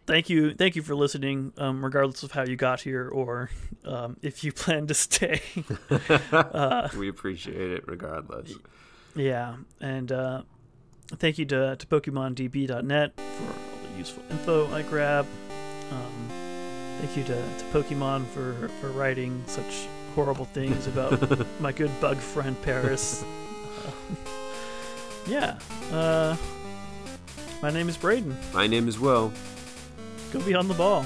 Thank 0.05 0.29
you 0.29 0.53
thank 0.53 0.75
you 0.77 0.81
for 0.83 0.95
listening 0.95 1.51
um 1.57 1.83
regardless 1.83 2.23
of 2.23 2.31
how 2.31 2.43
you 2.45 2.55
got 2.55 2.81
here 2.81 3.09
or 3.09 3.49
um 3.83 4.15
if 4.21 4.41
you 4.43 4.53
plan 4.53 4.87
to 4.87 4.93
stay. 4.93 5.41
we 6.97 7.09
appreciate 7.09 7.71
it 7.71 7.83
regardless. 7.87 8.53
yeah. 9.15 9.55
And 9.81 10.11
uh 10.11 10.43
thank 11.15 11.37
you 11.37 11.45
to 11.45 11.75
to 11.75 11.87
pokemondb.net 11.87 13.13
for 13.15 13.43
all 13.43 13.91
the 13.91 13.97
useful 13.97 14.23
info 14.29 14.73
I 14.73 14.81
grab. 14.83 15.25
Um 15.91 16.29
thank 16.99 17.15
you 17.15 17.23
to, 17.25 17.35
to 17.35 17.65
Pokemon 17.71 18.25
for 18.27 18.69
for 18.81 18.89
writing 18.89 19.43
such 19.47 19.87
horrible 20.15 20.45
things 20.45 20.87
about 20.87 21.19
my 21.59 21.71
good 21.71 21.91
bug 22.01 22.17
friend 22.17 22.59
Paras. 22.61 23.23
Um, 23.23 24.17
yeah. 25.27 25.59
Uh 25.91 26.35
my 27.61 27.71
name 27.71 27.89
is 27.89 27.97
Braden. 27.97 28.37
My 28.53 28.67
name 28.67 28.87
is 28.87 28.99
Will. 28.99 29.31
Go 30.31 30.41
be 30.41 30.53
on 30.53 30.67
the 30.67 30.73
ball. 30.73 31.05